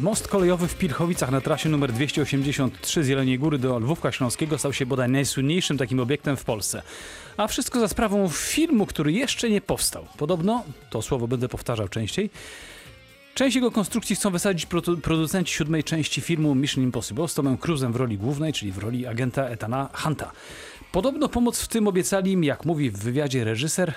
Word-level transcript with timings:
Most 0.00 0.28
kolejowy 0.28 0.68
w 0.68 0.74
Pilchowicach 0.74 1.30
na 1.30 1.40
trasie 1.40 1.68
numer 1.68 1.92
283 1.92 3.04
z 3.04 3.08
Jeleniej 3.08 3.38
Góry 3.38 3.58
do 3.58 3.78
Lwówka 3.78 4.12
Śląskiego 4.12 4.58
stał 4.58 4.72
się 4.72 4.86
bodaj 4.86 5.08
najsłynniejszym 5.08 5.78
takim 5.78 6.00
obiektem 6.00 6.36
w 6.36 6.44
Polsce. 6.44 6.82
A 7.36 7.46
wszystko 7.46 7.80
za 7.80 7.88
sprawą 7.88 8.28
filmu, 8.28 8.86
który 8.86 9.12
jeszcze 9.12 9.50
nie 9.50 9.60
powstał. 9.60 10.06
Podobno, 10.16 10.64
to 10.90 11.02
słowo 11.02 11.28
będę 11.28 11.48
powtarzał 11.48 11.88
częściej, 11.88 12.30
Część 13.34 13.56
jego 13.56 13.70
konstrukcji 13.70 14.16
chcą 14.16 14.30
wysadzić 14.30 14.66
produ- 14.66 15.00
producenci 15.00 15.54
siódmej 15.54 15.84
części 15.84 16.20
filmu 16.20 16.54
Mission 16.54 16.84
Impossible 16.84 17.28
z 17.28 17.34
Tomem 17.34 17.58
Cruzem 17.58 17.92
w 17.92 17.96
roli 17.96 18.18
głównej, 18.18 18.52
czyli 18.52 18.72
w 18.72 18.78
roli 18.78 19.06
agenta 19.06 19.44
Etana 19.44 19.88
Hunta. 19.92 20.32
Podobno 20.92 21.28
pomoc 21.28 21.60
w 21.60 21.68
tym 21.68 21.88
obiecali 21.88 22.32
im, 22.32 22.44
jak 22.44 22.64
mówi 22.64 22.90
w 22.90 22.98
wywiadzie 22.98 23.44
reżyser 23.44 23.94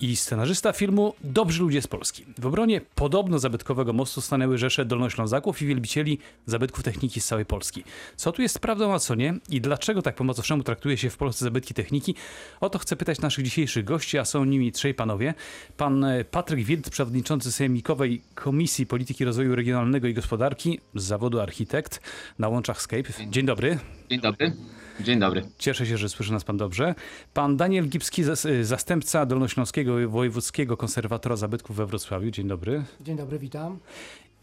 i 0.00 0.16
scenarzysta 0.16 0.72
filmu 0.72 1.14
Dobrzy 1.24 1.62
Ludzie 1.62 1.82
z 1.82 1.86
Polski. 1.86 2.24
W 2.38 2.46
obronie 2.46 2.80
podobno 2.94 3.38
zabytkowego 3.38 3.92
mostu 3.92 4.20
stanęły 4.20 4.58
rzesze 4.58 4.84
dolnoślązaków 4.84 5.62
i 5.62 5.66
wielbicieli 5.66 6.18
zabytków 6.46 6.84
techniki 6.84 7.20
z 7.20 7.26
całej 7.26 7.46
Polski. 7.46 7.84
Co 8.16 8.32
tu 8.32 8.42
jest 8.42 8.58
prawdą, 8.58 8.94
a 8.94 8.98
co 8.98 9.14
nie? 9.14 9.34
I 9.50 9.60
dlaczego 9.60 10.02
tak 10.02 10.14
po 10.14 10.34
traktuje 10.64 10.96
się 10.96 11.10
w 11.10 11.16
Polsce 11.16 11.44
zabytki 11.44 11.74
techniki? 11.74 12.14
O 12.60 12.70
to 12.70 12.78
chcę 12.78 12.96
pytać 12.96 13.20
naszych 13.20 13.44
dzisiejszych 13.44 13.84
gości, 13.84 14.18
a 14.18 14.24
są 14.24 14.44
nimi 14.44 14.72
trzej 14.72 14.94
panowie. 14.94 15.34
Pan 15.76 16.04
e, 16.04 16.24
Patryk 16.24 16.64
Wild, 16.64 16.90
przewodniczący 16.90 17.52
Sejmikowej 17.52 18.22
Komisji 18.34 18.86
Polityki 18.86 19.24
Rozwoju 19.24 19.56
Regionalnego 19.56 20.08
i 20.08 20.14
Gospodarki 20.14 20.80
z 20.94 21.04
zawodu 21.04 21.40
architekt 21.40 22.00
na 22.38 22.48
łączach 22.48 22.82
Skype. 22.82 23.12
Dzień 23.30 23.46
dobry. 23.46 23.78
Dzień 24.10 24.20
dobry. 24.20 24.52
Dzień 25.00 25.18
dobry. 25.20 25.42
Cieszę 25.58 25.86
się, 25.86 25.96
że 25.98 26.08
słyszy 26.08 26.32
nas 26.32 26.44
pan 26.44 26.56
dobrze. 26.56 26.94
Pan 27.34 27.56
Daniel 27.56 27.88
Gipski, 27.88 28.24
zas- 28.24 28.48
zastępca 28.62 29.26
Dolnośląskiego 29.26 30.08
Wojewódzkiego 30.10 30.76
Konserwatora 30.76 31.36
Zabytków 31.36 31.76
we 31.76 31.86
Wrocławiu. 31.86 32.30
Dzień 32.30 32.48
dobry. 32.48 32.84
Dzień 33.00 33.16
dobry, 33.16 33.38
witam. 33.38 33.78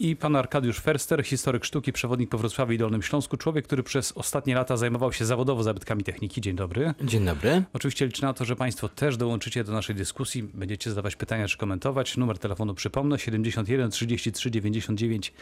I 0.03 0.15
pan 0.15 0.35
Arkadiusz 0.35 0.79
Ferster, 0.79 1.23
historyk 1.23 1.65
sztuki, 1.65 1.93
przewodnik 1.93 2.29
po 2.29 2.37
Wrocławiu 2.37 2.73
i 2.73 2.77
Dolnym 2.77 3.01
Śląsku, 3.01 3.37
człowiek, 3.37 3.65
który 3.65 3.83
przez 3.83 4.11
ostatnie 4.11 4.55
lata 4.55 4.77
zajmował 4.77 5.13
się 5.13 5.25
zawodowo 5.25 5.63
zabytkami 5.63 6.03
techniki. 6.03 6.41
Dzień 6.41 6.55
dobry. 6.55 6.93
Dzień 7.01 7.25
dobry. 7.25 7.63
Oczywiście 7.73 8.05
liczę 8.05 8.25
na 8.25 8.33
to, 8.33 8.45
że 8.45 8.55
państwo 8.55 8.89
też 8.89 9.17
dołączycie 9.17 9.63
do 9.63 9.71
naszej 9.71 9.95
dyskusji, 9.95 10.43
będziecie 10.43 10.89
zadawać 10.89 11.15
pytania 11.15 11.47
czy 11.47 11.57
komentować. 11.57 12.17
Numer 12.17 12.39
telefonu 12.39 12.73
przypomnę 12.73 13.19
71 13.19 13.91
33 13.91 14.51
99 14.51 15.33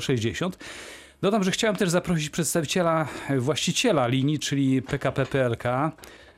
060. 0.00 0.58
Dodam, 1.20 1.44
że 1.44 1.50
chciałem 1.50 1.76
też 1.76 1.90
zaprosić 1.90 2.30
przedstawiciela 2.30 3.08
właściciela 3.38 4.06
linii, 4.06 4.38
czyli 4.38 4.82
PKP 4.82 5.26
PLK, 5.26 5.64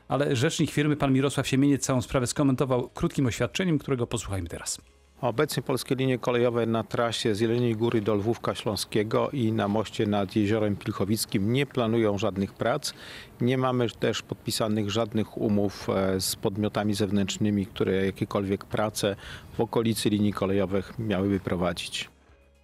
ale 0.07 0.35
rzecznik 0.35 0.71
firmy, 0.71 0.95
pan 0.95 1.13
Mirosław 1.13 1.47
Siemieniec, 1.47 1.85
całą 1.85 2.01
sprawę 2.01 2.27
skomentował 2.27 2.89
krótkim 2.89 3.25
oświadczeniem, 3.25 3.79
którego 3.79 4.07
posłuchajmy 4.07 4.49
teraz. 4.49 4.81
Obecnie 5.21 5.63
polskie 5.63 5.95
linie 5.95 6.17
kolejowe 6.17 6.65
na 6.65 6.83
trasie 6.83 7.35
z 7.35 7.39
Jeleniej 7.39 7.75
Góry 7.75 8.01
do 8.01 8.15
Lwówka 8.15 8.55
Śląskiego 8.55 9.29
i 9.33 9.51
na 9.51 9.67
moście 9.67 10.05
nad 10.05 10.35
Jeziorem 10.35 10.75
Pilchowickim 10.75 11.53
nie 11.53 11.65
planują 11.65 12.17
żadnych 12.17 12.53
prac. 12.53 12.93
Nie 13.41 13.57
mamy 13.57 13.89
też 13.89 14.21
podpisanych 14.21 14.89
żadnych 14.89 15.37
umów 15.37 15.89
e, 15.89 16.21
z 16.21 16.35
podmiotami 16.35 16.93
zewnętrznymi, 16.93 17.65
które 17.65 18.05
jakiekolwiek 18.05 18.65
prace 18.65 19.15
w 19.57 19.61
okolicy 19.61 20.09
linii 20.09 20.33
kolejowych 20.33 20.93
miałyby 20.99 21.39
prowadzić. 21.39 22.09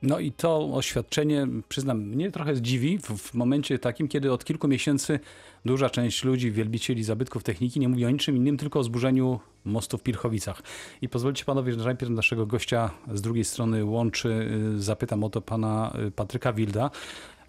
No 0.02 0.20
i 0.20 0.32
to 0.32 0.74
oświadczenie, 0.74 1.48
przyznam, 1.70 2.02
mnie 2.02 2.32
trochę 2.32 2.56
zdziwi 2.56 2.98
w, 2.98 3.04
w 3.04 3.34
momencie 3.34 3.80
takim, 3.80 4.08
kiedy 4.08 4.32
od 4.32 4.46
kilku 4.46 4.68
miesięcy 4.68 5.20
duża 5.66 5.90
część 5.90 6.24
ludzi, 6.24 6.52
wielbicieli 6.52 7.04
zabytków 7.04 7.44
techniki 7.44 7.80
nie 7.80 7.90
mówi 7.90 8.06
o 8.06 8.10
niczym 8.10 8.38
innym, 8.38 8.58
tylko 8.58 8.80
o 8.80 8.84
zburzeniu 8.84 9.40
mostu 9.66 9.98
w 9.98 10.04
Pilchowicach. 10.04 10.62
I 11.02 11.10
pozwólcie 11.10 11.46
panowie, 11.46 11.74
że 11.74 11.86
najpierw 11.86 12.12
naszego 12.12 12.46
gościa 12.46 12.92
z 13.14 13.22
drugiej 13.22 13.44
strony 13.44 13.86
łączy, 13.86 14.30
y, 14.76 14.82
zapytam 14.82 15.24
o 15.24 15.30
to 15.30 15.42
pana 15.42 15.94
y, 16.08 16.12
Patryka 16.12 16.54
Wilda, 16.54 16.92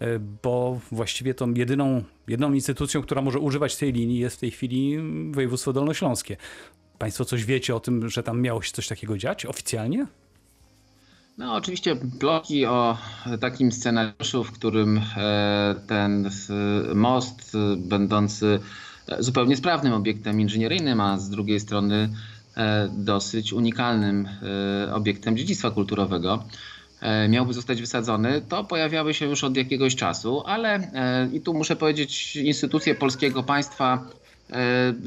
y, 0.01 0.19
bo 0.43 0.79
właściwie 0.91 1.33
tą 1.33 1.53
jedyną, 1.53 2.03
jedyną 2.27 2.53
instytucją, 2.53 3.01
która 3.01 3.21
może 3.21 3.39
używać 3.39 3.75
tej 3.75 3.93
linii 3.93 4.19
jest 4.19 4.35
w 4.35 4.39
tej 4.39 4.51
chwili 4.51 4.97
województwo 5.31 5.73
dolnośląskie. 5.73 6.37
Państwo 6.97 7.25
coś 7.25 7.45
wiecie 7.45 7.75
o 7.75 7.79
tym, 7.79 8.09
że 8.09 8.23
tam 8.23 8.41
miało 8.41 8.61
się 8.61 8.71
coś 8.71 8.87
takiego 8.87 9.17
dziać 9.17 9.45
oficjalnie? 9.45 10.07
No 11.37 11.53
oczywiście 11.53 11.95
plotki 12.19 12.65
o 12.65 12.97
takim 13.41 13.71
scenariuszu, 13.71 14.43
w 14.43 14.51
którym 14.51 15.01
e, 15.17 15.75
ten 15.87 16.25
e, 16.27 16.95
most 16.95 17.55
e, 17.55 17.75
będący 17.77 18.59
zupełnie 19.19 19.57
sprawnym 19.57 19.93
obiektem 19.93 20.41
inżynieryjnym, 20.41 21.01
a 21.01 21.17
z 21.19 21.29
drugiej 21.29 21.59
strony 21.59 22.09
dosyć 22.89 23.53
unikalnym 23.53 24.27
obiektem 24.93 25.37
dziedzictwa 25.37 25.71
kulturowego 25.71 26.43
miałby 27.29 27.53
zostać 27.53 27.81
wysadzony, 27.81 28.41
to 28.49 28.63
pojawiały 28.63 29.13
się 29.13 29.25
już 29.25 29.43
od 29.43 29.57
jakiegoś 29.57 29.95
czasu, 29.95 30.43
ale 30.45 30.91
i 31.33 31.41
tu 31.41 31.53
muszę 31.53 31.75
powiedzieć, 31.75 32.35
instytucje 32.35 32.95
polskiego 32.95 33.43
państwa 33.43 34.05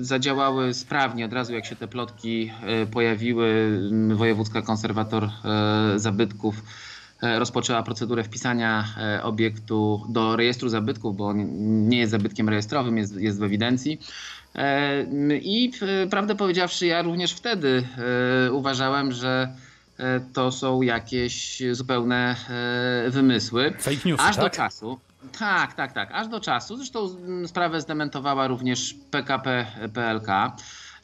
zadziałały 0.01 0.75
sprawnie 0.75 1.25
od 1.25 1.33
razu, 1.33 1.55
jak 1.55 1.67
się 1.67 1.77
te 1.77 1.89
plotki 1.89 2.53
e, 2.63 2.87
pojawiły. 2.87 3.81
Wojewódzka 4.15 4.63
konserwator 4.63 5.25
e, 5.25 5.31
zabytków 5.97 6.55
e, 7.23 7.39
rozpoczęła 7.39 7.83
procedurę 7.83 8.25
wpisania 8.25 8.85
e, 8.99 9.23
obiektu 9.23 10.07
do 10.09 10.37
rejestru 10.37 10.69
zabytków, 10.69 11.17
bo 11.17 11.27
on 11.29 11.37
nie 11.89 11.99
jest 11.99 12.11
zabytkiem 12.11 12.49
rejestrowym, 12.49 12.99
jest, 12.99 13.17
jest 13.17 13.39
w 13.39 13.43
ewidencji. 13.43 14.01
E, 14.55 15.05
I 15.43 15.73
e, 15.83 16.07
prawdę 16.07 16.35
powiedziawszy, 16.35 16.87
ja 16.87 17.03
również 17.03 17.33
wtedy 17.33 17.87
e, 18.47 18.53
uważałem, 18.53 19.13
że 19.13 19.53
e, 19.99 20.21
to 20.33 20.53
są 20.53 20.83
jakieś 20.83 21.63
zupełne 21.73 22.37
e, 23.07 23.11
wymysły. 23.11 23.75
Fake 23.79 23.97
newsy, 24.09 24.25
Aż 24.25 24.37
do 24.37 24.43
tak? 24.43 24.53
czasu. 24.57 24.99
Tak, 25.39 25.75
tak, 25.75 25.93
tak. 25.93 26.11
Aż 26.13 26.29
do 26.29 26.41
czasu. 26.41 26.77
Zresztą 26.77 27.09
sprawę 27.47 27.81
zdementowała 27.81 28.47
również 28.47 28.95
PKP 29.11 29.67
PLK. 29.95 30.29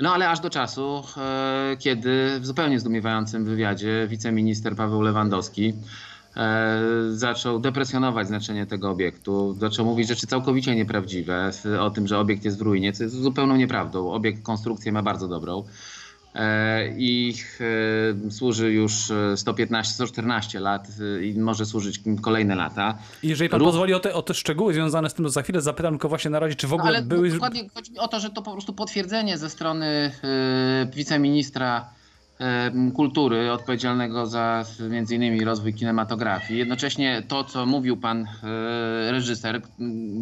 No 0.01 0.15
ale 0.15 0.31
aż 0.31 0.41
do 0.41 0.51
czasu, 0.51 1.05
e, 1.17 1.77
kiedy 1.79 2.41
w 2.41 2.47
zupełnie 2.47 2.81
zdumiewającym 2.81 3.45
wywiadzie 3.45 4.07
wiceminister 4.09 4.77
Paweł 4.77 5.01
Lewandowski 5.03 5.75
e, 6.37 6.81
zaczął 7.11 7.59
depresjonować 7.59 8.27
znaczenie 8.27 8.67
tego 8.67 8.91
obiektu. 8.91 9.57
Zaczął 9.59 9.87
mówić 9.87 10.09
rzeczy 10.09 10.27
całkowicie 10.27 10.77
nieprawdziwe 10.77 11.51
o 11.81 11.91
tym, 11.91 12.07
że 12.07 12.19
obiekt 12.19 12.45
jest 12.45 12.59
w 12.59 12.63
ruinie, 12.63 12.93
co 12.93 13.03
jest 13.03 13.15
zupełną 13.15 13.57
nieprawdą. 13.57 14.13
Obiekt 14.13 14.43
konstrukcję 14.43 14.93
ma 14.93 15.03
bardzo 15.03 15.29
dobrą. 15.29 15.65
E, 16.35 16.89
i 16.97 17.35
e, 18.27 18.31
służy 18.31 18.73
już 18.73 19.11
e, 19.11 19.37
115, 19.37 19.95
114 19.95 20.61
lat 20.61 20.89
e, 21.19 21.25
i 21.25 21.39
może 21.41 21.67
służyć 21.67 22.01
kolejne 22.23 22.55
lata. 22.55 22.99
I 23.23 23.29
Jeżeli 23.29 23.51
pan 23.51 23.61
Rób- 23.61 23.69
pozwoli 23.69 23.95
o 23.95 24.01
te, 24.01 24.15
o 24.15 24.23
te 24.23 24.35
szczegóły 24.35 24.75
związane 24.75 25.11
z 25.11 25.15
tym, 25.15 25.25
to 25.25 25.31
za 25.31 25.43
chwilę 25.43 25.61
zapytam 25.61 25.95
tylko 25.95 26.09
właśnie 26.09 26.31
na 26.31 26.39
razie, 26.39 26.55
czy 26.55 26.67
w 26.67 26.71
No, 26.71 26.77
ogóle 26.77 26.89
ale 26.99 27.03
były... 27.03 27.31
dokładnie 27.31 27.69
chodzi 27.75 27.93
mi 27.93 27.99
o 27.99 28.09
to, 28.09 28.21
że 28.21 28.31
to 28.31 28.43
po 28.43 28.53
prostu 28.53 28.73
potwierdzenie 28.73 29.39
ze 29.39 29.51
strony 29.51 29.87
e, 30.25 30.87
wiceministra 30.95 31.91
e, 32.41 32.73
kultury 32.95 33.53
odpowiedzialnego 33.53 34.27
za 34.27 34.65
między 34.91 35.15
innymi 35.15 35.45
rozwój 35.45 35.75
kinematografii. 35.75 36.59
Jednocześnie 36.59 37.23
to, 37.29 37.45
co 37.45 37.67
mówił 37.67 37.97
pan 37.97 38.21
e, 38.23 38.27
reżyser, 39.13 39.63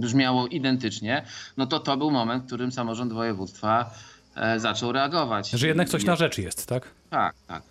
brzmiało 0.01 0.47
identycznie, 0.47 1.23
no 1.57 1.67
to 1.67 1.81
to 1.81 1.97
był 1.97 2.11
moment, 2.11 2.43
w 2.43 2.47
którym 2.47 2.73
samorząd 2.73 3.13
województwa 3.13 3.81
e, 3.81 4.10
zaczął 4.57 4.93
reagować. 4.93 5.51
Że 5.51 5.67
jednak 5.69 5.89
coś 5.89 6.05
na 6.05 6.17
rzeczy 6.17 6.43
jest, 6.43 6.67
tak? 6.67 6.89
Tak, 7.11 7.35
tak. 7.47 7.63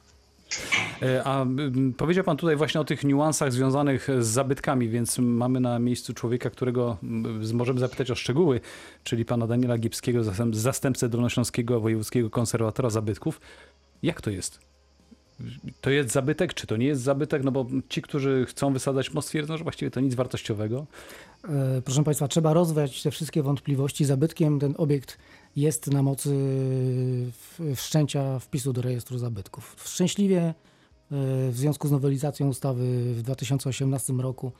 E, 1.01 1.23
A 1.27 1.45
powiedział 1.97 2.23
pan 2.23 2.37
tutaj 2.37 2.55
właśnie 2.55 2.81
o 2.81 2.83
tych 2.83 3.03
niuansach 3.03 3.51
związanych 3.53 4.07
z 4.19 4.27
zabytkami, 4.27 4.89
więc 4.89 5.17
mamy 5.19 5.59
na 5.59 5.79
miejscu 5.79 6.13
człowieka, 6.13 6.49
którego 6.49 6.97
z- 7.41 7.51
możemy 7.53 7.79
zapytać 7.79 8.11
o 8.11 8.15
szczegóły, 8.15 8.61
czyli 9.03 9.25
pana 9.25 9.47
Daniela 9.47 9.77
Gipskiego, 9.77 10.21
zastęp- 10.23 10.53
zastępcę 10.55 11.09
Dolnośląskiego 11.09 11.79
Wojewódzkiego 11.79 12.29
Konserwatora 12.29 12.89
Zabytków. 12.89 13.41
Jak 14.03 14.21
to 14.21 14.29
jest? 14.29 14.59
To 15.81 15.89
jest 15.89 16.11
zabytek, 16.11 16.53
czy 16.53 16.67
to 16.67 16.77
nie 16.77 16.85
jest 16.87 17.01
zabytek? 17.01 17.43
No 17.43 17.51
bo 17.51 17.65
ci, 17.89 18.01
którzy 18.01 18.45
chcą 18.49 18.73
wysadzać 18.73 19.13
most, 19.13 19.27
twierdzą, 19.29 19.57
że 19.57 19.63
właściwie 19.63 19.91
to 19.91 20.00
nic 20.00 20.15
wartościowego. 20.15 20.85
E, 21.50 21.81
Proszę 21.85 22.03
Państwa, 22.03 22.27
trzeba 22.27 22.53
rozwiać 22.53 23.03
te 23.03 23.12
wszystkie 23.12 23.44
wątpliwości. 23.44 24.05
Zabytkiem 24.05 24.59
ten 24.59 24.73
obiekt 24.77 25.17
jest 25.56 25.88
na 25.88 26.04
mocy 26.04 26.36
wszczęcia 27.75 28.40
wpisu 28.40 28.74
do 28.74 28.81
rejestru 28.81 29.18
zabytków. 29.18 29.75
Szczęśliwie 29.86 30.42
e, 30.42 30.54
w 31.51 31.57
związku 31.57 31.88
z 31.88 31.92
nowelizacją 31.92 32.48
ustawy 32.48 33.13
w 33.13 33.22
2018 33.22 34.13
roku 34.13 34.51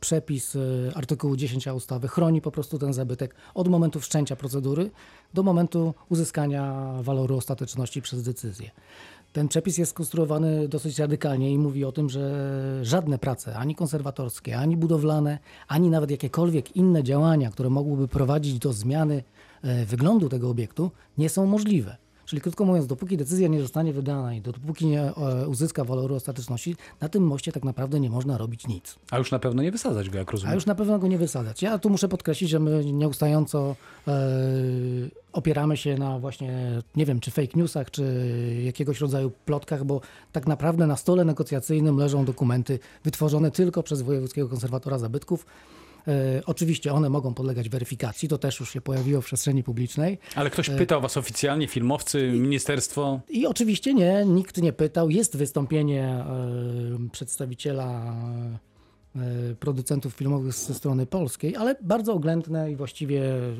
przepis 0.00 0.56
e, 0.56 0.60
artykułu 0.94 1.36
10 1.36 1.66
ustawy 1.66 2.08
chroni 2.08 2.40
po 2.40 2.50
prostu 2.50 2.78
ten 2.78 2.92
zabytek 2.92 3.34
od 3.54 3.68
momentu 3.68 4.00
wszczęcia 4.00 4.36
procedury 4.36 4.90
do 5.34 5.42
momentu 5.42 5.94
uzyskania 6.08 6.92
waloru 7.02 7.36
ostateczności 7.36 8.02
przez 8.02 8.22
decyzję. 8.22 8.70
Ten 9.32 9.48
przepis 9.48 9.78
jest 9.78 9.90
skonstruowany 9.90 10.68
dosyć 10.68 10.98
radykalnie 10.98 11.52
i 11.52 11.58
mówi 11.58 11.84
o 11.84 11.92
tym, 11.92 12.10
że 12.10 12.80
żadne 12.82 13.18
prace, 13.18 13.56
ani 13.56 13.74
konserwatorskie, 13.74 14.58
ani 14.58 14.76
budowlane, 14.76 15.38
ani 15.68 15.90
nawet 15.90 16.10
jakiekolwiek 16.10 16.76
inne 16.76 17.02
działania, 17.02 17.50
które 17.50 17.70
mogłyby 17.70 18.08
prowadzić 18.08 18.58
do 18.58 18.72
zmiany 18.72 19.22
wyglądu 19.86 20.28
tego 20.28 20.50
obiektu, 20.50 20.90
nie 21.18 21.28
są 21.28 21.46
możliwe. 21.46 21.96
Czyli 22.28 22.42
krótko 22.42 22.64
mówiąc, 22.64 22.86
dopóki 22.86 23.16
decyzja 23.16 23.48
nie 23.48 23.60
zostanie 23.60 23.92
wydana 23.92 24.34
i 24.34 24.40
dopóki 24.40 24.86
nie 24.86 25.02
e, 25.02 25.48
uzyska 25.48 25.84
waloru 25.84 26.14
ostateczności, 26.14 26.76
na 27.00 27.08
tym 27.08 27.22
moście 27.26 27.52
tak 27.52 27.64
naprawdę 27.64 28.00
nie 28.00 28.10
można 28.10 28.38
robić 28.38 28.66
nic. 28.66 28.98
A 29.10 29.18
już 29.18 29.30
na 29.30 29.38
pewno 29.38 29.62
nie 29.62 29.72
wysadzać 29.72 30.10
go, 30.10 30.18
jak 30.18 30.30
rozumiem. 30.30 30.52
A 30.52 30.54
już 30.54 30.66
na 30.66 30.74
pewno 30.74 30.98
go 30.98 31.08
nie 31.08 31.18
wysadzać. 31.18 31.62
Ja 31.62 31.78
tu 31.78 31.90
muszę 31.90 32.08
podkreślić, 32.08 32.50
że 32.50 32.58
my 32.58 32.84
nieustająco 32.84 33.76
e, 34.08 34.12
opieramy 35.32 35.76
się 35.76 35.94
na 35.98 36.18
właśnie, 36.18 36.82
nie 36.96 37.06
wiem, 37.06 37.20
czy 37.20 37.30
fake 37.30 37.52
newsach, 37.54 37.90
czy 37.90 38.04
jakiegoś 38.64 39.00
rodzaju 39.00 39.30
plotkach, 39.46 39.84
bo 39.84 40.00
tak 40.32 40.46
naprawdę 40.46 40.86
na 40.86 40.96
stole 40.96 41.24
negocjacyjnym 41.24 41.96
leżą 41.96 42.24
dokumenty 42.24 42.78
wytworzone 43.04 43.50
tylko 43.50 43.82
przez 43.82 44.02
Wojewódzkiego 44.02 44.48
Konserwatora 44.48 44.98
Zabytków. 44.98 45.46
E, 46.08 46.42
oczywiście 46.46 46.92
one 46.92 47.10
mogą 47.10 47.34
podlegać 47.34 47.68
weryfikacji, 47.68 48.28
to 48.28 48.38
też 48.38 48.60
już 48.60 48.70
się 48.70 48.80
pojawiło 48.80 49.20
w 49.20 49.24
przestrzeni 49.24 49.62
publicznej. 49.62 50.18
Ale 50.34 50.50
ktoś 50.50 50.70
pytał 50.70 51.00
was 51.00 51.16
oficjalnie, 51.16 51.68
filmowcy, 51.68 52.32
ministerstwo? 52.32 53.20
I 53.28 53.46
oczywiście 53.46 53.94
nie, 53.94 54.24
nikt 54.26 54.56
nie 54.56 54.72
pytał. 54.72 55.10
Jest 55.10 55.36
wystąpienie 55.36 56.04
e, 56.04 56.24
przedstawiciela 57.12 58.14
e, 59.16 59.54
producentów 59.60 60.14
filmowych 60.14 60.54
ze 60.54 60.74
strony 60.74 61.06
polskiej, 61.06 61.56
ale 61.56 61.76
bardzo 61.82 62.12
oględne 62.14 62.72
i 62.72 62.76
właściwie 62.76 63.22
e, 63.22 63.56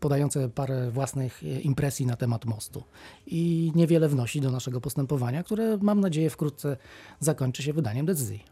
podające 0.00 0.48
parę 0.48 0.90
własnych 0.90 1.42
e, 1.42 1.60
impresji 1.60 2.06
na 2.06 2.16
temat 2.16 2.44
mostu. 2.44 2.82
I 3.26 3.72
niewiele 3.74 4.08
wnosi 4.08 4.40
do 4.40 4.50
naszego 4.50 4.80
postępowania, 4.80 5.42
które 5.42 5.78
mam 5.82 6.00
nadzieję 6.00 6.30
wkrótce 6.30 6.76
zakończy 7.20 7.62
się 7.62 7.72
wydaniem 7.72 8.06
decyzji. 8.06 8.44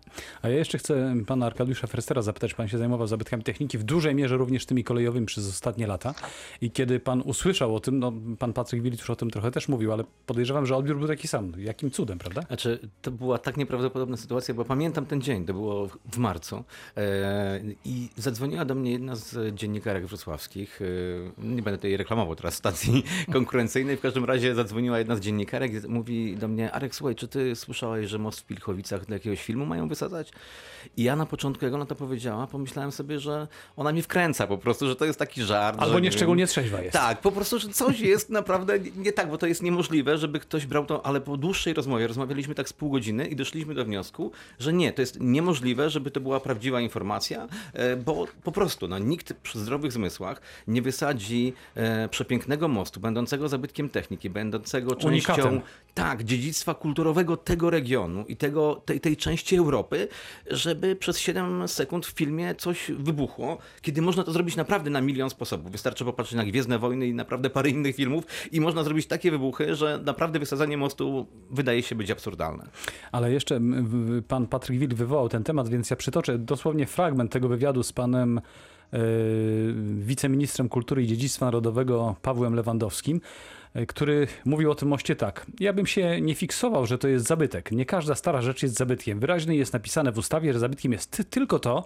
A 0.43 0.48
ja 0.48 0.56
jeszcze 0.56 0.78
chcę 0.78 1.14
pana 1.26 1.46
Arkadiusza 1.46 1.87
Ferstera 1.87 2.22
zapytać, 2.22 2.54
pan 2.54 2.69
się 2.69 2.78
zajmował 2.78 3.06
zabytkami 3.06 3.43
techniki, 3.43 3.78
w 3.78 3.84
dużej 3.84 4.14
mierze 4.14 4.37
również 4.37 4.66
tymi 4.66 4.84
kolejowymi 4.84 5.26
przez 5.26 5.48
ostatnie 5.48 5.87
lata. 5.87 6.14
I 6.60 6.70
kiedy 6.70 7.00
pan 7.00 7.22
usłyszał 7.22 7.75
o 7.75 7.81
tym, 7.81 7.99
no 7.99 8.12
pan 8.38 8.52
Patryk 8.52 8.82
Wilit 8.82 9.00
już 9.00 9.10
o 9.10 9.16
tym 9.16 9.31
trochę 9.31 9.50
też 9.50 9.69
mówił, 9.69 9.92
ale 9.92 10.04
podejrzewam, 10.26 10.66
że 10.66 10.76
odbiór 10.76 10.99
był 10.99 11.08
taki 11.08 11.28
sam. 11.28 11.52
Jakim 11.58 11.90
cudem, 11.90 12.19
prawda? 12.19 12.42
Znaczy, 12.42 12.78
to 13.02 13.10
była 13.10 13.38
tak 13.38 13.56
nieprawdopodobna 13.56 14.16
sytuacja, 14.16 14.54
bo 14.54 14.64
pamiętam 14.64 15.06
ten 15.06 15.22
dzień, 15.22 15.46
to 15.46 15.52
było 15.52 15.88
w 16.12 16.19
marcu 16.19 16.64
e, 16.96 17.60
i 17.84 18.08
zadzwoniła 18.16 18.64
do 18.64 18.75
mnie 18.75 18.92
jedna 18.92 19.16
z 19.16 19.54
dziennikarek 19.54 20.06
wrocławskich, 20.06 20.81
e, 20.82 21.35
nie 21.38 21.62
będę 21.62 21.78
tutaj 21.78 21.96
reklamował 21.96 22.36
teraz 22.36 22.54
stacji 22.54 23.02
konkurencyjnej, 23.32 23.96
w 23.96 24.00
każdym 24.00 24.24
razie 24.24 24.54
zadzwoniła 24.54 24.98
jedna 24.98 25.16
z 25.16 25.20
dziennikarek 25.20 25.72
i 25.84 25.88
mówi 25.88 26.36
do 26.36 26.48
mnie, 26.48 26.72
Arek, 26.72 26.94
słuchaj, 26.94 27.14
czy 27.14 27.28
ty 27.28 27.56
słyszałeś, 27.56 28.08
że 28.10 28.18
most 28.18 28.40
w 28.40 28.44
Pilchowicach 28.44 29.06
do 29.06 29.14
jakiegoś 29.14 29.42
filmu 29.42 29.66
mają 29.66 29.88
wysadzać? 29.88 30.30
I 30.96 31.02
ja 31.02 31.16
na 31.16 31.26
początku, 31.26 31.64
jak 31.64 31.74
ona 31.74 31.86
to 31.86 31.94
powiedziała, 31.94 32.46
pomyślałem 32.46 32.92
sobie, 32.92 33.20
że 33.20 33.48
ona 33.76 33.92
mi 33.92 34.02
wkręca 34.02 34.46
po 34.46 34.58
prostu, 34.58 34.86
że 34.88 34.96
to 34.96 35.04
jest 35.04 35.18
taki 35.18 35.42
żart. 35.42 35.76
Albo 35.80 35.94
że, 35.94 36.00
nie 36.00 36.08
wiem, 36.10 36.16
szczególnie 36.16 36.46
trzeźwa 36.46 36.80
jest. 36.80 36.92
tak, 36.92 37.20
po 37.20 37.32
prostu, 37.32 37.58
że 37.58 37.68
coś 37.68 38.00
jest 38.00 38.30
naprawdę 38.30 38.78
nie- 38.78 38.90
nie 38.96 39.12
tak, 39.12 39.30
bo 39.30 39.38
to 39.38 39.46
jest 39.46 39.62
niemożliwe, 39.62 40.18
żeby 40.18 40.40
ktoś 40.40 40.66
brał 40.66 40.86
to, 40.86 41.06
ale 41.06 41.20
po 41.20 41.36
dłuższej 41.36 41.74
rozmowie, 41.74 42.06
rozmawialiśmy 42.06 42.54
tak 42.54 42.68
z 42.68 42.72
pół 42.72 42.90
godziny 42.90 43.26
i 43.26 43.36
doszliśmy 43.36 43.74
do 43.74 43.84
wniosku, 43.84 44.32
że 44.58 44.72
nie, 44.72 44.92
to 44.92 45.02
jest 45.02 45.20
niemożliwe, 45.20 45.90
żeby 45.90 46.10
to 46.10 46.20
była 46.20 46.40
prawdziwa 46.40 46.80
informacja, 46.80 47.48
e, 47.72 47.96
bo 47.96 48.26
po 48.44 48.52
prostu 48.52 48.88
no, 48.88 48.98
nikt 48.98 49.32
przy 49.32 49.58
zdrowych 49.58 49.92
zmysłach 49.92 50.40
nie 50.68 50.82
wysadzi 50.82 51.25
e, 51.75 52.08
przepięknego 52.08 52.69
mostu, 52.69 53.00
będącego 53.00 53.49
zabytkiem 53.49 53.88
techniki, 53.88 54.31
będącego 54.31 54.96
częścią 54.96 55.32
Unikatem. 55.32 55.61
tak, 55.94 56.25
dziedzictwa 56.25 56.75
kulturowego 56.75 57.37
tego 57.37 57.70
regionu 57.70 58.25
i 58.28 58.37
tego, 58.37 58.82
tej, 58.84 59.00
tej 59.00 59.17
części 59.17 59.56
Europy, 59.56 60.08
żeby 60.50 60.96
przez 60.96 61.19
7 61.19 61.69
sekund 61.69 62.06
w 62.06 62.11
filmie 62.11 62.55
coś 62.55 62.90
wybuchło, 62.99 63.58
kiedy 63.82 64.02
można 64.02 64.25
to 64.25 64.32
zrobić 64.32 64.56
naprawdę 64.56 64.90
na 64.90 65.00
milion 65.00 65.31
sposobów. 65.31 65.73
Wystarczy 65.73 66.05
popatrzeć 66.05 66.37
na 66.37 66.44
Gwiezdne 66.44 66.78
Wojny 66.78 67.06
i 67.06 67.14
naprawdę 67.14 67.50
parę 67.50 67.70
innych 67.70 67.96
filmów 67.96 68.25
i 68.52 68.61
można 68.61 68.84
zrobić 68.84 69.06
takie 69.06 69.31
wybuchy, 69.31 69.75
że 69.75 70.00
naprawdę 70.05 70.38
wysadzanie 70.38 70.76
mostu 70.76 71.26
wydaje 71.50 71.82
się 71.82 71.94
być 71.94 72.11
absurdalne. 72.11 72.67
Ale 73.12 73.32
jeszcze 73.32 73.61
pan 74.28 74.46
Patryk 74.46 74.78
Wil 74.78 74.94
wywołał 74.94 75.28
ten 75.28 75.44
temat, 75.44 75.69
więc 75.69 75.90
ja 75.90 75.96
przytoczę 75.96 76.38
dosłownie 76.38 76.87
fragment 76.87 77.32
tego 77.32 77.49
wywiadu 77.49 77.82
z 77.82 77.93
panem 77.93 78.40
wiceministrem 79.98 80.68
kultury 80.68 81.02
i 81.02 81.06
dziedzictwa 81.06 81.46
narodowego 81.46 82.16
Pawłem 82.22 82.54
Lewandowskim, 82.54 83.20
e, 83.74 83.86
który 83.86 84.26
mówił 84.44 84.70
o 84.70 84.74
tym 84.74 84.88
moście 84.88 85.16
tak. 85.16 85.46
Ja 85.60 85.72
bym 85.72 85.86
się 85.86 86.20
nie 86.20 86.34
fiksował, 86.34 86.86
że 86.86 86.98
to 86.98 87.08
jest 87.08 87.26
zabytek. 87.26 87.72
Nie 87.72 87.86
każda 87.86 88.14
stara 88.14 88.42
rzecz 88.42 88.62
jest 88.62 88.74
zabytkiem. 88.76 89.20
Wyraźnie 89.20 89.56
jest 89.56 89.72
napisane 89.72 90.12
w 90.12 90.18
ustawie, 90.18 90.52
że 90.52 90.58
zabytkiem 90.58 90.92
jest 90.92 91.10
ty- 91.10 91.24
tylko 91.24 91.58
to, 91.58 91.84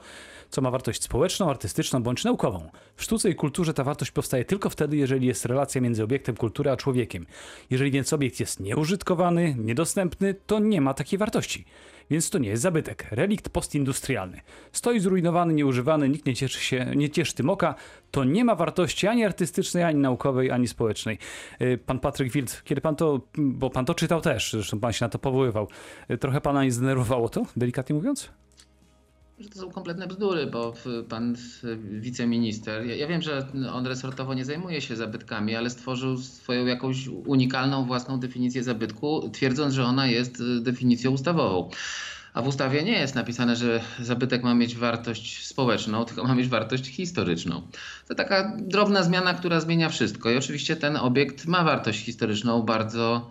co 0.50 0.61
ma 0.61 0.70
wartość 0.70 1.02
społeczną, 1.02 1.50
artystyczną 1.50 2.02
bądź 2.02 2.25
naukową. 2.25 2.70
W 2.97 3.03
sztuce 3.03 3.31
i 3.31 3.35
kulturze 3.35 3.75
ta 3.75 3.85
wartość 3.85 4.11
powstaje 4.11 4.44
tylko 4.44 4.70
wtedy, 4.70 4.96
jeżeli 4.96 5.26
jest 5.26 5.44
relacja 5.46 5.81
między 5.81 6.05
obiektem 6.05 6.37
kultury 6.37 6.70
a 6.70 6.76
człowiekiem. 6.76 7.26
Jeżeli 7.70 7.91
więc 7.91 8.12
obiekt 8.12 8.41
jest 8.41 8.61
nieużytkowany, 8.61 9.55
niedostępny, 9.58 10.35
to 10.46 10.58
nie 10.58 10.81
ma 10.81 10.94
takiej 10.94 11.19
wartości. 11.19 11.64
Więc 12.11 12.31
to 12.31 12.39
nie 12.39 12.49
jest 12.49 12.62
zabytek, 12.62 13.07
relikt 13.11 13.49
postindustrialny. 13.49 14.41
Stoi 14.73 15.01
zrujnowany, 15.01 15.55
nieużywany, 15.55 16.09
nikt 16.09 16.27
nie 16.27 16.35
cieszy 16.35 16.61
się, 16.61 16.87
nie 16.97 17.11
cieszy 17.11 17.35
tym 17.35 17.51
oka. 17.51 17.75
To 18.11 18.25
nie 18.25 18.45
ma 18.45 18.55
wartości 18.55 19.07
ani 19.07 19.25
artystycznej, 19.25 19.85
ani 19.85 20.01
naukowej, 20.01 20.51
ani 20.51 20.69
społecznej. 20.69 21.19
Y, 21.62 21.79
Pan 21.87 22.01
Patryk 22.01 22.33
Wild, 22.33 22.62
kiedy 22.65 22.81
pan 22.81 22.97
to, 22.97 23.21
bo 23.39 23.71
pan 23.71 23.85
to 23.85 23.95
czytał 23.95 24.21
też, 24.21 24.53
zresztą 24.53 24.81
pan 24.81 24.93
się 24.93 25.05
na 25.05 25.09
to 25.09 25.19
powoływał, 25.19 25.69
y, 26.11 26.19
trochę 26.19 26.41
pana 26.41 26.65
nie 26.65 26.73
zdenerwowało 26.73 27.29
to, 27.29 27.47
delikatnie 27.57 27.97
mówiąc? 27.97 28.40
Że 29.41 29.49
to 29.49 29.59
są 29.59 29.71
kompletne 29.71 30.07
bzdury, 30.07 30.47
bo 30.47 30.75
pan 31.09 31.37
wiceminister, 31.91 32.87
ja, 32.87 33.07
wiem, 33.07 33.23
że 33.23 33.47
on 33.73 33.87
resortowo 33.87 34.35
nie 34.35 34.45
zajmuje 34.45 34.81
się 34.81 34.97
zabytkami, 34.97 35.57
ale 35.57 35.71
stworzył 35.71 36.19
swoją 36.19 36.67
jakąś 36.67 37.07
unikalną 37.07 37.85
własną 37.85 38.21
definicję 38.21 38.63
zabytku, 38.63 39.31
twierdząc, 39.33 39.75
że 39.75 39.85
ona 39.85 40.07
jest 40.07 40.41
y, 40.41 40.61
definicją 40.61 41.11
ustawową. 41.11 41.71
A 42.35 42.43
w 42.43 42.49
ustawie 42.49 42.83
nie 42.83 42.93
jest 42.93 43.15
napisane, 43.15 43.57
że 43.57 43.81
zabytek 44.01 44.43
ma 44.43 44.55
mieć 44.55 44.77
wartość 44.77 45.47
społeczną, 45.47 46.05
tylko 46.05 46.25
ma 46.25 46.35
mieć 46.35 46.49
wartość 46.49 46.87
historyczną. 46.87 47.63
To 48.09 48.15
taka 48.15 48.57
drobna 48.59 49.03
zmiana, 49.03 49.35
która 49.35 49.61
zmienia 49.61 49.89
wszystko. 49.89 50.31
I 50.31 50.37
oczywiście 50.37 50.77
ten 50.77 50.97
obiekt 50.97 51.47
ma 51.47 51.65
wartość 51.65 52.05
historyczną 52.05 52.63
bardzo, 52.63 53.31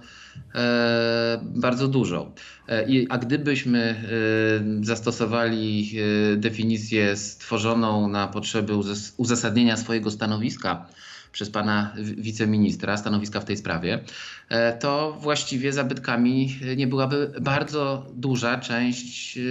bardzo 1.41 1.87
dużą. 1.87 2.31
E, 2.69 2.87
a 3.09 3.17
gdybyśmy 3.17 3.79
e, 3.79 4.85
zastosowali 4.85 5.91
e, 6.33 6.37
definicję 6.37 7.15
stworzoną 7.15 8.09
na 8.09 8.27
potrzeby 8.27 8.73
uzas- 8.73 9.13
uzasadnienia 9.17 9.77
swojego 9.77 10.11
stanowiska 10.11 10.87
przez 11.31 11.49
pana 11.49 11.93
wi- 11.97 12.15
wiceministra, 12.15 12.97
stanowiska 12.97 13.39
w 13.39 13.45
tej 13.45 13.57
sprawie, 13.57 13.99
e, 14.49 14.77
to 14.77 15.17
właściwie 15.21 15.73
zabytkami 15.73 16.59
nie 16.77 16.87
byłaby 16.87 17.31
bardzo 17.41 18.05
duża 18.15 18.57
część 18.57 19.37
e, 19.37 19.41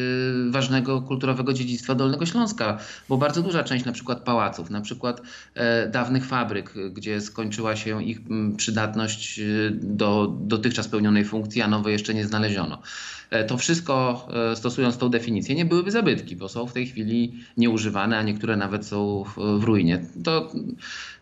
ważnego 0.51 1.03
kulturowego 1.03 1.53
dziedzictwa 1.53 1.95
Dolnego 1.95 2.27
Śląska, 2.27 2.79
bo 3.09 3.17
bardzo 3.17 3.43
duża 3.43 3.65
część 3.65 3.85
na 3.85 3.93
przykład 3.93 4.21
pałaców, 4.21 4.71
na 4.71 4.81
przykład 4.81 5.23
e, 5.55 5.89
dawnych 5.89 6.27
fabryk, 6.27 6.75
gdzie 6.93 7.21
skończyła 7.21 7.77
się 7.77 8.03
ich 8.05 8.21
przydatność 8.57 9.41
do 9.73 10.35
dotychczas 10.41 10.89
pełnionej 10.89 11.25
funkcji, 11.25 11.63
a 11.63 11.69
nowe 11.69 11.93
jeszcze 11.93 12.15
nie 12.15 12.27
znaleziono. 12.27 12.83
E, 13.31 13.45
To 13.45 13.57
wszystko, 13.57 14.27
e, 14.53 14.57
stosując 14.57 14.99
tą 14.99 15.09
definicję, 15.09 15.55
nie 15.55 15.65
byłyby 15.65 15.91
zabytki, 15.91 16.37
bo 16.37 16.49
są 16.49 16.67
w 16.67 16.73
tej 16.73 16.87
chwili 16.87 17.33
nieużywane, 17.57 18.19
a 18.19 18.23
niektóre 18.23 18.57
nawet 18.57 18.87
są 18.87 19.25
w, 19.37 19.65
ruinie. 19.65 20.07
To, 20.25 20.53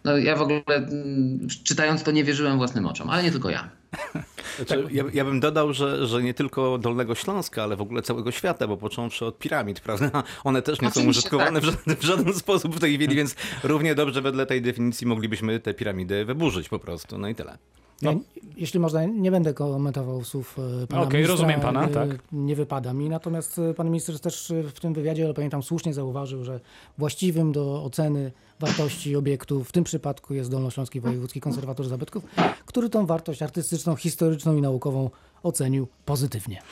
no, 0.04 0.16
ja 0.16 0.36
w 0.36 0.42
ogóle 0.42 0.62
mm, 0.66 1.48
czytając 1.64 2.02
to 2.02 2.10
nie 2.10 2.24
wierzyłem 2.24 2.56
własnym 2.56 2.86
oczom, 2.86 3.10
ale 3.10 3.22
nie 3.22 3.30
tylko 3.30 3.50
ja. 3.50 3.68
Znaczy, 4.56 4.86
ja, 4.90 5.04
ja 5.12 5.24
bym 5.24 5.40
dodał, 5.40 5.72
że, 5.72 6.06
że 6.06 6.22
nie 6.22 6.34
tylko 6.34 6.78
Dolnego 6.78 7.14
Śląska, 7.14 7.62
ale 7.62 7.76
w 7.76 7.80
ogóle 7.80 8.02
całego 8.02 8.30
świata, 8.30 8.66
bo 8.66 8.76
począwszy 8.76 9.26
od 9.26 9.38
piramid, 9.38 9.80
prawda? 9.80 10.22
One 10.44 10.62
też 10.62 10.80
nie 10.80 10.90
są 10.90 11.06
użytkowane 11.06 11.60
tak. 11.60 11.62
w, 11.62 11.64
żaden, 11.64 11.96
w 11.96 12.04
żaden 12.04 12.34
sposób 12.34 12.76
w 12.76 12.80
tej 12.80 12.96
chwili, 12.96 13.16
więc 13.20 13.36
równie 13.62 13.94
dobrze 13.94 14.22
wedle 14.22 14.46
tej 14.46 14.62
definicji 14.62 15.06
moglibyśmy 15.06 15.60
te 15.60 15.74
piramidy 15.74 16.24
wyburzyć 16.24 16.68
po 16.68 16.78
prostu. 16.78 17.18
No 17.18 17.28
i 17.28 17.34
tyle. 17.34 17.58
Ja, 18.02 18.14
jeśli 18.56 18.80
można, 18.80 19.04
nie 19.04 19.30
będę 19.30 19.54
komentował 19.54 20.24
słów 20.24 20.58
e, 20.82 20.86
pana 20.86 21.02
Okej, 21.02 21.12
ministra. 21.12 21.32
rozumiem 21.32 21.60
pana, 21.60 21.84
e, 21.84 21.88
tak. 21.88 22.08
Nie 22.32 22.56
wypada 22.56 22.92
mi. 22.92 23.08
Natomiast 23.08 23.58
e, 23.58 23.74
pan 23.74 23.86
minister 23.86 24.20
też 24.20 24.52
w 24.74 24.80
tym 24.80 24.94
wywiadzie, 24.94 25.24
ale 25.24 25.34
pamiętam, 25.34 25.62
słusznie 25.62 25.94
zauważył, 25.94 26.44
że 26.44 26.60
właściwym 26.98 27.52
do 27.52 27.84
oceny 27.84 28.32
wartości 28.60 29.16
obiektu 29.16 29.64
w 29.64 29.72
tym 29.72 29.84
przypadku 29.84 30.34
jest 30.34 30.50
Dolnośląski 30.50 31.00
Wojewódzki 31.00 31.40
Konserwator 31.40 31.88
Zabytków, 31.88 32.24
który 32.66 32.88
tą 32.88 33.06
wartość 33.06 33.42
artystyczną, 33.42 33.96
historyczną 33.96 34.56
i 34.56 34.60
naukową 34.60 35.10
ocenił 35.46 35.88
pozytywnie. 36.04 36.62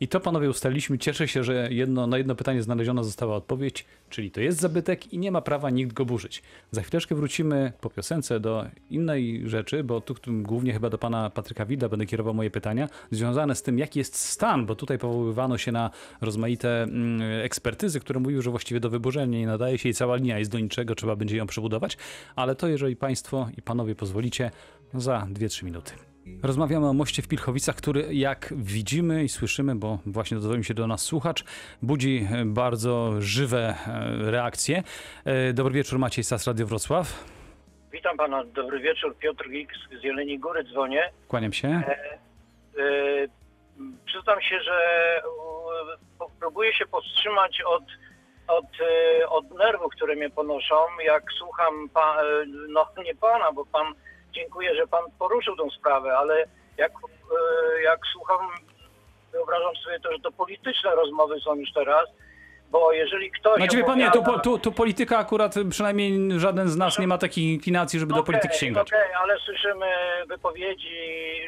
I 0.00 0.08
to 0.08 0.20
panowie 0.20 0.50
ustaliliśmy. 0.50 0.98
Cieszę 0.98 1.28
się, 1.28 1.44
że 1.44 1.68
jedno, 1.70 2.06
na 2.06 2.18
jedno 2.18 2.34
pytanie 2.34 2.62
znaleziona 2.62 3.02
została 3.02 3.36
odpowiedź, 3.36 3.84
czyli 4.10 4.30
to 4.30 4.40
jest 4.40 4.60
zabytek 4.60 5.12
i 5.12 5.18
nie 5.18 5.30
ma 5.30 5.40
prawa 5.40 5.70
nikt 5.70 5.92
go 5.92 6.04
burzyć. 6.04 6.42
Za 6.70 6.82
chwileczkę 6.82 7.14
wrócimy 7.14 7.72
po 7.80 7.90
piosence 7.90 8.40
do 8.40 8.64
innej 8.90 9.42
rzeczy, 9.48 9.84
bo 9.84 10.00
tu 10.00 10.14
głównie 10.26 10.72
chyba 10.72 10.90
do 10.90 10.98
pana 10.98 11.30
Patryka 11.30 11.66
Wilda 11.66 11.88
będę 11.88 12.06
kierował 12.06 12.34
moje 12.34 12.50
pytania, 12.50 12.88
związane 13.10 13.54
z 13.54 13.62
tym, 13.62 13.78
jaki 13.78 13.98
jest 13.98 14.16
stan, 14.16 14.66
bo 14.66 14.74
tutaj 14.74 14.98
powoływano 14.98 15.58
się 15.58 15.72
na 15.72 15.90
rozmaite 16.20 16.82
mm, 16.82 17.22
ekspertyzy, 17.44 18.00
które 18.00 18.20
mówiły, 18.20 18.42
że 18.42 18.50
właściwie 18.50 18.80
do 18.80 18.90
wyburzenia 18.90 19.38
nie 19.38 19.46
nadaje 19.46 19.78
się 19.78 19.88
i 19.88 19.94
cała 19.94 20.16
linia 20.16 20.38
jest 20.38 20.50
do 20.50 20.58
niczego, 20.58 20.94
trzeba 20.94 21.16
będzie 21.16 21.36
ją 21.36 21.46
przebudować, 21.46 21.96
ale 22.36 22.54
to 22.54 22.68
jeżeli 22.68 22.96
państwo 22.96 23.48
i 23.58 23.62
panowie 23.62 23.94
pozwolicie, 23.94 24.50
za 24.94 25.26
2-3 25.30 25.64
minuty. 25.64 26.11
Rozmawiamy 26.42 26.88
o 26.88 26.92
moście 26.92 27.22
w 27.22 27.28
Pilchowicach, 27.28 27.76
który 27.76 28.14
jak 28.14 28.54
widzimy 28.56 29.24
i 29.24 29.28
słyszymy, 29.28 29.74
bo 29.74 29.98
właśnie 30.06 30.36
dozwolił 30.36 30.64
się 30.64 30.74
do 30.74 30.86
nas 30.86 31.02
słuchacz, 31.02 31.44
budzi 31.82 32.28
e, 32.32 32.44
bardzo 32.44 33.12
żywe 33.18 33.74
e, 33.86 34.30
reakcje. 34.30 34.82
E, 35.24 35.52
Dobry 35.52 35.74
wieczór, 35.74 35.98
Maciej 35.98 36.24
Sas, 36.24 36.46
Radio 36.46 36.66
Wrocław. 36.66 37.24
Witam 37.92 38.16
pana, 38.16 38.44
dobry 38.44 38.80
wieczór. 38.80 39.16
Piotr 39.16 39.50
Gik 39.50 39.70
z 40.00 40.04
Jeleniej 40.04 40.38
Góry 40.38 40.64
dzwonię. 40.64 41.10
Kłaniam 41.28 41.52
się. 41.52 41.68
E, 41.68 43.28
przyznam 44.06 44.40
się, 44.40 44.60
że 44.60 44.72
e, 45.16 45.22
próbuję 46.40 46.74
się 46.74 46.86
powstrzymać 46.86 47.62
od, 47.66 47.84
od, 48.48 48.64
e, 49.20 49.28
od 49.28 49.50
nerwów, 49.50 49.92
które 49.92 50.16
mnie 50.16 50.30
ponoszą, 50.30 50.74
jak 51.04 51.22
słucham, 51.38 51.88
pa, 51.94 52.22
e, 52.22 52.24
no 52.68 52.86
nie 53.04 53.14
pana, 53.14 53.52
bo 53.52 53.66
pan, 53.66 53.86
dziękuję, 54.32 54.74
że 54.74 54.86
pan 54.86 55.04
poruszył 55.18 55.56
tą 55.56 55.70
sprawę, 55.70 56.18
ale 56.18 56.44
jak, 56.76 56.92
e, 56.92 57.82
jak 57.82 58.00
słucham, 58.12 58.38
wyobrażam 59.32 59.76
sobie 59.76 60.00
to, 60.00 60.12
że 60.12 60.18
to 60.18 60.32
polityczne 60.32 60.94
rozmowy 60.94 61.40
są 61.40 61.54
już 61.54 61.72
teraz, 61.72 62.08
bo 62.70 62.92
jeżeli 62.92 63.30
ktoś... 63.30 63.56
Znaczy 63.56 63.76
wie 63.76 63.84
pan, 63.84 63.98
nie, 63.98 64.10
tu, 64.10 64.22
tu, 64.42 64.58
tu 64.58 64.72
polityka 64.72 65.18
akurat, 65.18 65.54
przynajmniej 65.70 66.40
żaden 66.40 66.68
z 66.68 66.76
nas 66.76 66.98
nie 66.98 67.06
ma 67.06 67.18
takiej 67.18 67.44
inklinacji, 67.44 67.98
żeby 67.98 68.14
do 68.14 68.22
polityki 68.22 68.58
sięgać. 68.58 68.88
Okej, 68.88 69.12
ale 69.22 69.38
słyszymy 69.38 69.86
wypowiedzi 70.28 70.98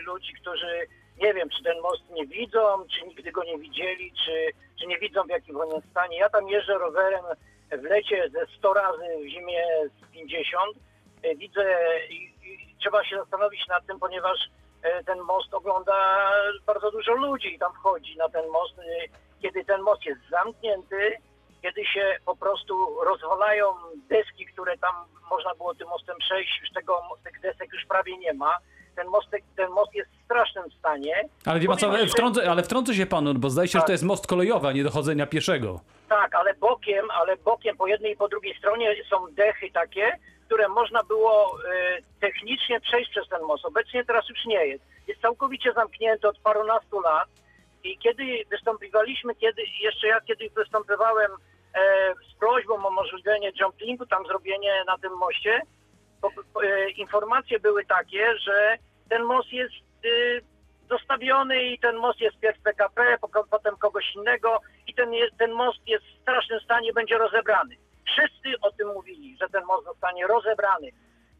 ludzi, 0.06 0.32
którzy 0.40 0.86
nie 1.22 1.34
wiem, 1.34 1.48
czy 1.48 1.62
ten 1.62 1.80
most 1.80 2.10
nie 2.10 2.26
widzą, 2.26 2.60
czy 2.90 3.06
nigdy 3.06 3.32
go 3.32 3.44
nie 3.44 3.58
widzieli, 3.58 4.12
czy, 4.24 4.50
czy 4.80 4.86
nie 4.86 4.98
widzą 4.98 5.22
w 5.22 5.28
jakim 5.28 5.56
on 5.56 5.68
jest 5.68 5.90
stanie. 5.90 6.18
Ja 6.18 6.28
tam 6.28 6.48
jeżdżę 6.48 6.78
rowerem 6.78 7.24
w 7.72 7.82
lecie 7.82 8.30
ze 8.32 8.46
100 8.58 8.72
razy, 8.74 9.04
w 9.24 9.28
zimie 9.28 9.64
z 9.88 10.12
50. 10.12 10.76
E, 11.22 11.36
Widzę 11.36 11.78
trzeba 12.80 13.04
się 13.04 13.16
zastanowić 13.16 13.66
nad 13.68 13.86
tym, 13.86 13.98
ponieważ 14.00 14.38
e, 14.82 15.04
ten 15.04 15.18
most 15.20 15.54
ogląda 15.54 15.94
bardzo 16.66 16.90
dużo 16.90 17.12
ludzi 17.12 17.54
i 17.54 17.58
tam 17.58 17.72
wchodzi 17.72 18.16
na 18.16 18.28
ten 18.28 18.48
most. 18.48 18.78
E, 18.78 18.82
Kiedy 19.42 19.64
ten 19.64 19.80
most 19.82 20.04
jest 20.06 20.20
zamknięty, 20.30 21.16
kiedy 21.62 21.84
się 21.86 22.16
po 22.24 22.36
prostu 22.36 22.74
rozwalają 23.04 23.66
deski, 24.08 24.46
które 24.46 24.78
tam 24.78 24.94
można 25.30 25.54
było 25.54 25.74
tym 25.74 25.88
mostem 25.88 26.16
przejść, 26.18 26.60
już 26.60 26.70
tego, 26.70 27.00
tych 27.24 27.40
desek 27.40 27.72
już 27.72 27.84
prawie 27.86 28.16
nie 28.18 28.34
ma. 28.34 28.56
Ten, 28.96 29.06
mostek, 29.08 29.42
ten 29.56 29.70
most 29.70 29.94
jest 29.94 30.10
w 30.10 30.24
strasznym 30.24 30.64
stanie. 30.78 31.28
Ale 31.46 31.60
wie 31.60 31.68
pan 31.68 31.78
co, 31.78 31.92
wtrącę, 32.08 32.50
ale 32.50 32.62
wtrącę 32.62 32.94
się 32.94 33.06
panu, 33.06 33.34
bo 33.34 33.50
zdaje 33.50 33.68
się, 33.68 33.72
że 33.72 33.78
to 33.78 33.86
Tak. 33.86 33.92
jest 33.92 34.04
most 34.04 34.26
kolejowy, 34.26 34.68
a 34.68 34.72
nie 34.72 34.84
dochodzenia 34.84 35.26
pieszego. 35.26 35.80
Tak, 36.08 36.34
ale 36.34 36.54
bokiem, 36.54 37.10
ale 37.10 37.36
bokiem 37.36 37.76
po 37.76 37.86
jednej 37.86 38.12
i 38.12 38.16
po 38.16 38.28
drugiej 38.28 38.58
stronie 38.58 38.94
są 39.10 39.26
dechy 39.32 39.70
takie, 39.70 40.18
które 40.46 40.68
można 40.68 41.02
było 41.02 41.58
e, 41.58 41.98
technicznie 42.20 42.80
przejść 42.80 43.10
przez 43.10 43.28
ten 43.28 43.42
most. 43.42 43.64
Obecnie 43.64 44.04
teraz 44.04 44.28
już 44.28 44.44
nie 44.46 44.66
jest. 44.66 44.84
Jest 45.06 45.20
całkowicie 45.20 45.72
zamknięty 45.72 46.28
od 46.28 46.38
parunastu 46.38 47.00
lat 47.00 47.28
i 47.84 47.98
kiedy 47.98 48.24
wystąpiwaliśmy, 48.50 49.34
kiedy 49.34 49.62
jeszcze 49.80 50.06
ja 50.06 50.20
kiedy 50.20 50.50
występowałem 50.50 51.32
e, 51.32 52.14
z 52.30 52.38
prośbą 52.38 52.86
o 52.86 52.90
możliwienie 52.90 53.52
jumplingu, 53.60 54.06
tam 54.06 54.26
zrobienie 54.26 54.84
na 54.86 54.98
tym 54.98 55.12
moście, 55.16 55.60
e, 56.62 56.90
informacje 56.90 57.60
były 57.60 57.84
takie, 57.84 58.38
że 58.38 58.76
ten 59.08 59.22
most 59.22 59.52
jest 59.52 59.74
dostawiony 60.88 61.64
i 61.64 61.78
ten 61.78 61.96
most 61.96 62.20
jest 62.20 62.38
pierw 62.38 62.62
PKP, 62.62 63.16
potem 63.50 63.76
kogoś 63.76 64.14
innego 64.14 64.60
i 64.86 64.94
ten, 64.94 65.10
ten 65.38 65.52
most 65.52 65.88
jest 65.88 66.04
w 66.04 66.22
strasznym 66.22 66.60
stanie, 66.60 66.92
będzie 66.92 67.18
rozebrany. 67.18 67.76
Wszyscy 68.14 68.60
o 68.62 68.70
tym 68.72 68.88
mówili, 68.88 69.36
że 69.40 69.48
ten 69.48 69.64
most 69.64 69.84
zostanie 69.84 70.26
rozebrany. 70.26 70.88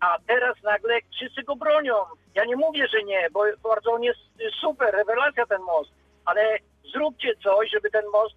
A 0.01 0.19
teraz 0.27 0.63
nagle 0.63 0.99
wszyscy 1.17 1.43
go 1.43 1.57
bronią. 1.57 1.95
Ja 2.35 2.45
nie 2.45 2.57
mówię, 2.57 2.89
że 2.89 3.03
nie, 3.03 3.29
bo 3.33 3.45
bardzo 3.63 3.93
on 3.93 4.03
jest 4.03 4.21
super, 4.61 4.95
rewelacja 4.95 5.47
ten 5.47 5.63
most, 5.63 5.91
ale 6.25 6.59
zróbcie 6.93 7.37
coś, 7.43 7.71
żeby 7.71 7.91
ten 7.91 8.05
most 8.13 8.35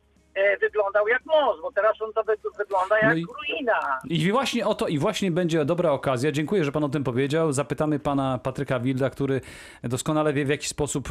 wyglądał 0.61 1.07
jak 1.07 1.25
most, 1.25 1.61
bo 1.61 1.71
teraz 1.71 2.01
on 2.01 2.13
to 2.13 2.23
wy, 2.23 2.33
wygląda 2.57 2.95
jak 2.99 3.09
No 3.09 3.15
i- 3.15 3.25
ruina. 3.25 3.99
I 4.09 4.31
właśnie 4.31 4.67
o 4.67 4.75
to, 4.75 4.87
i 4.87 4.97
właśnie 4.97 5.31
będzie 5.31 5.65
dobra 5.65 5.91
okazja. 5.91 6.31
Dziękuję, 6.31 6.63
że 6.63 6.71
pan 6.71 6.83
o 6.83 6.89
tym 6.89 7.03
powiedział. 7.03 7.51
Zapytamy 7.51 7.99
pana 7.99 8.37
Patryka 8.43 8.79
Wilda, 8.79 9.09
który 9.09 9.41
doskonale 9.83 10.33
wie, 10.33 10.45
w 10.45 10.49
jaki 10.49 10.67
sposób 10.67 11.09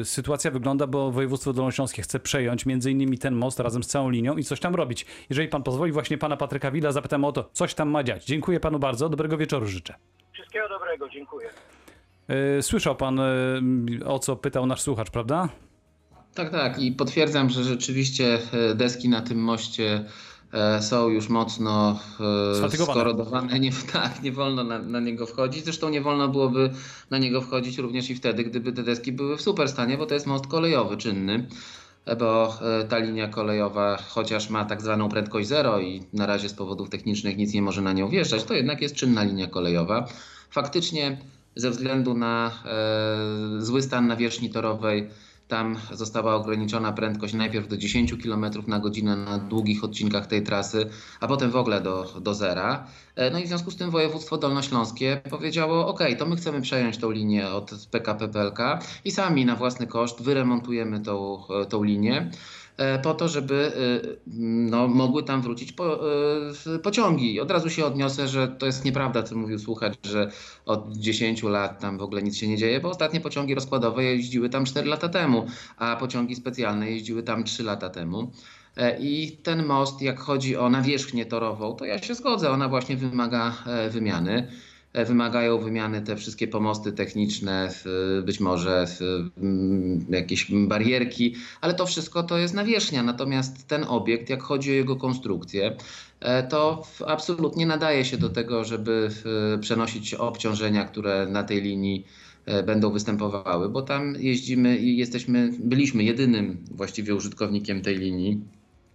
e, 0.00 0.04
sytuacja 0.04 0.50
wygląda, 0.50 0.86
bo 0.86 1.10
województwo 1.10 1.52
dolnośląskie 1.52 2.02
chce 2.02 2.20
przejąć 2.20 2.66
między 2.66 2.90
innymi 2.90 3.18
ten 3.18 3.34
most 3.34 3.60
razem 3.60 3.82
z 3.82 3.86
całą 3.86 4.10
linią 4.10 4.36
i 4.36 4.44
coś 4.44 4.60
tam 4.60 4.74
robić. 4.74 5.06
Jeżeli 5.30 5.48
pan 5.48 5.62
pozwoli, 5.62 5.92
właśnie 5.92 6.18
pana 6.18 6.36
Patryka 6.36 6.70
Wilda 6.70 6.92
zapytam 6.92 7.24
o 7.24 7.32
to, 7.32 7.48
coś 7.52 7.74
tam 7.74 7.90
ma 7.90 8.02
dziać. 8.04 8.24
Dziękuję 8.24 8.60
panu 8.60 8.78
bardzo. 8.78 9.08
Dobrego 9.08 9.36
wieczoru 9.36 9.66
życzę. 9.66 9.94
Wszystkiego 10.32 10.68
dobrego, 10.68 11.08
dziękuję. 11.08 11.48
E, 12.58 12.62
Słyszał 12.62 12.96
pan, 12.96 13.20
e, 13.20 13.24
o 14.06 14.18
co 14.18 14.36
pytał 14.36 14.66
nasz 14.66 14.80
słuchacz, 14.80 15.10
prawda? 15.10 15.48
Tak, 16.38 16.50
tak. 16.50 16.82
I 16.82 16.92
potwierdzam, 16.92 17.50
że 17.50 17.64
rzeczywiście 17.64 18.38
e, 18.52 18.74
deski 18.74 19.08
na 19.08 19.20
tym 19.20 19.38
moście 19.38 20.04
e, 20.52 20.82
są 20.82 21.08
już 21.08 21.28
mocno 21.28 22.00
e, 22.64 22.70
skorodowane. 22.70 23.60
Nie, 23.60 23.72
tak, 23.92 24.22
nie 24.22 24.32
wolno 24.32 24.64
na, 24.64 24.78
na 24.78 25.00
niego 25.00 25.26
wchodzić. 25.26 25.64
Zresztą 25.64 25.88
nie 25.88 26.00
wolno 26.00 26.28
byłoby 26.28 26.70
na 27.10 27.18
niego 27.18 27.40
wchodzić 27.40 27.78
również 27.78 28.10
i 28.10 28.14
wtedy, 28.14 28.44
gdyby 28.44 28.72
te 28.72 28.82
deski 28.82 29.12
były 29.12 29.36
w 29.36 29.42
super 29.42 29.68
stanie, 29.68 29.98
bo 29.98 30.06
to 30.06 30.14
jest 30.14 30.26
most 30.26 30.46
kolejowy 30.46 30.96
czynny. 30.96 31.46
Bo 32.18 32.58
ta 32.88 32.98
linia 32.98 33.28
kolejowa, 33.28 33.98
chociaż 34.08 34.50
ma 34.50 34.64
tak 34.64 34.82
zwaną 34.82 35.08
prędkość 35.08 35.48
zero 35.48 35.80
i 35.80 36.02
na 36.12 36.26
razie 36.26 36.48
z 36.48 36.54
powodów 36.54 36.90
technicznych 36.90 37.36
nic 37.36 37.54
nie 37.54 37.62
może 37.62 37.82
na 37.82 37.92
nią 37.92 38.08
wjeżdżać, 38.08 38.44
to 38.44 38.54
jednak 38.54 38.82
jest 38.82 38.94
czynna 38.94 39.22
linia 39.22 39.46
kolejowa. 39.46 40.08
Faktycznie 40.50 41.18
ze 41.56 41.70
względu 41.70 42.14
na 42.14 42.50
e, 42.64 43.62
zły 43.62 43.82
stan 43.82 44.06
nawierzchni 44.06 44.50
torowej 44.50 45.08
tam 45.48 45.76
została 45.92 46.34
ograniczona 46.34 46.92
prędkość 46.92 47.34
najpierw 47.34 47.68
do 47.68 47.76
10 47.76 48.14
km 48.22 48.46
na 48.66 48.78
godzinę 48.78 49.16
na 49.16 49.38
długich 49.38 49.84
odcinkach 49.84 50.26
tej 50.26 50.42
trasy, 50.42 50.88
a 51.20 51.26
potem 51.28 51.50
w 51.50 51.56
ogóle 51.56 51.80
do, 51.80 52.04
do 52.20 52.34
zera. 52.34 52.86
E, 53.16 53.30
No 53.30 53.38
i 53.38 53.44
w 53.44 53.48
związku 53.48 53.70
z 53.70 53.76
tym 53.76 53.90
województwo 53.90 54.38
dolnośląskie 54.38 55.20
powiedziało, 55.30 55.88
ok, 55.88 56.00
to 56.18 56.26
my 56.26 56.36
chcemy 56.36 56.60
przejąć 56.60 56.98
tą 56.98 57.10
linię 57.10 57.48
od 57.48 57.70
PKP 57.90 58.28
PLK 58.28 58.58
i 59.04 59.10
sami 59.10 59.44
na 59.44 59.56
własny 59.56 59.86
koszt 59.86 60.22
wyremontujemy 60.22 61.00
tą, 61.00 61.42
e, 61.48 61.66
tą 61.66 61.82
linię 61.82 62.30
po 63.02 63.14
to, 63.14 63.28
żeby 63.28 63.72
e, 63.76 64.30
no, 64.70 64.88
mogły 64.88 65.22
tam 65.22 65.42
wrócić 65.42 65.72
po, 65.72 66.10
e, 66.74 66.78
pociągi. 66.78 67.40
Od 67.40 67.50
razu 67.50 67.70
się 67.70 67.86
odniosę, 67.86 68.28
że 68.28 68.48
to 68.48 68.66
jest 68.66 68.84
nieprawda, 68.84 69.22
co 69.22 69.36
mówił 69.36 69.58
słuchacz, 69.58 69.94
że 70.02 70.30
od 70.66 70.96
10 70.96 71.42
lat 71.42 71.80
tam 71.80 71.98
w 71.98 72.02
ogóle 72.02 72.22
nic 72.22 72.36
się 72.36 72.48
nie 72.48 72.56
dzieje, 72.56 72.80
bo 72.80 72.90
ostatnie 72.90 73.20
pociągi 73.20 73.54
rozkładowe 73.54 74.04
jeździły 74.04 74.48
tam 74.48 74.64
4 74.64 74.88
lata 74.88 75.08
temu, 75.08 75.46
a 75.76 75.96
pociągi 75.96 76.36
specjalne 76.36 76.90
jeździły 76.90 77.22
tam 77.22 77.44
3 77.44 77.62
lata 77.62 77.90
temu. 77.90 78.32
E, 78.76 78.98
I 79.00 79.36
ten 79.42 79.66
most, 79.66 80.02
jak 80.02 80.20
chodzi 80.20 80.56
o 80.56 80.70
nawierzchnię 80.70 81.26
torową, 81.26 81.74
to 81.74 81.84
ja 81.84 81.98
się 81.98 82.14
zgodzę, 82.14 82.50
ona 82.50 82.68
właśnie 82.68 82.96
wymaga 82.96 83.54
e, 83.66 83.90
wymiany. 83.90 84.48
E, 84.92 85.04
Wymagają 85.04 85.58
wymiany 85.58 86.02
te 86.02 86.16
wszystkie 86.16 86.48
pomosty 86.48 86.92
techniczne, 86.92 87.70
być 88.24 88.40
może 88.40 88.86
mm, 89.36 90.06
jakieś 90.10 90.50
barierki, 90.52 91.34
ale 91.60 91.74
to 91.74 91.86
wszystko 91.86 92.22
to 92.22 92.38
jest 92.38 92.54
nawierzchnia. 92.54 93.02
Natomiast 93.02 93.68
ten 93.68 93.84
obiekt, 93.88 94.30
jak 94.30 94.42
chodzi 94.42 94.70
o 94.70 94.74
jego 94.74 94.96
konstrukcję, 94.96 95.76
e, 96.20 96.42
to 96.42 96.86
absolutnie 97.06 97.66
nadaje 97.66 98.04
się 98.04 98.18
do 98.18 98.28
tego, 98.28 98.64
żeby 98.64 99.08
przenosić 99.60 100.14
obciążenia, 100.14 100.84
które 100.84 101.26
na 101.26 101.42
tej 101.42 101.62
linii 101.62 102.06
e, 102.46 102.62
będą 102.62 102.90
występowały, 102.90 103.68
bo 103.68 103.82
tam 103.82 104.14
jeździmy 104.18 104.78
i 104.78 104.96
jesteśmy, 104.96 105.50
byliśmy 105.58 106.02
jedynym 106.04 106.64
właściwie 106.70 107.14
użytkownikiem 107.14 107.82
tej 107.82 107.98
linii. 107.98 108.40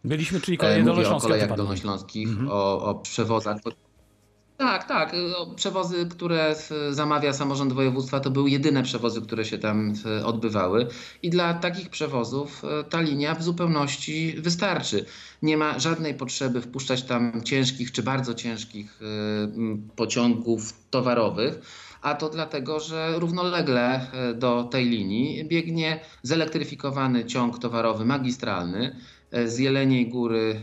Byliśmy, 0.04 0.42
czyli 0.42 0.56
E, 0.56 0.58
kolejne 0.58 0.94
Mówię 0.94 1.10
o 1.10 1.20
kolejach 1.20 1.58
dolnośląskich, 1.58 2.28
Mhm. 2.30 2.50
o, 2.52 2.86
o 2.86 2.96
przewozach. 2.96 3.58
Tak, 4.58 4.84
tak. 4.88 5.16
o 5.38 5.46
Przewozy, 5.56 6.06
które 6.06 6.56
e, 6.72 6.94
zamawia 6.94 7.34
samorząd 7.34 7.74
województwa, 7.74 8.20
to 8.20 8.32
były 8.32 8.50
jedyne 8.50 8.84
przewozy, 8.84 9.22
które 9.22 9.46
się 9.46 9.58
tam 9.58 9.94
e, 10.06 10.26
odbywały. 10.26 10.88
I 11.24 11.30
dla 11.30 11.54
takich 11.54 11.90
przewozów 11.90 12.62
ta 12.90 13.02
linia 13.02 13.36
w 13.36 13.44
zupełności 13.44 14.36
wystarczy. 14.38 15.06
Nie 15.42 15.58
ma 15.58 15.80
żadnej 15.80 16.14
potrzeby 16.14 16.62
wpuszczać 16.62 17.04
tam 17.04 17.44
ciężkich 17.44 17.92
czy 17.92 18.04
bardzo 18.04 18.34
ciężkich 18.34 19.00
pociągów 19.96 20.74
towarowych. 20.90 21.60
a 22.02 22.16
to 22.16 22.30
dlatego, 22.30 22.80
że 22.80 23.14
równolegle 23.20 24.08
do 24.36 24.64
tej 24.64 24.86
linii 24.86 25.46
biegnie 25.46 26.00
zelektryfikowany 26.24 27.26
ciąg 27.26 27.60
towarowy 27.60 28.06
magistralny 28.06 28.96
z 29.46 29.60
Jeleniej 29.60 30.08
Góry 30.10 30.62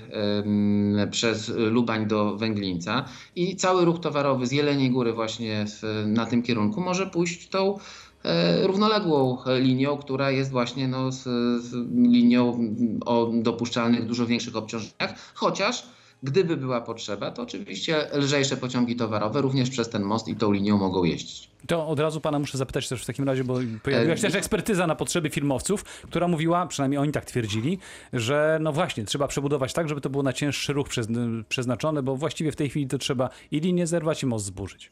przez 1.10 1.48
Lubań 1.48 2.06
do 2.06 2.36
Węglińca 2.36 3.04
i 3.36 3.56
cały 3.56 3.84
ruch 3.84 4.00
towarowy 4.00 4.46
z 4.46 4.52
Jeleniej 4.52 4.90
Góry 4.90 5.12
właśnie 5.12 5.64
na 6.06 6.26
tym 6.26 6.42
kierunku 6.42 6.80
może 6.80 7.06
pójść 7.06 7.48
tą 7.48 7.78
e, 8.24 8.66
równoległą 8.66 9.38
linią, 9.58 9.96
która 9.96 10.30
jest 10.30 10.50
właśnie 10.50 10.88
no, 10.88 11.12
z, 11.12 11.22
z 11.62 11.74
linią 11.92 12.74
o 13.06 13.30
dopuszczalnych 13.34 14.06
dużo 14.06 14.26
większych 14.26 14.56
obciążeniach, 14.56 15.14
chociaż 15.34 15.86
gdyby 16.22 16.56
była 16.56 16.80
potrzeba, 16.80 17.30
to 17.30 17.42
oczywiście 17.42 18.10
lżejsze 18.12 18.56
pociągi 18.56 18.96
towarowe 18.96 19.40
również 19.42 19.70
przez 19.70 19.88
ten 19.88 20.02
most 20.02 20.28
i 20.28 20.36
tą 20.36 20.52
linią 20.52 20.78
mogą 20.78 21.04
jeździć. 21.04 21.49
To 21.66 21.88
od 21.88 22.00
razu 22.00 22.20
pana 22.20 22.38
muszę 22.38 22.58
zapytać 22.58 22.88
też 22.88 23.02
w 23.02 23.06
takim 23.06 23.24
razie, 23.24 23.44
bo 23.44 23.58
pojawiła 23.82 24.16
się 24.16 24.20
E, 24.26 24.30
też 24.30 24.34
ekspertyza 24.34 24.86
na 24.86 24.94
potrzeby 24.94 25.30
filmowców, 25.30 25.84
która 25.84 26.28
mówiła, 26.28 26.66
przynajmniej 26.66 26.98
oni 26.98 27.12
tak 27.12 27.24
twierdzili, 27.24 27.78
że 28.12 28.58
no 28.62 28.72
właśnie, 28.72 29.04
trzeba 29.04 29.28
przebudować 29.28 29.72
tak, 29.72 29.88
żeby 29.88 30.00
to 30.00 30.10
było 30.10 30.22
na 30.22 30.32
cięższy 30.32 30.72
ruch 30.72 30.88
przezn- 30.88 31.44
przeznaczone, 31.48 32.02
bo 32.02 32.16
właściwie 32.16 32.52
w 32.52 32.56
tej 32.56 32.70
chwili 32.70 32.86
to 32.86 32.98
trzeba 32.98 33.30
i 33.50 33.60
linię 33.60 33.86
zerwać 33.86 34.22
i 34.22 34.26
most 34.26 34.44
zburzyć. 34.44 34.90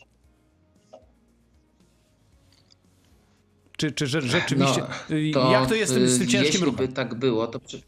Czy, 3.77 3.93
czy 3.93 4.07
rzeczywiście, 4.07 4.83
y, 5.11 5.29
jak 5.29 5.69
to 5.69 5.75
jest 5.75 5.93
z 5.93 5.95
tym, 5.95 6.05
y, 6.05 6.31
ciężkim 6.31 6.43
Jeśli 6.43 6.65
ruchem? 6.65 6.87
by 6.87 6.93
tak 6.93 7.15
było, 7.15 7.47
to 7.47 7.61
przy... 7.61 7.83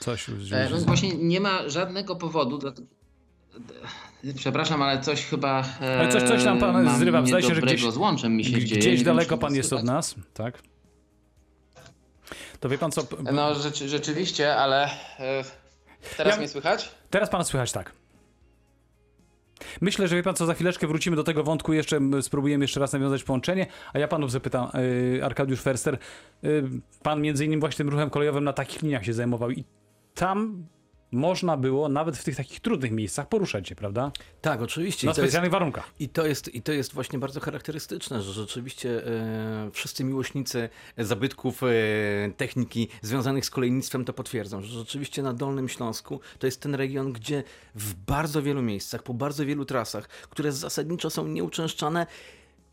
Coś, 0.00 0.28
E, 0.52 0.68
No 0.70 0.76
właśnie 0.78 1.14
nie 1.16 1.40
ma 1.40 1.68
żadnego 1.68 2.16
powodu. 2.16 2.58
Dla... 2.58 2.72
Przepraszam, 4.36 4.82
ale 4.82 5.00
coś 5.00 5.24
chyba. 5.24 5.64
e, 5.80 5.98
Ale 6.00 6.08
coś- 6.12 6.22
coś 6.22 6.44
tam 6.44 6.58
pan 6.58 6.84
mam 6.84 6.98
zrywa. 6.98 7.26
Zdaje 7.26 7.44
się, 7.44 7.54
że 7.54 7.60
gdzieś- 7.62 7.90
z 7.90 7.96
łączem 7.96 8.36
mi 8.36 8.44
się 8.44 8.50
dzieje. 8.64 8.80
Gdzieś 8.80 8.96
wiem, 8.96 9.04
daleko 9.04 9.38
pan 9.38 9.54
jest 9.54 9.72
od 9.72 9.84
nas, 9.84 10.14
tak? 10.34 10.62
To 12.60 12.68
wie 12.68 12.78
pan 12.78 12.92
co, 12.92 13.02
No 13.32 13.54
rzeczy, 13.54 13.88
rzeczywiście, 13.88 14.56
ale 14.56 14.84
e, 15.18 15.44
teraz 16.16 16.32
Ja- 16.34 16.38
mnie 16.38 16.48
słychać? 16.48 16.94
Teraz 17.10 17.30
pana 17.30 17.44
słychać 17.44 17.72
tak. 17.72 17.92
Myślę, 19.80 20.08
że 20.08 20.16
wie 20.16 20.22
pan 20.22 20.34
co, 20.34 20.46
za 20.46 20.54
chwileczkę 20.54 20.86
wrócimy 20.86 21.16
do 21.16 21.24
tego 21.24 21.44
wątku, 21.44 21.72
jeszcze 21.72 22.00
spróbujemy 22.22 22.64
jeszcze 22.64 22.80
raz 22.80 22.92
nawiązać 22.92 23.24
połączenie, 23.24 23.66
a 23.92 23.98
ja 23.98 24.08
panów 24.08 24.30
zapytam, 24.30 24.68
yy, 25.14 25.24
Arkadiusz 25.24 25.60
Ferster, 25.60 25.98
yy, 26.42 26.70
pan 27.02 27.20
między 27.20 27.44
innymi 27.44 27.60
właśnie 27.60 27.76
tym 27.76 27.88
ruchem 27.88 28.10
kolejowym 28.10 28.44
na 28.44 28.52
takich 28.52 28.82
liniach 28.82 29.04
się 29.04 29.12
zajmował 29.12 29.50
i 29.50 29.64
tam 30.14 30.66
można 31.14 31.56
było 31.56 31.88
nawet 31.88 32.16
w 32.16 32.24
tych 32.24 32.36
takich 32.36 32.60
trudnych 32.60 32.90
miejscach 32.92 33.28
poruszać 33.28 33.68
się, 33.68 33.74
prawda? 33.74 34.12
Tak, 34.40 34.62
oczywiście. 34.62 35.06
Na 35.06 35.12
to 35.12 35.20
jest- 35.20 35.30
specjalnych 35.30 35.52
warunkach. 35.52 35.90
I 35.98 36.08
to, 36.08 36.26
jest, 36.26 36.54
I 36.54 36.62
to 36.62 36.72
jest 36.72 36.92
właśnie 36.94 37.18
bardzo 37.18 37.40
charakterystyczne, 37.40 38.22
że 38.22 38.32
rzeczywiście 38.32 39.06
e, 39.06 39.70
wszyscy 39.72 40.04
miłośnicy 40.04 40.68
zabytków, 40.98 41.62
e, 41.62 41.66
techniki 42.36 42.88
związanych 43.02 43.46
z 43.46 43.50
kolejnictwem 43.50 44.04
to 44.04 44.12
potwierdzą, 44.12 44.62
że 44.62 44.78
rzeczywiście 44.78 45.22
na 45.22 45.32
Dolnym 45.32 45.68
Śląsku 45.68 46.20
to 46.38 46.46
jest 46.46 46.60
ten 46.60 46.74
region, 46.74 47.12
gdzie 47.12 47.42
w 47.74 47.94
bardzo 47.94 48.42
wielu 48.42 48.62
miejscach, 48.62 49.02
po 49.02 49.14
bardzo 49.14 49.46
wielu 49.46 49.64
trasach, 49.64 50.08
które 50.08 50.52
zasadniczo 50.52 51.10
są 51.10 51.26
nieuczęszczane, 51.28 52.06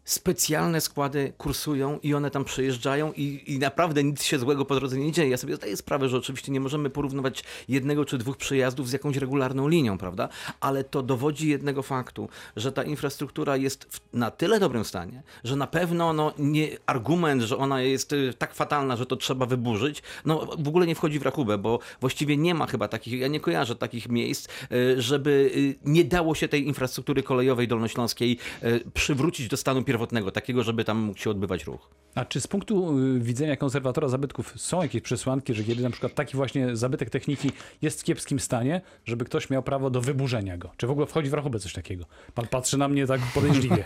specjalne 0.05 0.81
składy 0.81 1.34
kursują 1.38 2.00
i 2.03 2.13
one 2.13 2.31
tam 2.31 2.46
przejeżdżają 2.46 3.13
i, 3.13 3.43
i 3.48 3.60
naprawdę 3.60 4.03
nic 4.03 4.24
się 4.24 4.39
złego 4.39 4.65
po 4.65 4.75
drodze 4.75 4.98
nie 4.98 5.12
dzieje. 5.12 5.29
Ja 5.29 5.38
sobie 5.38 5.55
zdaję 5.55 5.77
sprawę, 5.77 6.10
że 6.10 6.17
oczywiście 6.17 6.51
nie 6.51 6.60
możemy 6.60 6.89
porównywać 6.89 7.43
jednego 7.67 8.05
czy 8.05 8.17
dwóch 8.17 8.38
przejazdów 8.38 8.89
z 8.89 8.93
jakąś 8.93 9.17
regularną 9.17 9.67
linią, 9.67 9.98
prawda? 9.98 10.29
Ale 10.60 10.84
to 10.84 11.03
dowodzi 11.03 11.50
jednego 11.50 11.84
faktu, 11.84 12.29
że 12.55 12.72
ta 12.72 12.84
infrastruktura 12.84 13.58
jest 13.58 13.86
w, 13.86 14.00
na 14.13 14.31
tyle 14.31 14.60
dobrym 14.60 14.86
stanie, 14.86 15.24
że 15.43 15.55
na 15.55 15.67
pewno 15.67 16.13
no, 16.13 16.34
nie 16.39 16.67
argument, 16.86 17.41
że 17.41 17.58
ona 17.58 17.81
jest 17.81 18.13
y, 18.13 18.34
tak 18.38 18.53
fatalna, 18.53 18.96
że 18.96 19.05
to 19.05 19.15
trzeba 19.15 19.46
wyburzyć, 19.46 20.03
no 20.25 20.48
w 20.60 20.67
ogóle 20.67 20.88
nie 20.88 20.96
wchodzi 20.96 21.20
w 21.20 21.24
rachubę, 21.24 21.58
bo 21.58 21.79
właściwie 22.00 22.38
nie 22.38 22.55
ma 22.55 22.67
chyba 22.67 22.88
takich, 22.88 23.20
ja 23.20 23.27
nie 23.27 23.39
kojarzę 23.39 23.75
takich 23.75 24.10
miejsc, 24.10 24.48
y, 24.72 25.01
żeby 25.01 25.51
y, 25.55 25.75
nie 25.86 26.03
dało 26.03 26.36
się 26.36 26.48
tej 26.48 26.67
infrastruktury 26.67 27.24
kolejowej 27.24 27.67
dolnośląskiej 27.67 28.38
przywrócić 28.93 29.48
do 29.48 29.58
stanu 29.58 29.84
pierwotnego, 29.92 30.32
takiego, 30.32 30.64
żeby 30.64 30.84
tam 30.84 30.98
mógł 30.98 31.20
się 31.20 31.30
odbywać 31.30 31.66
ruch. 31.66 31.90
A 32.16 32.26
czy 32.26 32.42
z 32.42 32.48
punktu 32.48 33.00
y, 33.00 33.20
widzenia 33.20 33.56
konserwatora 33.56 34.08
zabytków 34.08 34.54
są 34.58 34.82
jakieś 34.82 35.02
przesłanki, 35.02 35.54
że 35.54 35.64
kiedy 35.64 35.84
na 35.84 35.90
przykład 35.90 36.16
taki 36.16 36.38
właśnie 36.38 36.76
zabytek 36.76 37.10
techniki 37.10 37.52
jest 37.82 38.02
w 38.02 38.04
kiepskim 38.04 38.40
stanie, 38.40 38.82
żeby 39.06 39.26
ktoś 39.26 39.50
miał 39.50 39.64
prawo 39.64 39.90
do 39.90 40.02
wyburzenia 40.02 40.58
go? 40.58 40.70
Czy 40.78 40.88
w 40.88 40.92
ogóle 40.92 41.08
wchodzi 41.08 41.30
w 41.30 41.34
rachubę 41.34 41.60
coś 41.60 41.74
takiego? 41.74 42.06
Pan 42.34 42.48
patrzy 42.48 42.78
na 42.78 42.88
mnie 42.88 43.08
tak 43.08 43.22
podejrzliwie. 43.34 43.86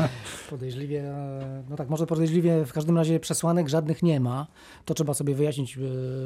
Podejrzliwie, 0.50 1.02
e, 1.02 1.64
no 1.70 1.76
tak, 1.76 1.88
może 1.88 2.06
podejrzliwie, 2.06 2.64
w 2.64 2.72
każdym 2.72 2.96
razie 2.96 3.20
przesłanek 3.20 3.68
żadnych 3.68 4.02
nie 4.02 4.20
ma. 4.20 4.46
To 4.84 4.94
trzeba 4.94 5.14
sobie 5.14 5.34
wyjaśnić. 5.34 5.78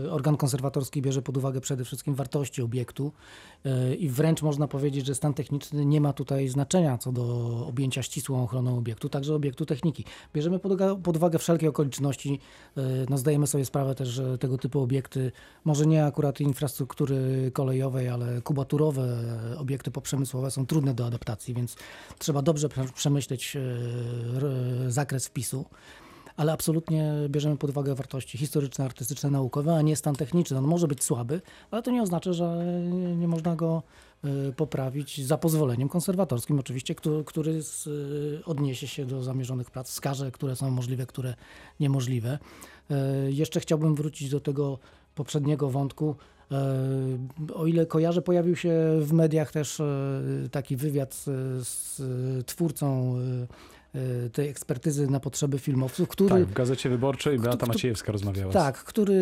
E, 0.07 0.11
Organ 0.11 0.37
konserwatorski 0.37 1.02
bierze 1.02 1.23
pod 1.23 1.37
uwagę 1.37 1.61
przede 1.61 1.85
wszystkim 1.85 2.14
wartości 2.14 2.62
obiektu 2.62 3.12
e, 3.64 3.95
i 3.95 4.09
wręcz 4.09 4.43
można 4.43 4.69
powiedzieć, 4.69 5.07
że 5.07 5.14
stan 5.14 5.35
techniczny 5.35 5.87
nie 5.87 6.00
ma 6.00 6.13
tutaj 6.13 6.49
znaczenia 6.49 6.99
co 6.99 7.13
do 7.13 7.25
objęcia 7.67 8.02
ścisłą 8.02 8.43
ochroną 8.43 8.78
obiektu, 8.78 9.08
także 9.14 9.34
obiektu 9.34 9.66
techniki. 9.66 10.04
Bierzemy 10.34 10.58
pod 10.58 10.72
pod 11.02 11.16
uwagę 11.16 11.38
wszelkie 11.38 11.68
okoliczności. 11.68 12.40
E, 12.76 12.80
No 13.08 13.18
zdajemy 13.18 13.46
sobie 13.46 13.64
sprawę 13.64 13.94
też, 13.94 14.08
że 14.08 14.38
tego 14.38 14.58
typu 14.58 14.80
obiekty, 14.80 15.32
może 15.64 15.86
nie 15.86 16.04
akurat 16.06 16.40
infrastruktury 16.40 17.50
kolejowej, 17.54 18.08
ale 18.08 18.42
kubaturowe, 18.42 19.02
e, 19.52 19.58
obiekty 19.58 19.90
poprzemysłowe 19.90 20.50
są 20.50 20.66
trudne 20.66 20.94
do 20.94 21.06
adaptacji, 21.06 21.54
więc 21.54 21.76
trzeba 22.18 22.42
dobrze 22.42 22.68
prze- 22.68 22.92
przemyśleć 22.94 23.56
e, 23.56 24.90
zakres 24.90 25.26
wpisu. 25.26 25.64
Ale 26.36 26.52
absolutnie 26.52 27.12
bierzemy 27.28 27.56
pod 27.56 27.70
uwagę 27.70 27.94
wartości 27.94 28.38
historyczne, 28.38 28.84
artystyczne, 28.84 29.30
naukowe, 29.30 29.74
a 29.76 29.82
nie 29.82 29.96
stan 29.96 30.14
techniczny. 30.14 30.58
On 30.58 30.64
może 30.64 30.88
być 30.88 31.04
słaby, 31.04 31.40
ale 31.70 31.82
to 31.82 31.90
nie 31.90 32.02
oznacza, 32.02 32.32
że 32.32 32.64
nie 33.16 33.28
można 33.28 33.56
go 33.56 33.82
poprawić 34.56 35.26
za 35.26 35.39
pozwoleniem 35.39 35.89
konserwatorskim, 35.89 36.58
oczywiście, 36.58 36.95
który, 36.95 37.25
który 37.25 37.63
z, 37.63 37.87
e, 37.87 38.45
odniesie 38.45 38.89
się 38.89 39.06
do 39.06 39.23
zamierzonych 39.23 39.71
prac, 39.71 39.91
wskaże, 39.91 40.30
które 40.30 40.56
są 40.56 40.71
możliwe, 40.71 41.06
które 41.06 41.34
niemożliwe. 41.80 42.39
E, 42.91 43.30
Jeszcze 43.30 43.60
chciałbym 43.60 43.95
wrócić 43.95 44.30
do 44.30 44.41
tego 44.41 44.78
poprzedniego 45.15 45.71
wątku. 45.71 46.17
O 47.54 47.67
ile 47.67 47.87
kojarzę, 47.87 48.23
pojawił 48.23 48.56
się 48.56 48.73
w 49.00 49.13
mediach 49.13 49.52
też 49.52 49.82
taki 50.50 50.76
wywiad 50.76 51.15
z, 51.15 51.25
z 51.69 52.00
twórcą 52.47 53.15
tej 54.33 54.49
ekspertyzy 54.49 55.11
na 55.11 55.21
potrzeby 55.21 55.59
filmowców, 55.59 56.09
który, 56.09 56.28
Tak, 56.30 56.45
w 56.45 56.52
Gazecie 56.52 56.89
Wyborczej 56.89 57.39
Beata 57.39 57.57
kto- 57.57 57.67
Maciejewska 57.67 58.13
rozmawiała. 58.13 58.52
tak, 58.52 58.76
który 58.85 59.15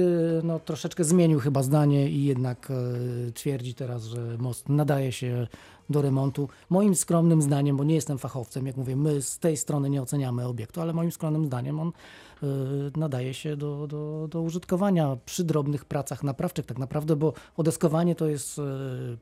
no, 0.44 0.60
troszeczkę 0.60 1.04
zmienił 1.04 1.40
chyba 1.40 1.62
zdanie 1.62 2.10
i 2.10 2.24
jednak 2.24 2.68
e, 2.70 3.32
twierdzi 3.32 3.74
teraz, 3.74 4.04
że 4.04 4.36
most 4.38 4.68
nadaje 4.68 5.12
się 5.12 5.46
do 5.90 6.02
remontu. 6.02 6.48
Moim 6.70 6.94
skromnym 6.94 7.42
zdaniem, 7.42 7.76
bo 7.76 7.84
nie 7.84 7.94
jestem 7.94 8.18
fachowcem, 8.18 8.66
jak 8.66 8.76
mówię, 8.76 8.96
my 8.96 9.22
z 9.22 9.38
tej 9.38 9.56
strony 9.56 9.90
nie 9.90 10.02
oceniamy 10.02 10.46
obiektu, 10.46 10.80
ale 10.80 10.92
moim 10.92 11.12
skromnym 11.12 11.46
zdaniem 11.46 11.80
on 11.80 11.88
e, 12.42 12.46
nadaje 12.96 13.34
się 13.34 13.56
do, 13.56 13.86
do, 13.86 14.28
do 14.30 14.42
użytkowania 14.42 15.16
przy 15.24 15.44
drobnych 15.44 15.84
pracach 15.84 16.22
naprawczych 16.22 16.66
tak 16.66 16.78
naprawdę, 16.78 17.16
bo 17.16 17.32
odeskowanie 17.56 18.14
to 18.14 18.26
jest 18.26 18.58
e, 18.58 18.62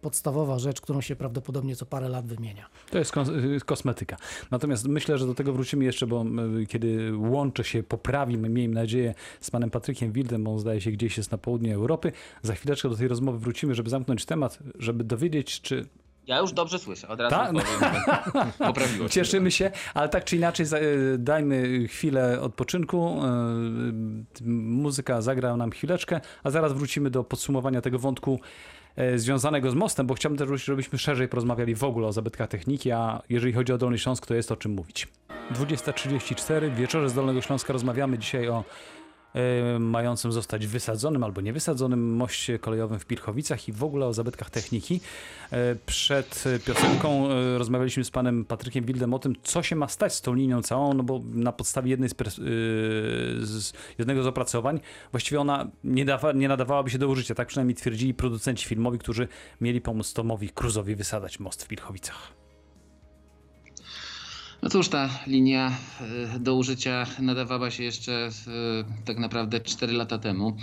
podstawowa 0.01 0.59
rzecz, 0.59 0.81
którą 0.81 1.01
się 1.01 1.17
prawdopodobnie 1.17 1.77
co 1.77 1.87
parę 1.87 2.09
lat 2.09 2.27
wymienia. 2.27 2.67
To 2.91 2.99
jest 2.99 3.17
y, 3.17 3.61
kosmetyka. 3.67 4.17
Natomiast 4.51 4.89
myślę, 4.89 5.19
że 5.19 5.27
do 5.27 5.35
tego 5.35 5.53
wrócimy 5.53 5.85
jeszcze, 5.85 6.07
bo 6.07 6.25
y, 6.61 6.67
kiedy 6.67 7.17
łączę 7.17 7.65
się, 7.65 7.83
poprawimy, 7.83 8.49
miejmy 8.49 8.75
nadzieję, 8.75 9.15
z 9.41 9.51
panem 9.51 9.71
Patrykiem 9.71 10.13
Wildem, 10.13 10.45
bo 10.45 10.53
on 10.53 10.59
zdaje 10.59 10.81
się 10.81 10.91
gdzieś 10.91 11.17
jest 11.17 11.33
na 11.33 11.39
południu 11.39 11.75
Europy. 11.75 12.13
Za 12.43 12.55
chwileczkę 12.55 12.89
do 12.89 12.97
tej 12.97 13.09
rozmowy 13.09 13.39
wrócimy, 13.39 13.75
żeby 13.75 13.91
zamknąć 13.91 14.25
temat, 14.25 14.59
żeby 14.79 15.05
dowiedzieć, 15.05 15.61
czy 15.61 15.87
Ja 16.27 16.39
już 16.39 16.53
dobrze 16.53 16.79
słyszę, 16.79 17.09
od 17.09 17.21
razu 17.21 17.37
Tak? 17.37 17.53
powiem. 17.53 18.53
Poprawiło 18.69 19.09
się. 19.09 19.13
Cieszymy 19.13 19.51
się, 19.51 19.71
ale 19.95 20.09
tak 20.09 20.25
czy 20.25 20.37
inaczej 20.37 20.67
y, 20.75 21.19
dajmy 21.19 21.89
chwilę 21.89 22.41
odpoczynku. 22.41 23.21
Y, 24.41 24.45
Muzyka 24.45 25.23
zagra 25.23 25.57
nam 25.57 25.71
chwileczkę, 25.71 26.21
a 26.45 26.51
zaraz 26.51 26.73
wrócimy 26.73 27.11
do 27.11 27.25
podsumowania 27.25 27.81
tego 27.81 27.99
wątku 27.99 28.41
e, 28.97 29.19
związanego 29.19 29.71
z 29.71 29.75
mostem, 29.75 30.07
bo 30.07 30.15
chciałbym 30.15 30.49
też, 30.49 30.65
żebyśmy 30.65 30.99
szerzej 30.99 31.29
porozmawiali 31.29 31.75
w 31.75 31.85
ogóle 31.85 32.07
o 32.07 32.13
zabytkach 32.13 32.49
techniki, 32.49 32.93
a 32.93 33.23
jeżeli 33.29 33.53
chodzi 33.53 33.73
o 33.73 33.79
Dolny 33.79 33.99
Śląsk, 33.99 34.27
to 34.27 34.35
jest 34.35 34.53
o 34.53 34.57
czym 34.57 34.73
mówić. 34.73 35.09
20.34, 35.55 36.71
w 36.71 36.75
wieczorze 36.75 37.09
z 37.09 37.15
Dolnego 37.15 37.41
Śląska 37.41 37.73
rozmawiamy 37.73 38.19
dzisiaj 38.19 38.49
o 38.49 38.59
e, 38.59 38.65
mającym 39.79 40.33
zostać 40.33 40.67
wysadzonym 40.67 41.25
albo 41.25 41.41
niewysadzonym 41.41 42.17
moście 42.17 42.59
kolejowym 42.59 42.99
w 42.99 43.07
Pilchowicach 43.07 43.69
i 43.69 43.73
w 43.73 43.85
ogóle 43.85 44.07
o 44.07 44.13
zabytkach 44.13 44.51
techniki. 44.51 45.01
E, 45.53 45.77
Przed 45.87 46.45
piosenką 46.67 47.31
e, 47.31 47.59
rozmawialiśmy 47.59 48.05
z 48.05 48.11
panem 48.11 48.45
Patrykiem 48.45 48.85
Wildem 48.85 49.15
o 49.15 49.19
tym, 49.19 49.35
co 49.43 49.63
się 49.63 49.77
ma 49.77 49.89
stać 49.89 50.15
z 50.15 50.21
tą 50.21 50.35
linią 50.35 50.63
całą, 50.63 50.95
no 50.95 51.03
bo 51.03 51.21
na 51.33 51.53
podstawie 51.53 51.91
jednej 51.91 52.09
z, 52.09 52.13
y, 52.13 52.17
z 53.47 53.73
jednego 53.99 54.23
z 54.23 54.27
opracowań 54.27 54.81
właściwie 55.11 55.41
ona 55.41 55.71
nie, 55.85 56.07
nie 56.35 56.49
nadawałaby 56.49 56.91
się 56.91 56.99
do 56.99 57.09
użycia. 57.09 57.35
Tak 57.35 57.49
przynajmniej 57.49 57.75
twierdzili 57.75 58.15
producenci 58.15 58.69
filmowi, 58.69 58.99
którzy 58.99 59.29
mieli 59.61 59.81
pomóc 59.81 60.13
Tomowi 60.13 60.51
Cruzowi 60.51 60.97
wysadzać 60.97 61.41
most 61.41 61.65
w 61.65 61.69
Pilchowicach. 61.69 62.40
No 64.63 64.69
cóż, 64.71 64.89
ta 64.89 65.09
linia 65.27 65.73
e, 66.35 66.39
do 66.39 66.55
użycia 66.55 67.07
nadawała 67.19 67.71
się 67.71 67.83
jeszcze 67.85 68.13
e, 68.13 68.31
tak 69.05 69.19
naprawdę 69.19 69.61
4 69.61 69.93
lata 69.93 70.19
temu. 70.19 70.57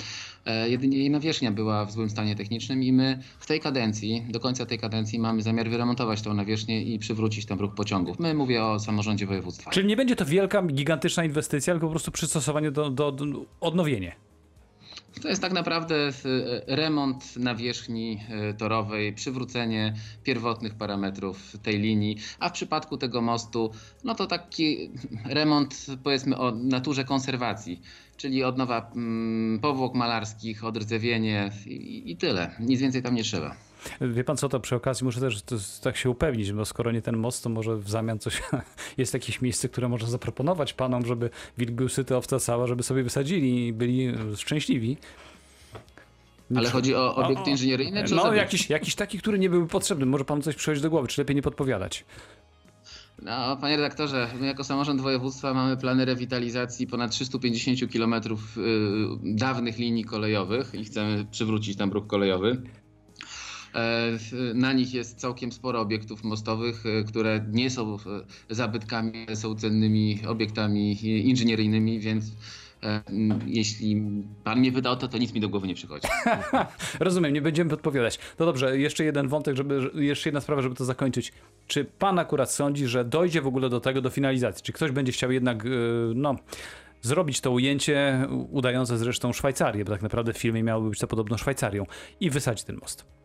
E, 0.46 0.70
Jedynie 0.70 0.98
jej 0.98 1.10
nawierzchnia 1.10 1.52
była 1.52 1.86
w 1.86 1.92
złym 1.92 2.10
stanie 2.10 2.36
technicznym 2.36 2.84
i 2.84 2.94
my 2.94 3.24
w 3.40 3.48
tej 3.48 3.60
kadencji, 3.60 4.26
do 4.30 4.40
końca 4.40 4.66
tej 4.66 4.80
kadencji 4.80 5.20
mamy 5.20 5.42
zamiar 5.42 5.70
wyremontować 5.70 6.22
tą 6.22 6.34
nawierzchnię 6.34 6.82
i 6.84 7.00
przywrócić 7.00 7.46
tam 7.46 7.60
ruch 7.60 7.76
pociągów. 7.76 8.20
My 8.20 8.34
mówię 8.34 8.64
o 8.64 8.80
samorządzie 8.80 9.26
województwa. 9.26 9.72
Czyli 9.72 9.88
nie 9.88 9.96
będzie 9.96 10.16
to 10.16 10.26
wielka, 10.26 10.62
gigantyczna 10.64 11.26
inwestycja, 11.26 11.74
tylko 11.74 11.88
po 11.88 11.92
prostu 11.92 12.12
przystosowanie 12.12 12.72
do, 12.72 12.90
do, 12.90 13.12
do. 13.12 13.26
To 15.22 15.30
jest 15.30 15.42
tak 15.42 15.54
naprawdę 15.54 15.96
e, 15.96 16.12
remont 16.76 17.38
nawierzchni 17.38 18.20
e, 18.30 18.54
torowej, 18.54 19.14
przywrócenie 19.14 19.94
pierwotnych 20.24 20.76
parametrów 20.76 21.58
tej 21.64 21.80
linii, 21.80 22.18
a 22.40 22.50
w 22.50 22.52
przypadku 22.52 22.98
tego 22.98 23.22
mostu, 23.22 23.72
no 24.04 24.16
to 24.16 24.28
taki 24.28 24.90
remont 25.26 25.86
powiedzmy 26.04 26.38
o 26.38 26.52
naturze 26.52 27.04
konserwacji, 27.04 27.82
czyli 28.18 28.44
odnowa 28.44 28.92
mm, 28.96 29.60
powłok 29.60 29.96
malarskich, 29.96 30.64
odrdzewienie 30.64 31.52
i, 31.66 32.12
i 32.12 32.18
tyle. 32.18 32.52
Nic 32.60 32.82
więcej 32.82 33.04
tam 33.04 33.16
nie 33.16 33.24
trzeba. 33.24 33.67
Wie 34.02 34.24
pan 34.24 34.38
co, 34.38 34.50
to 34.50 34.60
przy 34.60 34.76
okazji 34.76 35.06
muszę 35.06 35.20
też 35.20 35.42
to, 35.42 35.56
tak 35.82 35.98
się 35.98 36.10
upewnić, 36.10 36.52
bo 36.52 36.66
skoro 36.66 36.92
nie 36.92 37.02
ten 37.02 37.18
most, 37.18 37.44
to 37.44 37.50
może 37.50 37.78
w 37.78 37.90
zamian 37.90 38.20
coś, 38.20 38.44
jest 38.98 39.14
jakieś 39.14 39.42
miejsce, 39.42 39.70
które 39.70 39.90
można 39.90 40.08
zaproponować 40.08 40.74
panom, 40.74 41.06
żeby 41.06 41.30
wilk 41.58 41.72
był 41.72 41.90
syty, 41.90 42.16
owca 42.16 42.40
cała, 42.40 42.68
żeby 42.68 42.84
sobie 42.84 43.04
wysadzili 43.04 43.68
i 43.68 43.74
byli 43.74 44.14
szczęśliwi. 44.36 44.98
Ale 46.56 46.70
chodzi 46.70 46.96
o 46.96 47.16
obiekty 47.16 47.50
inżynieryjne 47.50 48.04
czy 48.04 48.16
No 48.16 48.34
jakiś, 48.34 48.70
jakiś 48.70 48.96
taki, 48.96 49.20
który 49.20 49.40
nie 49.40 49.50
byłby 49.50 49.68
potrzebny. 49.68 50.06
Może 50.06 50.26
panu 50.26 50.42
coś 50.42 50.56
przychodzi 50.56 50.82
do 50.82 50.90
głowy, 50.90 51.08
czy 51.08 51.22
lepiej 51.22 51.36
nie 51.36 51.42
podpowiadać? 51.42 52.06
No, 53.22 53.58
panie 53.58 53.78
redaktorze, 53.78 54.28
my 54.40 54.46
jako 54.46 54.64
samorząd 54.64 55.02
województwa 55.02 55.54
mamy 55.54 55.78
plany 55.78 56.06
rewitalizacji 56.06 56.88
ponad 56.88 57.12
350 57.12 57.92
km 57.94 58.14
y, 58.14 58.28
dawnych 59.24 59.78
linii 59.78 60.04
kolejowych 60.04 60.76
i 60.76 60.86
chcemy 60.86 61.26
przywrócić 61.32 61.78
tam 61.78 61.92
ruch 61.92 62.08
kolejowy. 62.08 62.62
E, 63.78 64.54
Na 64.54 64.74
nich 64.74 64.94
jest 64.94 65.20
całkiem 65.20 65.52
sporo 65.52 65.82
obiektów 65.82 66.24
mostowych, 66.24 66.86
y, 66.86 67.04
które 67.08 67.46
nie 67.52 67.70
są 67.70 67.96
y, 67.96 68.56
zabytkami, 68.56 69.26
są 69.34 69.56
cennymi 69.56 70.20
obiektami 70.28 71.06
inżynieryjnymi, 71.30 72.00
więc 72.00 72.26
e, 72.84 73.02
jeśli 73.46 74.02
pan 74.44 74.60
mnie 74.60 74.72
wyda 74.72 74.90
o 74.90 74.96
to, 74.96 75.08
to 75.08 75.18
nic 75.18 75.34
mi 75.34 75.42
do 75.42 75.50
głowy 75.50 75.68
nie 75.68 75.76
przychodzi. 75.76 76.08
Rozumiem, 77.00 77.34
nie 77.34 77.42
będziemy 77.42 77.70
podpowiadać. 77.70 78.20
No 78.40 78.46
dobrze, 78.46 78.80
jeszcze 78.80 79.04
jeden 79.04 79.28
wątek, 79.28 79.56
żeby, 79.56 79.92
jeszcze 79.96 80.30
jedna 80.30 80.42
sprawa, 80.42 80.62
żeby 80.62 80.76
to 80.76 80.86
zakończyć. 80.86 81.34
Czy 81.68 81.86
pan 81.86 82.20
akurat 82.20 82.52
sądzi, 82.52 82.88
że 82.88 83.06
dojdzie 83.06 83.42
w 83.42 83.48
ogóle 83.48 83.70
do 83.70 83.80
tego, 83.80 84.02
do 84.02 84.10
finalizacji? 84.10 84.64
Czy 84.64 84.74
ktoś 84.74 84.92
będzie 84.92 85.12
chciał 85.12 85.32
jednak, 85.32 85.64
no, 86.16 86.36
zrobić 87.02 87.42
to 87.42 87.52
ujęcie, 87.52 88.28
udające 88.52 88.98
zresztą 88.98 89.34
Szwajcarię, 89.34 89.86
bo 89.86 89.92
tak 89.92 90.02
naprawdę 90.02 90.34
w 90.34 90.38
filmie 90.38 90.64
miałoby 90.64 90.90
być 90.90 91.00
to 91.00 91.08
podobno 91.08 91.38
Szwajcarią 91.38 91.86
i 92.20 92.30
wysadzić 92.30 92.64
ten 92.64 92.78
most? 92.82 93.17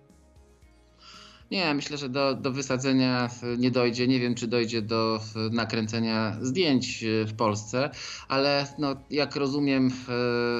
Nie, 1.53 1.75
myślę, 1.75 1.99
że 1.99 2.09
do, 2.09 2.35
do 2.35 2.53
wysadzenia 2.53 3.31
nie 3.59 3.71
dojdzie. 3.71 4.09
Nie 4.09 4.21
wiem, 4.21 4.35
czy 4.35 4.47
dojdzie 4.47 4.83
do 4.83 5.21
nakręcenia 5.51 6.37
zdjęć 6.41 7.05
e, 7.05 7.27
w 7.27 7.35
Polsce, 7.35 7.91
ale 8.29 8.67
no, 8.79 8.97
jak 9.11 9.37
rozumiem 9.37 9.87
e, 9.87 9.91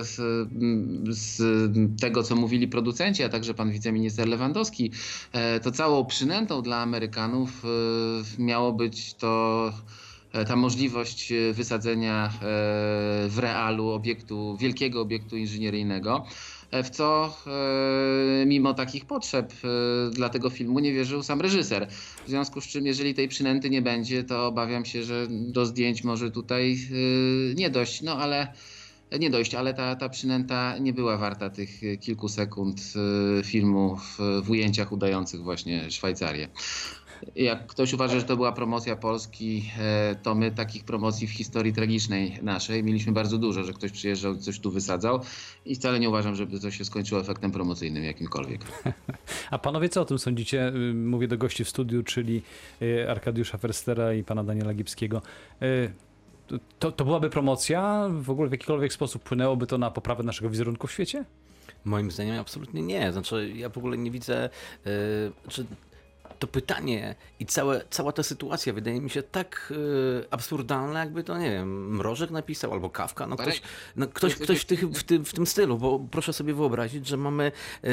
z, 0.05 0.17
z 1.09 1.43
tego, 2.01 2.23
co 2.23 2.37
mówili 2.37 2.69
producenci, 2.69 3.23
a 3.23 3.29
także 3.29 3.55
pan 3.55 3.71
wiceminister 3.71 4.29
Lewandowski, 4.29 4.91
e, 5.33 5.61
to 5.61 5.71
całą 5.71 6.05
przynętą 6.05 6.63
dla 6.63 6.77
Amerykanów 6.77 7.63
miało 8.39 8.73
być 8.73 9.15
to 9.15 9.73
ta 10.49 10.57
możliwość 10.57 11.33
wysadzenia 11.53 12.33
w 13.29 13.39
realu 13.39 13.89
obiektu, 13.89 14.57
wielkiego 14.61 15.01
obiektu 15.01 15.37
inżynieryjnego, 15.37 16.27
w 16.73 16.91
co 16.91 17.37
e, 18.43 18.47
mimo 18.47 18.75
takich 18.75 19.05
potrzeb 19.05 19.53
e, 19.53 20.11
dla 20.11 20.29
tego 20.29 20.51
filmu 20.51 20.79
nie 20.79 20.93
wierzył 20.93 21.23
sam 21.23 21.41
reżyser. 21.41 21.87
W 22.27 22.29
związku 22.29 22.61
z 22.61 22.67
czym, 22.67 22.87
jeżeli 22.87 23.15
tej 23.15 23.29
przynęty 23.29 23.71
nie 23.71 23.83
będzie, 23.83 24.25
to 24.25 24.47
obawiam 24.47 24.85
się, 24.85 25.03
że 25.03 25.27
do 25.31 25.67
zdjęć 25.67 26.05
może 26.05 26.31
tutaj 26.31 26.73
e, 26.73 27.55
nie 27.55 27.71
dojść. 27.71 28.03
No 28.03 28.17
ale 28.17 28.53
nie 29.21 29.31
dojść, 29.31 29.55
ale 29.55 29.75
ta, 29.75 29.97
ta 29.97 30.09
przynęta 30.09 30.79
nie 30.79 30.93
była 30.93 31.19
warta 31.19 31.51
tych 31.51 31.81
kilku 32.01 32.29
sekund 32.29 32.81
filmu 33.45 33.97
w, 33.97 34.19
w 34.43 34.51
ujęciach 34.51 34.93
udających 34.93 35.43
właśnie 35.43 35.91
Szwajcarię. 35.91 36.49
Jak 37.37 37.67
ktoś 37.67 37.93
uważa, 37.93 38.21
że 38.21 38.27
to 38.27 38.37
była 38.37 38.53
promocja 38.53 38.97
Polski, 38.97 39.71
e, 39.79 40.15
to 40.23 40.35
my 40.35 40.51
takich 40.51 40.85
promocji 40.85 41.27
w 41.27 41.31
historii 41.31 41.73
tragicznej 41.73 42.39
naszej 42.43 42.85
mieliśmy 42.85 43.13
bardzo 43.13 43.39
dużo, 43.39 43.65
że 43.65 43.73
ktoś 43.73 43.93
przyjeżdżał 43.93 44.35
i 44.35 44.39
coś 44.39 44.61
tu 44.61 44.71
wysadzał 44.71 45.21
i 45.67 45.75
wcale 45.75 46.01
nie 46.01 46.09
uważam, 46.09 46.35
żeby 46.35 46.61
to 46.61 46.71
się 46.71 46.85
skończyło 46.85 47.21
efektem 47.21 47.53
promocyjnym 47.53 48.05
jakimkolwiek. 48.05 48.61
A 49.51 49.59
panowie, 49.59 49.89
co 49.89 50.01
o 50.03 50.05
tym 50.05 50.19
sądzicie? 50.19 50.69
Y, 50.69 50.95
Mówię 50.95 51.29
do 51.29 51.39
gości 51.39 51.65
w 51.65 51.69
studiu, 51.69 52.03
czyli 52.03 52.43
y, 52.83 53.11
Arkadiusza 53.11 53.59
Ferstera 53.59 54.15
i 54.15 54.25
pana 54.25 54.45
Daniela 54.45 54.75
Gipskiego. 54.75 55.23
Y, 55.63 55.91
To, 56.79 56.93
to 56.93 57.05
byłaby 57.05 57.31
promocja? 57.31 58.09
W 58.21 58.31
ogóle 58.31 58.49
w 58.49 58.53
jakikolwiek 58.53 58.93
sposób 58.93 59.23
płynęłoby 59.23 59.67
to 59.67 59.79
na 59.79 59.91
poprawę 59.91 60.23
naszego 60.23 60.51
wizerunku 60.51 60.87
w 60.87 60.93
świecie? 60.93 61.25
Moim 61.85 62.11
zdaniem 62.11 62.41
absolutnie 62.41 62.83
nie. 62.83 63.13
Znaczy, 63.13 63.53
ja 63.57 63.69
w 63.69 63.79
ogóle 63.79 63.99
nie 63.99 64.11
widzę, 64.11 64.51
yy, 64.85 64.91
czy 65.49 65.67
to 66.43 66.47
pytanie 66.47 67.15
i 67.41 67.47
całe, 67.47 67.85
cała 67.91 68.13
ta 68.13 68.23
sytuacja 68.23 68.73
wydaje 68.73 69.01
mi 69.01 69.11
się 69.11 69.23
tak 69.23 69.73
yy, 69.77 70.27
absurdalna, 70.31 71.01
jakby 71.01 71.25
to, 71.25 71.39
nie 71.39 71.51
wiem, 71.51 71.97
Mrożek 71.97 72.31
napisał 72.31 72.73
albo 72.73 72.91
Kawka, 72.91 73.27
no 73.27 73.37
ktoś, 73.37 73.63
no 73.97 74.07
ktoś, 74.09 74.35
ktoś 74.35 74.61
w, 74.61 74.65
tych, 74.65 74.89
w, 74.89 75.03
tym, 75.03 75.25
w 75.25 75.33
tym 75.33 75.47
stylu, 75.47 75.79
bo 75.79 75.99
proszę 76.11 76.33
sobie 76.33 76.55
wyobrazić, 76.55 77.07
że 77.07 77.17
mamy, 77.17 77.53
yy, 77.83 77.91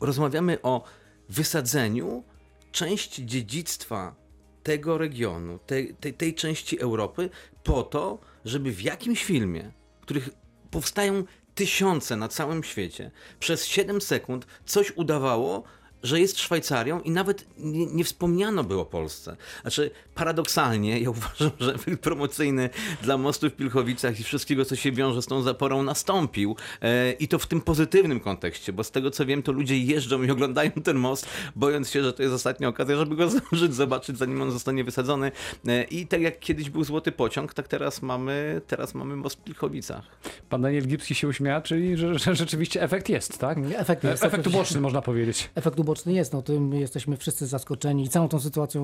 rozmawiamy 0.00 0.62
o 0.62 0.84
wysadzeniu 1.28 2.24
części 2.72 3.26
dziedzictwa 3.26 4.14
tego 4.62 4.98
regionu, 4.98 5.58
tej, 5.66 5.94
tej, 5.94 6.14
tej 6.14 6.34
części 6.34 6.80
Europy 6.80 7.30
po 7.64 7.82
to, 7.82 8.18
żeby 8.44 8.72
w 8.72 8.82
jakimś 8.82 9.24
filmie, 9.24 9.72
których 10.00 10.28
powstają 10.70 11.24
tysiące 11.54 12.16
na 12.16 12.28
całym 12.28 12.64
świecie, 12.64 13.10
przez 13.40 13.66
7 13.66 14.00
sekund 14.00 14.46
coś 14.66 14.92
udawało, 14.96 15.62
że 16.02 16.20
jest 16.20 16.38
Szwajcarią 16.38 17.00
i 17.00 17.10
nawet 17.10 17.46
nie, 17.58 17.86
nie 17.86 18.04
wspomniano 18.04 18.64
było 18.64 18.82
o 18.82 18.86
Polsce. 18.86 19.36
Znaczy, 19.62 19.90
paradoksalnie, 20.14 21.00
ja 21.00 21.10
uważam, 21.16 21.50
że 21.60 21.74
efekt 21.74 22.00
promocyjny 22.00 22.70
dla 23.02 23.18
mostu 23.18 23.50
w 23.50 23.52
Pilchowicach 23.52 24.20
i 24.20 24.24
wszystkiego, 24.24 24.64
co 24.64 24.76
się 24.76 24.92
wiąże 24.92 25.22
z 25.22 25.26
tą 25.26 25.42
zaporą, 25.42 25.82
nastąpił. 25.82 26.56
E, 26.82 27.12
I 27.12 27.28
to 27.28 27.38
w 27.38 27.46
tym 27.46 27.60
pozytywnym 27.60 28.20
kontekście, 28.20 28.72
bo 28.72 28.84
z 28.84 28.90
tego 28.90 29.10
co 29.10 29.26
wiem, 29.26 29.42
to 29.42 29.52
ludzie 29.52 29.78
jeżdżą 29.78 30.22
i 30.22 30.30
oglądają 30.30 30.70
ten 30.70 30.96
most, 30.96 31.28
bojąc 31.56 31.90
się, 31.90 32.02
że 32.02 32.12
to 32.12 32.22
jest 32.22 32.34
ostatnia 32.34 32.68
okazja, 32.68 32.96
żeby 32.96 33.16
go 33.16 33.30
zdążyć 33.30 33.74
zobaczyć, 33.74 34.18
zanim 34.18 34.42
on 34.42 34.50
zostanie 34.50 34.84
wysadzony. 34.84 35.32
E, 35.66 35.84
I 35.84 36.06
tak 36.06 36.20
jak 36.20 36.38
kiedyś 36.38 36.70
był 36.70 36.84
złoty 36.84 37.12
pociąg, 37.12 37.54
tak 37.54 37.68
teraz 37.68 38.02
mamy, 38.02 38.60
teraz 38.66 38.94
mamy 38.94 39.16
most 39.16 39.40
w 39.40 39.44
Pilchowicach. 39.44 40.04
Pan 40.48 40.62
Daniel 40.62 40.86
Gipski 40.86 41.14
się 41.14 41.28
uśmiała, 41.28 41.60
czyli 41.60 41.96
że, 41.96 42.18
że 42.18 42.34
rzeczywiście 42.34 42.82
efekt 42.82 43.08
jest, 43.08 43.38
tak? 43.38 43.58
Efekt 43.76 44.04
jest. 44.04 44.24
Efekt 44.24 44.46
uboczny, 44.46 44.80
można 44.80 45.02
powiedzieć. 45.02 45.50
Efekt 45.54 45.80
uboczny 45.86 46.12
jest, 46.12 46.32
no 46.32 46.42
tym 46.42 46.74
jesteśmy 46.74 47.16
wszyscy 47.16 47.46
zaskoczeni 47.46 48.04
i 48.04 48.08
całą 48.08 48.28
tą 48.28 48.40
sytuacją 48.40 48.82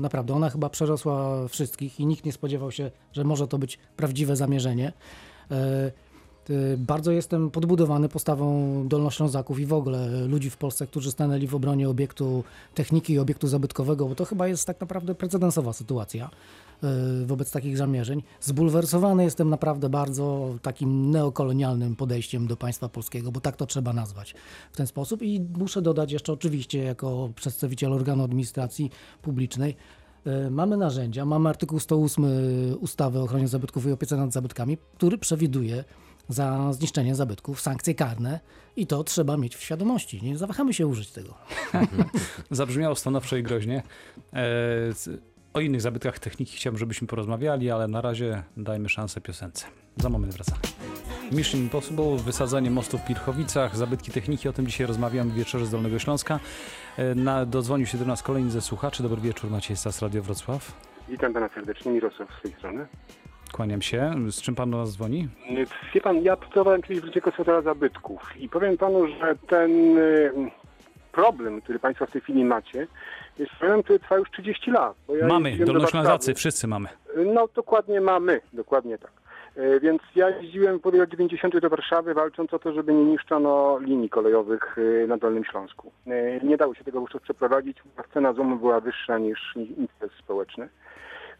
naprawdę, 0.00 0.34
ona 0.34 0.50
chyba 0.50 0.68
przerosła 0.68 1.48
wszystkich 1.48 2.00
i 2.00 2.06
nikt 2.06 2.24
nie 2.24 2.32
spodziewał 2.32 2.70
się, 2.72 2.90
że 3.12 3.24
może 3.24 3.48
to 3.48 3.58
być 3.58 3.78
prawdziwe 3.96 4.36
zamierzenie. 4.36 4.92
E, 5.50 5.54
e, 5.54 6.76
Bardzo 6.76 7.12
jestem 7.12 7.50
podbudowany 7.50 8.08
postawą 8.08 8.48
Dolnoślązaków 8.88 9.60
i 9.60 9.66
w 9.66 9.72
ogóle 9.72 10.26
ludzi 10.26 10.50
w 10.50 10.56
Polsce, 10.56 10.86
którzy 10.86 11.10
stanęli 11.10 11.46
w 11.46 11.54
obronie 11.54 11.88
obiektu 11.88 12.44
techniki 12.74 13.12
i 13.12 13.18
obiektu 13.18 13.48
zabytkowego, 13.48 14.08
bo 14.08 14.14
to 14.14 14.24
chyba 14.24 14.48
jest 14.48 14.66
tak 14.66 14.80
naprawdę 14.80 15.14
precedensowa 15.14 15.72
sytuacja 15.72 16.30
wobec 17.26 17.50
takich 17.50 17.76
zamierzeń. 17.76 18.22
Zbulwersowany 18.40 19.24
jestem 19.24 19.50
naprawdę 19.50 19.88
bardzo 19.88 20.54
takim 20.62 21.10
neokolonialnym 21.10 21.96
podejściem 21.96 22.46
do 22.46 22.56
państwa 22.56 22.88
polskiego, 22.88 23.32
bo 23.32 23.40
tak 23.40 23.56
to 23.56 23.66
trzeba 23.66 23.92
nazwać 23.92 24.34
w 24.72 24.76
ten 24.76 24.86
sposób. 24.86 25.22
I 25.22 25.40
muszę 25.58 25.82
dodać 25.82 26.12
jeszcze 26.12 26.32
oczywiście 26.32 26.78
jako 26.78 27.30
przedstawiciel 27.36 27.92
organu 27.92 28.24
administracji 28.24 28.90
publicznej, 29.22 29.76
e, 30.26 30.50
Mamy 30.50 30.76
narzędzia, 30.76 31.24
mamy 31.24 31.48
artykuł 31.48 31.80
108 31.80 32.24
ustawy 32.80 33.18
o 33.18 33.22
ochronie 33.22 33.48
zabytków 33.48 33.86
i 33.86 33.92
opiece 33.92 34.16
nad 34.16 34.32
zabytkami, 34.32 34.78
który 34.96 35.18
przewiduje 35.18 35.84
za 36.28 36.72
zniszczenie 36.72 37.14
zabytków 37.14 37.60
sankcje 37.60 37.94
karne 37.94 38.40
i 38.76 38.86
to 38.86 39.04
trzeba 39.04 39.36
mieć 39.36 39.56
w 39.56 39.62
świadomości. 39.62 40.22
Nie 40.22 40.38
zawahamy 40.38 40.74
się 40.74 40.86
użyć 40.86 41.10
tego. 41.10 41.34
Zabrzmiało 42.50 42.94
stanowczo 42.94 43.36
i 43.36 43.42
groźnie. 43.42 43.82
E, 44.32 44.46
o 45.54 45.60
innych 45.60 45.80
zabytkach 45.80 46.18
techniki 46.18 46.56
chciałbym, 46.56 46.78
żebyśmy 46.78 47.06
porozmawiali, 47.06 47.70
ale 47.70 47.88
na 47.88 48.00
razie 48.00 48.42
dajmy 48.56 48.88
szansę 48.88 49.20
piosence. 49.20 49.66
Za 49.96 50.08
moment 50.08 50.34
wracamy. 50.34 50.60
Mission 51.32 51.60
Impossible, 51.60 52.16
wysadzanie 52.16 52.70
mostu 52.70 52.98
w 52.98 53.04
Pilchowicach, 53.06 53.76
zabytki 53.76 54.10
techniki, 54.10 54.48
o 54.48 54.52
tym 54.52 54.66
dzisiaj 54.66 54.86
rozmawiamy 54.86 55.30
w 55.30 55.34
Wieczorze 55.34 55.66
z 55.66 55.70
Dolnego 55.70 55.98
Śląska. 55.98 56.40
E, 56.98 57.14
Na, 57.14 57.46
dodzwonił 57.46 57.86
się 57.86 57.98
do 57.98 58.04
nas 58.04 58.22
kolejny 58.22 58.50
ze 58.50 58.60
słuchaczy. 58.60 59.02
Dobry 59.02 59.20
wieczór, 59.20 59.50
Maciej 59.50 59.76
Stas, 59.76 60.02
Radio 60.02 60.22
Wrocław. 60.22 60.72
Witam 61.08 61.32
pana 61.32 61.48
serdecznie, 61.54 61.92
Mirosław 61.92 62.28
z 62.38 62.42
tej 62.42 62.52
strony. 62.52 62.86
Kłaniam 63.52 63.82
się. 63.82 64.14
Z 64.30 64.42
czym 64.42 64.54
pan 64.54 64.70
do 64.70 64.78
nas 64.78 64.92
dzwoni? 64.92 65.28
Wie 65.94 66.00
pan, 66.00 66.22
ja 66.22 66.36
pracowałem 66.36 66.82
kiedyś 66.82 66.98
w 66.98 67.02
Urzędzie 67.02 67.20
Konserwatora 67.20 67.62
Zabytków 67.62 68.36
i 68.36 68.48
powiem 68.48 68.76
panu, 68.76 69.06
że 69.06 69.36
ten 69.48 69.98
y, 69.98 70.32
problem, 71.12 71.60
który 71.60 71.78
państwo 71.78 72.06
w 72.06 72.10
tej 72.10 72.20
chwili 72.20 72.44
macie, 72.44 72.86
który 73.84 73.98
trwa 73.98 74.16
już 74.16 74.30
30 74.30 74.70
lat. 74.70 74.94
Bo 75.06 75.16
ja 75.16 75.26
mamy, 75.26 75.56
dolnoślązacy, 75.56 76.34
wszyscy 76.34 76.66
mamy. 76.66 76.88
No 77.26 77.48
dokładnie 77.54 78.00
mamy, 78.00 78.40
dokładnie 78.52 78.98
tak. 78.98 79.12
E, 79.56 79.80
Więc 79.80 80.02
ja 80.14 80.28
jeździłem 80.30 80.78
w 80.78 80.80
połowie 80.82 80.98
lat 80.98 81.10
90. 81.10 81.58
do 81.60 81.70
Warszawy, 81.70 82.14
walcząc 82.14 82.54
o 82.54 82.58
to, 82.58 82.72
żeby 82.72 82.94
nie 82.94 83.04
niszczono 83.04 83.78
linii 83.78 84.08
kolejowych 84.10 84.76
e, 85.04 85.06
na 85.06 85.16
Dolnym 85.16 85.44
Śląsku. 85.44 85.92
E, 86.06 86.40
Nie 86.40 86.56
dało 86.56 86.74
się 86.74 86.84
tego 86.84 87.00
wówczas 87.00 87.22
przeprowadzić, 87.22 87.76
bo 87.96 88.02
cena 88.14 88.32
złomu 88.32 88.56
była 88.56 88.80
wyższa 88.80 89.18
niż 89.18 89.52
niż 89.56 89.70
interes 89.70 90.12
społeczny. 90.18 90.68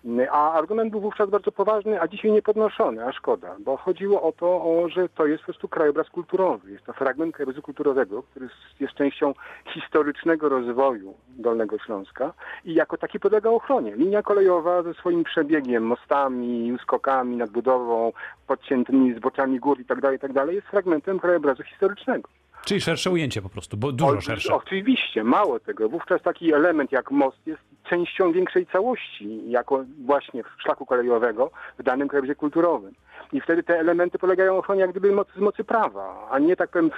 E, 0.06 0.30
A 0.30 0.52
argument 0.52 0.90
był 0.90 1.00
wówczas 1.00 1.30
bardzo 1.30 1.52
poważny, 1.52 2.00
a 2.00 2.08
dzisiaj 2.08 2.32
niepodnoszony, 2.32 3.04
a 3.06 3.12
szkoda, 3.12 3.56
bo 3.58 3.76
chodziło 3.76 4.22
o 4.22 4.32
to, 4.32 4.88
że 4.88 5.08
to 5.08 5.26
jest 5.26 5.40
po 5.42 5.44
prostu 5.44 5.68
krajobraz 5.68 6.10
kulturowy. 6.10 6.70
Jest 6.70 6.84
to 6.84 6.92
fragment 6.92 7.34
krajobrazu 7.34 7.62
kulturowego, 7.62 8.22
który 8.22 8.48
jest- 8.80 8.94
częścią 8.94 9.34
historycznego 9.66 10.48
rozwoju 10.48 11.14
Dolnego 11.28 11.78
Śląska 11.78 12.32
i 12.64 12.74
jako 12.74 12.96
taki 12.96 13.20
podlega 13.20 13.50
ochronie. 13.50 13.96
Linia 13.96 14.22
kolejowa 14.22 14.82
ze 14.82 14.94
swoim 14.94 15.24
przebiegiem, 15.24 15.86
mostami, 15.86 16.72
uskokami, 16.72 17.36
nadbudową, 17.36 18.12
podciętymi 18.46 19.14
zboczami 19.14 19.58
gór 19.60 19.78
itd., 19.78 20.12
itd. 20.12 20.54
jest 20.54 20.66
fragmentem 20.66 21.18
krajobrazu 21.20 21.62
historycznego. 21.62 22.28
Czyli 22.64 22.80
szersze 22.80 23.10
ujęcie 23.10 23.42
po 23.42 23.48
prostu, 23.48 23.76
bo 23.76 23.92
dużo 23.92 24.18
O- 24.18 24.20
szersze. 24.20 24.54
Oczywiście, 24.54 25.24
mało 25.24 25.60
tego. 25.60 25.88
Wówczas 25.88 26.22
taki 26.22 26.52
element 26.54 26.92
jak 26.92 27.10
most 27.10 27.46
jest 27.46 27.62
częścią 27.90 28.32
większej 28.32 28.66
całości, 28.66 29.50
jako 29.50 29.84
właśnie 30.04 30.42
szlaku 30.58 30.86
kolejowego 30.86 31.50
w 31.78 31.82
danym 31.82 32.08
krajobrazie 32.08 32.34
kulturowym. 32.34 32.94
I 33.32 33.40
wtedy 33.40 33.62
te 33.62 33.78
elementy 33.78 34.18
polegają 34.18 34.58
ochronie 34.58 34.80
jak 34.80 34.90
gdyby 34.90 35.12
mocy, 35.12 35.32
z 35.36 35.40
mocy 35.40 35.64
prawa, 35.64 36.28
a 36.30 36.38
nie 36.38 36.56
tak 36.56 36.70
powiem 36.70 36.90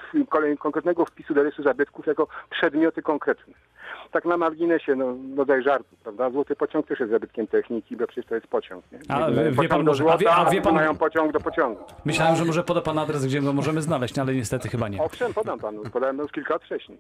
konkretnego 0.59 1.05
wpisu 1.05 1.35
do 1.35 1.41
rejestru 1.43 1.65
zabytków 1.65 2.07
jako 2.07 2.29
przedmioty 2.51 3.03
konkretne. 3.03 3.55
Tak 4.13 4.25
na 4.25 4.37
marginesie, 4.37 4.95
no, 4.97 5.17
rodzaj 5.37 5.63
żartu, 5.63 5.97
prawda? 6.03 6.31
Złoty 6.31 6.57
pociąg 6.57 6.87
też 6.87 7.01
jest 7.01 7.13
zabytkiem 7.13 7.47
techniki, 7.47 7.97
bo 7.97 8.07
przecież 8.07 8.27
to 8.29 8.35
jest 8.35 8.47
pociąg. 8.47 8.85
Nie? 8.93 8.99
A, 9.09 9.31
wie- 9.31 9.35
wie 9.45 9.51
pociąg 9.53 9.69
pan 9.71 9.85
do 9.85 9.91
może- 9.91 10.05
a 10.13 10.19
wie- 10.19 10.31
a 10.31 10.35
złota, 10.37 10.51
wie 10.51 10.63
pan- 10.63 10.75
mają 10.75 10.97
pociąg 10.97 11.33
do 11.33 11.41
pociągu. 11.41 11.81
Myślałem, 12.05 12.37
że 12.37 12.45
może 12.45 12.63
poda 12.65 12.81
pan 12.81 12.99
adres, 12.99 13.27
gdzie 13.27 13.41
go 13.41 13.53
możemy 13.53 13.83
znaleźć, 13.83 14.15
no 14.15 14.23
ale 14.23 14.35
niestety 14.35 14.69
chyba 14.69 14.89
nie. 14.89 15.03
Owszem, 15.03 15.35
podam 15.35 15.59
panu, 15.59 15.83
podałem 15.93 16.19
już 16.19 16.33
kilka 16.33 16.55
lat 16.55 16.63
wcześniej. 16.63 16.99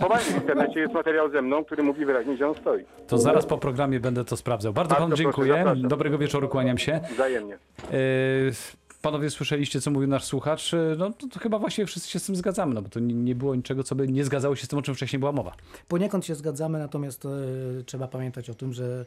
Chowałem 0.00 0.24
w 0.24 0.34
internecie 0.34 0.80
jest 0.80 0.94
materiał 0.94 1.30
ze 1.30 1.42
mną, 1.42 1.64
który 1.64 1.82
mówi 1.82 2.04
wyraźnie, 2.04 2.34
gdzie 2.34 2.48
on 2.48 2.54
stoi. 2.54 2.84
To 3.08 3.18
zaraz 3.18 3.46
po 3.46 3.58
programie 3.58 4.00
będę 4.00 4.24
to 4.24 4.36
sprawdzał. 4.36 4.72
Bardzo 4.72 4.88
Bardzo 4.94 5.04
panu 5.04 5.08
proszę, 5.08 5.22
dziękuję. 5.22 5.54
zapraszam. 5.54 5.88
Dobrego 5.88 6.18
wieczoru, 6.18 6.48
kłaniam 6.48 6.78
się. 6.78 7.00
Wzajemnie. 7.12 7.58
Yy, 7.92 8.52
Panowie 9.02 9.30
słyszeliście, 9.30 9.80
co 9.80 9.90
mówił 9.90 10.08
nasz 10.08 10.24
słuchacz? 10.24 10.72
Yy, 10.72 10.96
No 10.98 11.10
to, 11.12 11.28
to 11.28 11.40
chyba 11.40 11.58
właśnie 11.58 11.86
wszyscy 11.86 12.10
się 12.10 12.18
z 12.18 12.24
tym 12.26 12.36
zgadzamy, 12.36 12.74
no 12.74 12.82
bo 12.82 12.88
to 12.88 13.00
nie, 13.00 13.14
nie 13.14 13.34
było 13.34 13.54
niczego, 13.54 13.84
co 13.84 13.94
by 13.94 14.08
nie 14.08 14.24
zgadzało 14.24 14.56
się 14.56 14.64
z 14.66 14.68
tym, 14.68 14.78
o 14.78 14.82
czym 14.82 14.94
wcześniej 14.94 15.20
była 15.20 15.32
mowa. 15.32 15.54
Poniekąd 15.88 16.26
się 16.26 16.34
zgadzamy, 16.34 16.78
natomiast 16.78 17.24
e, 17.24 17.28
trzeba 17.86 18.08
pamiętać 18.08 18.50
o 18.50 18.54
tym, 18.54 18.72
że 18.72 19.06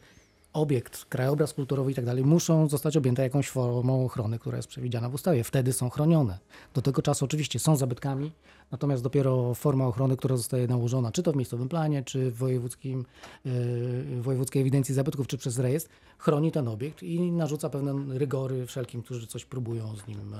obiekt, 0.55 1.05
krajobraz 1.05 1.53
kulturowy 1.53 1.91
i 1.91 1.95
tak 1.95 2.05
dalej 2.05 2.23
muszą 2.23 2.69
zostać 2.69 2.97
objęte 2.97 3.23
jakąś 3.23 3.49
formą 3.49 4.05
ochrony, 4.05 4.39
która 4.39 4.57
jest 4.57 4.67
przewidziana 4.67 5.09
w 5.09 5.13
ustawie. 5.13 5.43
Wtedy 5.43 5.73
są 5.73 5.89
chronione. 5.89 6.39
Do 6.73 6.81
tego 6.81 7.01
czasu 7.01 7.25
oczywiście 7.25 7.59
są 7.59 7.75
zabytkami, 7.75 8.31
natomiast 8.71 9.03
dopiero 9.03 9.53
forma 9.53 9.87
ochrony, 9.87 10.17
która 10.17 10.37
zostaje 10.37 10.67
nałożona, 10.67 11.11
czy 11.11 11.23
to 11.23 11.31
w 11.31 11.35
miejscowym 11.35 11.69
planie, 11.69 12.03
czy 12.03 12.31
w 12.31 12.37
wojewódzkim, 12.37 13.05
e, 13.45 14.21
wojewódzkiej 14.21 14.61
ewidencji 14.61 14.95
zabytków, 14.95 15.27
czy 15.27 15.37
przez 15.37 15.59
rejestr, 15.59 15.89
chroni 16.17 16.51
ten 16.51 16.67
obiekt 16.67 17.03
i 17.03 17.31
narzuca 17.31 17.69
pewne 17.69 18.17
rygory 18.17 18.65
wszelkim, 18.65 19.01
którzy 19.01 19.27
coś 19.27 19.45
próbują 19.45 19.95
z 19.95 20.07
nim 20.07 20.33
e, 20.33 20.37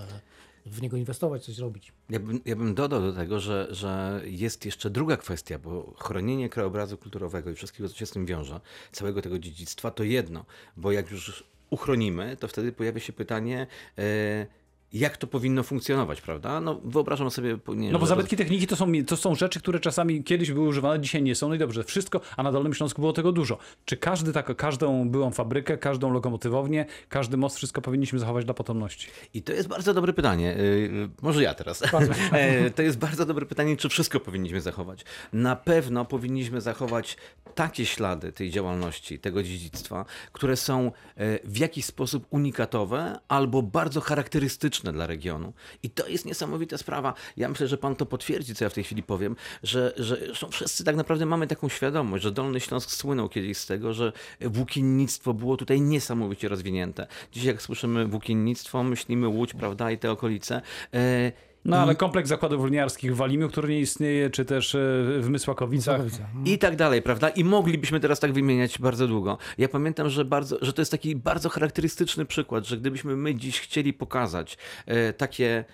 w 0.66 0.82
niego 0.82 0.98
inwestować, 0.98 1.46
coś 1.46 1.56
zrobić. 1.56 1.94
Ja 2.10 2.20
bym, 2.20 2.40
ja 2.46 2.56
bym 2.56 2.76
dodał 2.76 3.02
do 3.02 3.14
tego, 3.14 3.40
że, 3.40 3.68
że 3.72 4.22
jest 4.26 4.66
jeszcze 4.66 4.90
druga 4.90 5.18
kwestia, 5.18 5.60
bo 5.60 5.94
chronienie 5.98 6.50
krajobrazu 6.50 6.98
kulturowego 6.98 7.50
i 7.50 7.56
wszystkiego, 7.56 7.90
co 7.90 7.96
się 7.96 8.06
z 8.06 8.12
tym 8.12 8.26
wiąże, 8.26 8.62
całego 8.92 9.22
tego 9.22 9.40
dziedzictwa, 9.40 9.92
to 9.92 10.04
jedno, 10.04 10.46
bo 10.78 10.92
jak 10.92 11.12
już 11.12 11.44
uchronimy, 11.70 12.38
to 12.38 12.48
wtedy 12.48 12.72
pojawia 12.72 13.00
się 13.00 13.14
pytanie, 13.14 13.68
e, 13.98 14.48
jak 14.96 15.18
to 15.18 15.28
powinno 15.28 15.64
funkcjonować, 15.64 16.22
prawda? 16.22 16.62
No 16.62 16.82
wyobrażam 16.84 17.32
sobie... 17.32 17.58
Nie, 17.68 17.92
No 17.92 18.00
bo 18.00 18.06
zabytki 18.06 18.38
techniki 18.38 18.68
to 18.68 18.76
są, 18.76 18.92
to 19.08 19.18
są 19.18 19.36
rzeczy, 19.36 19.60
które 19.60 19.80
czasami 19.80 20.24
kiedyś 20.24 20.52
były 20.52 20.68
używane, 20.68 21.00
dzisiaj 21.00 21.24
nie 21.24 21.36
są. 21.36 21.50
No 21.50 21.56
i 21.56 21.58
dobrze, 21.58 21.84
wszystko, 21.84 22.22
a 22.38 22.44
na 22.44 22.52
Dolnym 22.52 22.74
Śląsku 22.74 23.02
było 23.02 23.14
tego 23.14 23.32
dużo. 23.32 23.58
Czy 23.86 23.98
każdy 23.98 24.34
tak, 24.34 24.56
każdą 24.56 25.10
byłą 25.10 25.32
fabrykę, 25.32 25.78
każdą 25.78 26.14
lokomotywownię, 26.14 26.86
każdy 27.10 27.38
most, 27.38 27.58
wszystko 27.58 27.82
powinniśmy 27.82 28.20
zachować 28.20 28.46
dla 28.46 28.54
potomności? 28.54 29.08
I 29.34 29.42
to 29.42 29.54
jest 29.54 29.68
bardzo 29.68 29.94
dobre 29.94 30.14
pytanie. 30.14 30.56
Yy, 30.58 31.10
Może 31.22 31.44
ja 31.44 31.54
teraz. 31.54 31.84
E, 32.32 32.70
To 32.72 32.82
jest 32.82 32.98
bardzo 32.98 33.26
dobre 33.26 33.46
pytanie, 33.46 33.78
czy 33.78 33.90
wszystko 33.90 34.20
powinniśmy 34.20 34.62
zachować. 34.62 35.06
Na 35.34 35.56
pewno 35.56 36.06
powinniśmy 36.06 36.62
zachować 36.62 37.18
takie 37.56 37.86
ślady 37.86 38.32
tej 38.32 38.52
działalności, 38.52 39.20
tego 39.20 39.44
dziedzictwa, 39.44 40.06
które 40.32 40.58
są 40.58 40.92
e, 41.18 41.40
w 41.44 41.58
jakiś 41.58 41.86
sposób 41.86 42.26
unikatowe 42.30 43.20
albo 43.28 43.62
bardzo 43.62 44.02
charakterystyczne 44.02 44.85
dla 44.92 45.08
regionu. 45.08 45.54
I 45.84 45.90
to 45.90 46.08
jest 46.08 46.26
niesamowita 46.26 46.78
sprawa. 46.78 47.14
Ja 47.38 47.50
myślę, 47.50 47.68
że 47.68 47.78
pan 47.78 47.96
to 47.96 48.06
potwierdzi, 48.06 48.56
co 48.56 48.66
ja 48.66 48.70
w 48.70 48.74
tej 48.74 48.84
chwili 48.84 49.04
powiem, 49.04 49.36
że, 49.64 49.94
że 49.98 50.18
wszyscy 50.52 50.84
tak 50.84 50.96
naprawdę 50.96 51.26
mamy 51.26 51.48
taką 51.48 51.70
świadomość, 51.70 52.24
że 52.24 52.32
Dolny 52.32 52.60
Śląsk 52.60 52.92
słynął 52.92 53.30
kiedyś 53.30 53.58
z 53.58 53.66
tego, 53.66 53.94
że 53.94 54.12
włókiennictwo 54.42 55.34
było 55.34 55.58
tutaj 55.58 55.82
niesamowicie 55.82 56.48
rozwinięte. 56.50 57.08
Dzisiaj 57.32 57.48
jak 57.48 57.62
słyszymy 57.62 58.06
włókiennictwo, 58.06 58.84
myślimy 58.84 59.28
Łódź, 59.28 59.54
prawda, 59.54 59.92
i 59.92 59.98
te 59.98 60.12
okolice. 60.12 60.62
E, 60.94 61.32
No 61.66 61.78
ale 61.78 61.96
kompleks 61.96 62.30
zakładów 62.30 62.66
liniarskich 62.66 63.14
w 63.14 63.18
Walimiu, 63.18 63.50
który 63.50 63.70
nie 63.70 63.80
istnieje, 63.80 64.30
czy 64.30 64.46
też 64.46 64.76
e, 64.76 64.80
w 65.20 65.30
Mysłakowicach. 65.30 65.98
Całkowicie. 65.98 66.26
I 66.46 66.58
tak 66.58 66.76
dalej, 66.76 67.02
prawda? 67.02 67.30
I 67.30 67.44
moglibyśmy 67.44 68.00
teraz 68.00 68.20
tak 68.20 68.34
wymieniać 68.34 68.80
bardzo 68.80 69.08
długo. 69.08 69.38
Ja 69.58 69.70
pamiętam, 69.70 70.10
że, 70.10 70.26
bardzo, 70.26 70.58
że 70.62 70.74
to 70.74 70.82
jest 70.82 70.92
taki 70.92 71.16
bardzo 71.16 71.50
charakterystyczny 71.50 72.26
przykład, 72.26 72.66
że 72.66 72.78
gdybyśmy 72.78 73.16
my 73.16 73.36
dziś 73.36 73.60
chcieli 73.60 73.94
pokazać 73.94 74.58
e, 74.86 75.14
takie 75.14 75.66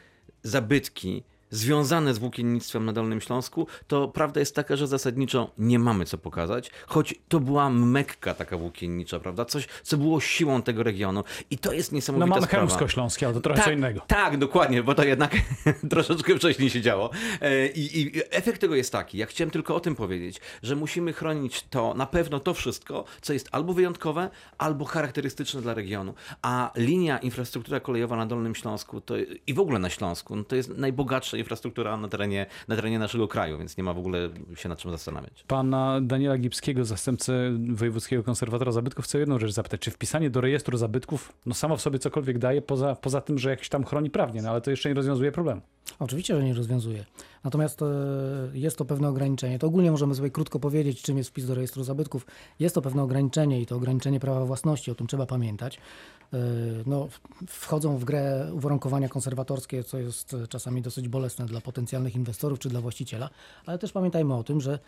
zabytki 0.43 1.23
związane 1.51 2.13
z 2.13 2.17
włókiennictwem 2.17 2.85
na 2.85 2.93
Dolnym 2.93 3.21
Śląsku, 3.21 3.67
to 3.87 4.07
prawda 4.07 4.39
jest 4.39 4.55
taka, 4.55 4.75
że 4.75 4.87
zasadniczo 4.87 5.51
nie 5.57 5.79
mamy 5.79 6.05
co 6.05 6.17
pokazać, 6.17 6.71
choć 6.87 7.15
to 7.27 7.39
była 7.39 7.69
mekka 7.69 8.33
taka 8.33 8.57
włókiennicza, 8.57 9.19
prawda? 9.19 9.45
Coś, 9.45 9.67
co 9.83 9.97
było 9.97 10.19
siłą 10.19 10.61
tego 10.61 10.83
regionu. 10.83 11.23
I 11.49 11.57
to 11.57 11.73
jest 11.73 11.91
No 11.91 11.95
niesamowita 11.95 12.29
mamy 12.29 12.41
sprawa. 12.47 12.67
Chełmsko-Śląskie, 12.67 13.25
ale 13.25 13.35
to 13.35 13.41
trochę 13.41 13.57
tak, 13.57 13.65
co 13.65 13.71
innego. 13.71 14.01
Tak, 14.07 14.37
dokładnie, 14.37 14.83
bo 14.83 14.95
to 14.95 15.03
jednak 15.03 15.37
troszeczkę 15.89 16.35
wcześniej 16.35 16.69
się 16.69 16.81
działo. 16.81 17.09
E, 17.41 17.67
I, 17.67 18.01
I 18.01 18.21
efekt 18.29 18.61
tego 18.61 18.75
jest 18.75 18.91
taki, 18.91 19.17
ja 19.17 19.25
chciałem 19.25 19.51
tylko 19.51 19.75
o 19.75 19.79
tym 19.79 19.95
powiedzieć, 19.95 20.41
że 20.63 20.75
musimy 20.75 21.13
chronić 21.13 21.63
to, 21.63 21.93
na 21.93 22.05
pewno 22.05 22.39
to 22.39 22.53
wszystko, 22.53 23.05
co 23.21 23.33
jest 23.33 23.49
albo 23.51 23.73
wyjątkowe, 23.73 24.29
albo 24.57 24.85
charakterystyczne 24.85 25.61
dla 25.61 25.73
regionu. 25.73 26.13
A 26.41 26.71
linia 26.75 27.17
infrastruktura 27.17 27.79
kolejowa 27.79 28.15
na 28.15 28.25
Dolnym 28.25 28.55
Śląsku 28.55 29.01
to, 29.01 29.13
i 29.47 29.53
w 29.53 29.59
ogóle 29.59 29.79
na 29.79 29.89
Śląsku, 29.89 30.35
no 30.35 30.43
to 30.43 30.55
jest 30.55 30.77
najbogatsza 30.77 31.37
infrastruktura 31.41 31.97
na 31.97 32.07
terenie, 32.07 32.45
na 32.67 32.75
terenie 32.75 32.99
naszego 32.99 33.27
kraju, 33.27 33.57
więc 33.57 33.77
nie 33.77 33.83
ma 33.83 33.93
w 33.93 33.97
ogóle 33.97 34.29
się 34.55 34.69
nad 34.69 34.79
czym 34.79 34.91
zastanawiać. 34.91 35.43
Pana 35.47 35.99
Daniela 36.01 36.37
Gipskiego, 36.37 36.85
zastępcę 36.85 37.57
wojewódzkiego 37.69 38.23
konserwatora 38.23 38.71
zabytków, 38.71 39.05
chcę 39.05 39.19
jedną 39.19 39.39
rzecz 39.39 39.51
zapytać. 39.51 39.81
Czy 39.81 39.91
wpisanie 39.91 40.29
do 40.29 40.41
rejestru 40.41 40.77
zabytków 40.77 41.33
no 41.45 41.53
samo 41.53 41.77
w 41.77 41.81
sobie 41.81 41.99
cokolwiek 41.99 42.37
daje, 42.37 42.61
poza, 42.61 42.95
poza 42.95 43.21
tym, 43.21 43.39
że 43.39 43.49
jakiś 43.49 43.69
tam 43.69 43.83
chroni 43.83 44.09
prawnie, 44.09 44.41
no 44.41 44.49
ale 44.49 44.61
to 44.61 44.71
jeszcze 44.71 44.89
nie 44.89 44.95
rozwiązuje 44.95 45.31
problemu. 45.31 45.61
Oczywiście, 45.99 46.35
że 46.35 46.43
nie 46.43 46.53
rozwiązuje. 46.53 47.05
Natomiast 47.43 47.81
e, 47.81 47.85
jest 48.53 48.77
to 48.77 48.85
pewne 48.85 49.09
ograniczenie. 49.09 49.59
To 49.59 49.67
ogólnie 49.67 49.91
możemy 49.91 50.15
sobie 50.15 50.29
krótko 50.29 50.59
powiedzieć, 50.59 51.01
czym 51.01 51.17
jest 51.17 51.29
wpis 51.29 51.45
do 51.45 51.55
rejestru 51.55 51.83
zabytków. 51.83 52.25
Jest 52.59 52.75
to 52.75 52.81
pewne 52.81 53.03
ograniczenie 53.03 53.61
i 53.61 53.65
to 53.65 53.75
ograniczenie 53.75 54.19
prawa 54.19 54.45
własności, 54.45 54.91
o 54.91 54.95
tym 54.95 55.07
trzeba 55.07 55.25
pamiętać. 55.25 55.77
E, 56.33 56.37
No, 56.85 57.07
wchodzą 57.47 57.97
w 57.97 58.05
grę 58.05 58.49
uwarunkowania 58.53 59.09
konserwatorskie, 59.09 59.83
co 59.83 59.97
jest 59.97 60.33
e, 60.33 60.47
czasami 60.47 60.81
dosyć 60.81 61.07
bolesne 61.07 61.45
dla 61.45 61.61
potencjalnych 61.61 62.15
inwestorów 62.15 62.59
czy 62.59 62.69
dla 62.69 62.81
właściciela, 62.81 63.29
ale 63.65 63.77
też 63.77 63.91
pamiętajmy 63.91 64.35
o 64.35 64.43
tym, 64.43 64.61
że 64.61 64.79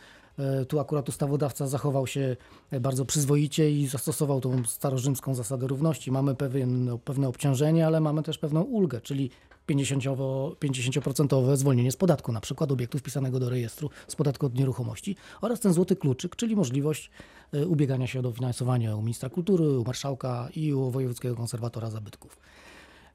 tu 0.67 0.79
akurat 0.79 1.10
ustawodawca 1.10 1.67
zachował 1.67 2.08
się 2.08 2.36
bardzo 2.82 3.06
przyzwoicie 3.06 3.71
i 3.71 3.88
zastosował 3.88 4.41
tą 4.41 4.63
starorzymską 4.65 5.36
zasadę 5.36 5.67
równości. 5.67 6.12
Mamy 6.12 6.36
pewien, 6.36 6.97
pewne 7.06 7.27
obciążenie, 7.27 7.88
ale 7.88 7.99
mamy 7.99 8.23
też 8.23 8.38
pewną 8.38 8.62
ulgę, 8.62 9.01
czyli 9.01 9.29
50%, 9.67 10.56
50% 10.56 11.56
zwolnienie 11.56 11.91
z 11.91 11.97
podatku, 11.97 12.32
na 12.32 12.41
przykład 12.41 12.71
obiektu 12.71 12.97
wpisanego 12.97 13.39
do 13.39 13.49
rejestru 13.49 13.89
z 14.08 14.15
podatku 14.15 14.45
od 14.45 14.56
nieruchomości 14.56 15.15
oraz 15.41 15.60
ten 15.60 15.73
złoty 15.73 15.95
kluczyk, 15.95 16.36
czyli 16.36 16.56
możliwość 16.56 17.12
e, 17.54 17.67
ubiegania 17.67 18.08
się 18.08 18.19
o 18.19 18.21
dofinansowanie 18.21 18.95
u 18.95 19.02
ministra 19.02 19.30
kultury, 19.30 19.80
u 19.80 19.84
marszałka 19.84 20.49
i 20.56 20.73
u 20.73 20.91
wojewódzkiego 20.91 21.36
konserwatora 21.36 21.89
zabytków. 21.89 22.38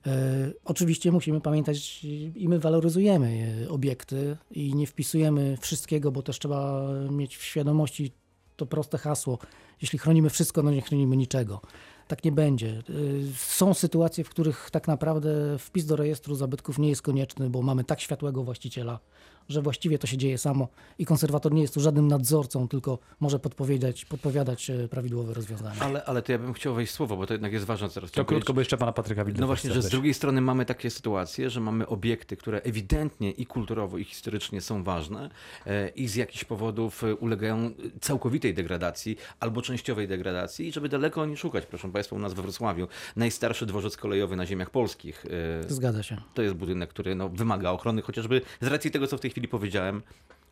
E, 0.07 0.51
Oczywiście 0.65 1.13
musimy 1.13 1.41
pamiętać 1.41 2.05
i 2.35 2.49
my 2.49 2.59
waloryzujemy 2.59 3.55
e, 3.65 3.71
obiekty 3.71 4.37
i 4.51 4.75
nie 4.75 4.87
wpisujemy 4.87 5.57
wszystkiego, 5.61 6.13
bo 6.13 6.23
też 6.23 6.39
trzeba 6.39 6.89
mieć 7.11 7.37
w 7.37 7.43
świadomości 7.43 8.13
to 8.57 8.67
proste 8.67 8.99
hasło. 8.99 9.39
jeśli 9.83 9.99
chronimy 9.99 10.31
wszystko, 10.31 10.63
no 10.63 10.71
nie 10.71 10.83
chronimy 10.83 11.17
niczego. 11.17 11.61
Tak 12.09 12.25
nie 12.25 12.33
będzie. 12.33 12.83
Y, 12.91 13.25
Są 13.37 13.75
sytuacje, 13.75 14.25
w 14.25 14.31
których 14.31 14.71
tak 14.71 14.89
naprawdę 14.89 15.59
wpis 15.59 15.87
do 15.87 15.97
rejestru 15.97 16.35
zabytków 16.35 16.79
nie 16.79 16.89
jest 16.89 17.03
konieczny, 17.03 17.51
bo 17.51 17.63
mamy 17.63 17.85
tak 17.85 18.01
światłego 18.01 18.45
właściciela, 18.45 18.99
że 19.49 19.63
właściwie 19.63 19.99
to 19.99 20.07
się 20.07 20.17
dzieje 20.17 20.39
samo 20.39 20.69
i 20.99 21.07
konserwator 21.07 21.53
nie 21.53 21.63
jest 21.63 21.75
tu 21.75 21.81
żadnym 21.81 22.09
nadzorcą, 22.09 22.69
tylko 22.69 22.99
może 23.21 23.39
podpowiadać, 23.39 24.05
podpowiadać 24.05 24.71
e, 24.71 24.89
prawidłowe 24.89 25.35
rozwiązania. 25.35 25.81
Ale, 25.81 26.05
ale 26.05 26.23
to 26.23 26.33
ja 26.33 26.39
bym 26.39 26.53
chciał 26.53 26.75
wejść 26.75 26.93
w 26.93 26.97
słowo, 26.97 27.17
bo 27.17 27.27
to 27.27 27.35
jednak 27.35 27.53
jest 27.53 27.65
ważne 27.65 27.89
teraz. 27.89 28.11
To 28.11 28.25
krótko, 28.25 28.53
bo 28.55 28.61
jeszcze 28.61 28.77
pana 28.77 28.93
Patryka 28.93 29.25
Wilda 29.25 29.41
No 29.41 29.47
też 29.47 29.49
właśnie, 29.49 29.73
że 29.73 29.83
z 29.83 29.89
drugiej 29.89 30.15
strony 30.15 30.41
mamy 30.41 30.65
takie 30.65 30.91
sytuacje, 30.91 31.51
że 31.51 31.61
mamy 31.61 31.87
obiekty, 31.87 32.37
które 32.37 32.63
ewidentnie 32.63 33.31
i 33.31 33.47
kulturowo, 33.47 33.99
i 33.99 34.05
historycznie 34.05 34.61
są 34.61 34.85
ważne 34.85 35.31
e, 35.67 35.89
i 35.89 36.09
z 36.09 36.15
jakichś 36.15 36.45
powodów 36.45 37.05
e, 37.05 37.15
ulegają 37.15 37.71
całkowitej 38.01 38.55
degradacji 38.55 39.17
albo 39.41 39.63
częściowej 39.63 40.09
degradacji 40.09 40.69
i 40.69 40.73
żeby 40.73 40.89
daleko 40.89 41.27
nie 41.27 41.37
szukać, 41.37 41.67
proszę 41.67 41.93
Państwa, 41.93 42.17
u 42.17 42.19
nas 42.19 42.35
we 42.35 42.43
Wrocławiu 42.43 42.89
najstarszy 43.17 43.67
dworzec 43.67 43.97
kolejowy 43.97 44.37
na 44.37 44.47
ziemiach 44.47 44.71
polskich. 44.71 45.27
e, 45.67 45.73
Zgadza 45.73 46.03
się. 46.03 46.17
To 46.35 46.43
jest 46.43 46.55
budynek, 46.55 46.91
który 46.91 47.15
no, 47.15 47.29
wymaga 47.29 47.71
ochrony, 47.71 48.03
chociażby 48.03 48.41
z 48.61 48.67
racji 48.67 48.91
tego, 48.91 49.07
co 49.07 49.19
w 49.19 49.21
tej 49.21 49.31
chwili 49.31 49.38
powiedziałem, 49.47 50.03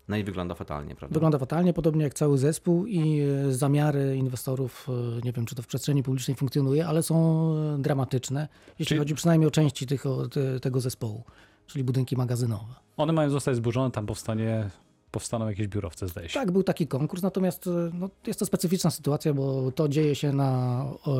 no 0.09 0.17
i 0.17 0.25
wygląda 0.25 0.55
fatalnie, 0.55 0.95
prawda? 0.95 1.15
Wygląda 1.15 1.39
fatalnie, 1.39 1.73
podobnie 1.73 2.05
jak 2.05 2.15
cały 2.15 2.39
zespół 2.39 2.87
i 2.87 3.21
e, 3.21 3.53
zamiary 3.53 4.17
inwestorów, 4.17 4.89
e, 4.89 5.21
nie 5.25 5.33
wiem 5.33 5.47
czy 5.47 5.55
to 5.55 5.63
w 5.63 5.67
przestrzeni 5.67 6.03
publicznej 6.03 6.37
funkcjonuje, 6.37 6.87
ale 6.87 7.03
są 7.03 7.17
e, 7.55 7.79
dramatyczne, 7.79 8.49
jeśli 8.69 8.87
Czyli- 8.87 8.99
chodzi 8.99 9.15
przynajmniej 9.15 9.49
o 9.49 9.51
części 9.51 9.87
tych, 9.87 10.07
o, 10.07 10.29
te, 10.29 10.61
tego 10.61 10.81
zespołu, 10.81 11.25
czyli 11.67 11.85
budynki 11.85 12.17
magazynowe. 12.17 12.75
One 12.97 13.13
mają 13.13 13.31
zostać 13.31 13.57
zburzone, 13.57 13.91
tam 13.91 14.07
powstanie, 14.07 14.71
powstaną 15.17 15.49
jakieś 15.49 15.69
biurowce, 15.69 16.09
zdaje 16.09 16.29
się. 16.29 16.35
Tak, 16.35 16.51
był 16.51 16.63
taki 16.63 16.87
konkurs, 16.87 17.23
natomiast 17.23 17.67
e, 17.67 17.71
no, 17.95 18.11
jest 18.27 18.39
to 18.39 18.47
specyficzna 18.47 18.91
sytuacja, 18.91 19.35
bo 19.35 19.73
to 19.73 19.89
dzieje 19.89 20.15
się 20.15 20.33
na 20.33 20.83
e, 21.07 21.11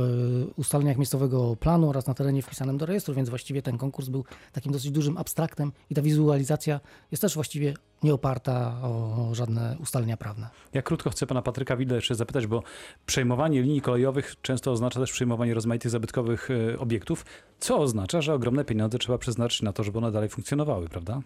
ustaleniach 0.57 0.97
miejscowego 0.97 1.57
planu 1.57 1.89
oraz 1.89 2.07
na 2.07 2.15
terenie 2.15 2.43
wpisanym 2.43 2.79
do 2.79 2.87
rejestru, 2.87 3.15
więc 3.15 3.29
właściwie 3.29 3.63
ten 3.63 3.79
konkurs 3.79 4.09
był 4.09 4.25
takim 4.53 4.73
dosyć 4.73 4.91
dużym 4.91 5.19
abstraktem 5.19 5.73
i 5.91 5.95
ta 5.95 6.03
wizualizacja 6.03 6.81
jest 7.11 7.21
też 7.21 7.35
właściwie 7.35 7.75
nie 8.03 8.15
oparta 8.15 8.77
o 8.83 9.31
żadne 9.33 9.77
ustalenia 9.81 10.17
prawne. 10.17 10.49
Ja 10.73 10.83
krótko 10.83 11.11
chcę 11.11 11.27
pana 11.27 11.43
Patryka 11.43 11.77
Wilda 11.77 11.95
jeszcze 11.95 12.15
zapytać, 12.15 12.47
bo 12.47 12.63
przejmowanie 13.07 13.63
linii 13.63 13.81
kolejowych 13.81 14.35
często 14.43 14.73
oznacza 14.73 15.01
też 15.01 15.13
przejmowanie 15.13 15.55
rozmaitych 15.55 15.91
zabytkowych 15.91 16.49
e, 16.51 16.79
obiektów, 16.79 17.25
co 17.61 17.79
oznacza, 17.79 18.21
że 18.21 18.35
ogromne 18.35 18.65
pieniądze 18.65 18.99
trzeba 18.99 19.19
przeznaczyć 19.19 19.63
na 19.63 19.73
to, 19.73 19.85
żeby 19.85 19.99
one 19.99 20.13
dalej 20.13 20.29
funkcjonowały, 20.29 20.89
prawda? 20.89 21.21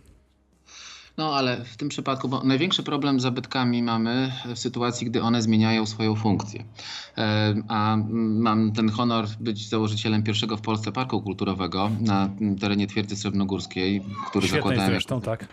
No 1.17 1.35
ale 1.35 1.65
w 1.65 1.77
tym 1.77 1.89
przypadku, 1.89 2.29
bo 2.29 2.45
największy 2.45 2.83
problem 2.83 3.21
z 3.21 3.23
zabytkami 3.23 3.83
mamy 3.83 4.33
w 4.55 4.59
sytuacji, 4.59 5.07
gdy 5.07 5.23
one 5.23 5.43
zmieniają 5.43 5.87
swoją 5.87 6.15
funkcję. 6.15 6.65
E, 7.19 7.55
A 7.69 7.97
mam 8.15 8.73
ten 8.73 8.89
honor 8.89 9.27
być 9.41 9.69
założycielem 9.69 10.23
pierwszego 10.23 10.57
w 10.57 10.61
Polsce 10.61 10.93
parku 10.93 11.23
kulturowego 11.23 11.91
na 12.01 12.31
terenie 12.61 12.87
Twierdzy 12.87 13.17
Srebrnogórskiej, 13.17 14.01
który 14.27 14.47
Świetnej 14.47 14.63
zakładałem. 14.63 14.91
zresztą, 14.91 15.21
tak. 15.21 15.49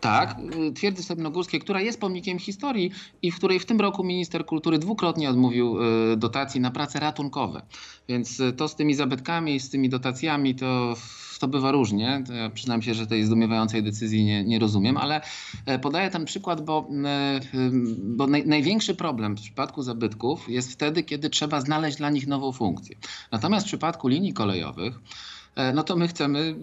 Tak, 0.00 0.36
Twierdzy 0.74 1.02
Srebrnogórskiej, 1.02 1.60
która 1.60 1.80
jest 1.80 2.00
pomnikiem 2.00 2.38
historii 2.38 2.90
i 3.22 3.30
w 3.30 3.36
której 3.36 3.60
w 3.60 3.66
tym 3.66 3.80
roku 3.80 4.04
minister 4.04 4.46
kultury 4.46 4.78
dwukrotnie 4.78 5.30
odmówił 5.30 5.78
y, 6.12 6.16
dotacji 6.16 6.60
na 6.60 6.70
prace 6.70 7.00
ratunkowe. 7.00 7.62
Więc 8.08 8.40
y, 8.40 8.52
to 8.52 8.68
z 8.68 8.76
tymi 8.76 8.94
zabytkami 8.94 9.54
i 9.54 9.60
z 9.60 9.70
tymi 9.70 9.88
dotacjami 9.88 10.54
to, 10.54 10.94
to 11.38 11.48
bywa 11.48 11.72
różnie. 11.72 12.24
Ja 12.34 12.50
przyznam 12.50 12.82
się, 12.82 12.94
że 12.94 13.06
tej 13.06 13.24
zdumiewającej 13.24 13.82
decyzji 13.82 14.24
nie, 14.24 14.44
nie 14.44 14.58
rozumiem, 14.58 14.96
ale 14.96 15.20
e, 15.66 15.78
podaję 15.78 16.10
ten 16.10 16.24
przykład, 16.24 16.64
bo, 16.64 16.88
e, 17.04 17.40
bo 18.02 18.26
naj, 18.26 18.46
największy 18.46 18.94
problem 18.94 19.36
w 19.36 19.40
przypadku 19.40 19.82
zabytków 19.82 20.48
jest 20.48 20.72
wtedy, 20.72 21.02
kiedy 21.02 21.30
trzeba 21.30 21.60
znaleźć 21.60 21.98
dla 21.98 22.10
nich 22.10 22.26
nową 22.26 22.52
funkcję. 22.52 22.96
Natomiast 23.32 23.66
w 23.66 23.68
przypadku 23.68 24.08
linii 24.08 24.32
kolejowych 24.32 25.00
E, 25.56 25.72
no 25.72 25.82
to 25.82 25.96
my 25.96 26.08
chcemy, 26.08 26.54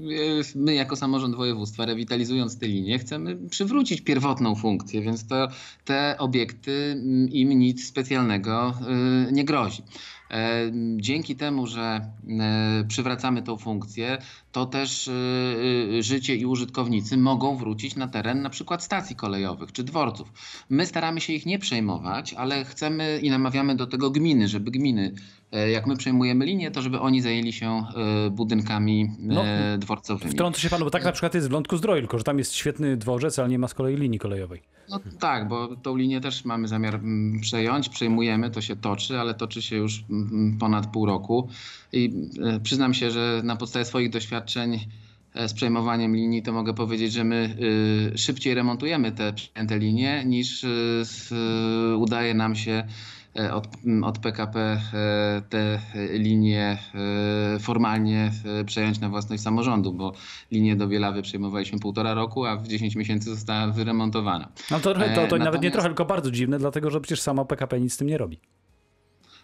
my 0.56 0.74
jako 0.74 0.96
samorząd 0.96 1.36
województwa, 1.36 1.86
rewitalizując 1.86 2.60
te 2.60 2.68
linie, 2.68 3.00
chcemy 3.00 3.50
przywrócić 3.50 4.02
pierwotną 4.02 4.56
funkcję, 4.56 5.02
więc 5.02 5.28
to, 5.28 5.48
te 5.86 6.16
obiekty 6.18 7.02
im 7.32 7.50
nic 7.50 7.88
specjalnego 7.88 8.74
nie 9.32 9.46
grozi. 9.46 9.84
E, 10.34 10.72
Dzięki 10.98 11.36
temu, 11.36 11.68
że 11.68 11.82
e, 12.40 12.84
przywracamy 12.88 13.44
tą 13.44 13.58
funkcję, 13.58 14.18
to 14.52 14.66
też 14.66 15.08
e, 15.08 16.04
życie 16.04 16.36
i 16.36 16.46
użytkownicy 16.46 17.18
mogą 17.18 17.56
wrócić 17.56 17.96
na 17.96 18.08
teren 18.08 18.42
na 18.42 18.50
przykład 18.50 18.84
stacji 18.84 19.16
kolejowych 19.16 19.72
czy 19.72 19.84
dworców. 19.84 20.34
My 20.70 20.86
staramy 20.86 21.22
się 21.22 21.34
ich 21.34 21.46
nie 21.46 21.60
przejmować, 21.60 22.34
ale 22.34 22.66
chcemy 22.66 23.20
i 23.22 23.30
namawiamy 23.30 23.76
do 23.76 23.88
tego 23.88 24.10
gminy, 24.12 24.48
żeby 24.48 24.72
gminy, 24.72 25.14
jak 25.72 25.88
my 25.88 25.98
przejmujemy 25.98 26.46
linię, 26.46 26.72
to 26.72 26.82
żeby 26.82 27.00
oni 27.00 27.22
zajęli 27.22 27.54
się 27.54 27.84
e, 28.28 28.30
budynkami 28.30 29.12
No, 29.20 29.46
e, 29.46 29.78
dworcowymi. 29.78 30.32
Wtrącę 30.32 30.62
się 30.62 30.70
panu, 30.70 30.86
bo 30.86 30.92
tak 30.92 31.04
na 31.04 31.12
przykład 31.12 31.34
jest 31.34 31.50
w 31.50 31.52
Lądku 31.52 31.78
Zdroju, 31.78 32.02
tylko 32.02 32.18
że 32.18 32.24
tam 32.24 32.38
jest 32.38 32.54
świetny 32.54 32.98
dworzec, 32.98 33.40
ale 33.40 33.50
nie 33.50 33.60
ma 33.60 33.68
z 33.68 33.74
kolei 33.74 33.98
linii 33.98 34.20
kolejowej. 34.20 34.62
No 34.90 35.00
tak, 35.20 35.48
bo 35.48 35.76
tą 35.76 35.96
linię 35.96 36.22
też 36.22 36.46
mamy 36.46 36.68
zamiar 36.68 36.96
mm, 36.96 37.42
przejąć, 37.42 37.90
przejmujemy, 37.90 38.52
to 38.52 38.62
się 38.62 38.76
toczy, 38.76 39.20
ale 39.20 39.34
toczy 39.34 39.62
się 39.62 39.76
już 39.76 40.04
mm, 40.10 40.58
ponad 40.60 40.88
pół 40.88 41.06
roku 41.06 41.50
i 41.92 42.14
e, 42.44 42.60
przyznam 42.60 42.94
się, 42.94 43.12
że 43.12 43.42
na 43.44 43.56
podstawie 43.56 43.86
swoich 43.86 44.10
doświadczeń 44.10 44.80
e, 45.34 45.48
z 45.50 45.54
przejmowaniem 45.54 46.16
linii, 46.16 46.44
to 46.44 46.54
mogę 46.54 46.74
powiedzieć, 46.74 47.14
że 47.14 47.24
my 47.24 47.58
y, 48.14 48.18
szybciej 48.18 48.54
remontujemy 48.54 49.12
te 49.12 49.34
przejęte 49.34 49.80
linie 49.80 50.24
niż 50.26 50.64
y, 50.64 51.04
y, 51.92 51.96
udaje 51.98 52.34
nam 52.34 52.56
się 52.56 52.72
e, 52.72 52.86
od, 53.54 53.68
m, 53.86 54.04
od 54.04 54.20
PKP 54.20 54.60
e, 54.60 55.42
te 55.50 55.80
linie 56.14 56.78
e, 57.56 57.60
formalnie 57.60 58.32
e, 58.46 58.66
przejąć 58.66 59.00
na 59.00 59.10
własność 59.10 59.44
samorządu, 59.44 59.94
bo 59.94 60.14
linię 60.52 60.76
do 60.76 60.88
Bielawy 60.88 61.22
przejmowaliśmy 61.22 61.80
półtora 61.80 62.14
roku, 62.14 62.46
a 62.46 62.56
w 62.56 62.68
10 62.68 62.96
miesięcy 62.96 63.30
została 63.30 63.68
wyremontowana. 63.68 64.50
No 64.72 64.80
to, 64.80 64.94
to, 64.94 65.28
to 65.28 65.36
E, 65.36 65.40
nawet 65.40 65.62
nie 65.62 65.72
trochę, 65.72 65.88
tylko 65.88 66.06
bardzo 66.06 66.32
dziwne, 66.32 66.60
dlatego 66.60 66.90
że 66.90 67.02
przecież 67.02 67.22
sama 67.22 67.46
PKP 67.46 67.80
nic 67.80 67.94
z 67.94 67.98
tym 67.98 68.08
nie 68.08 68.18
robi. 68.18 68.40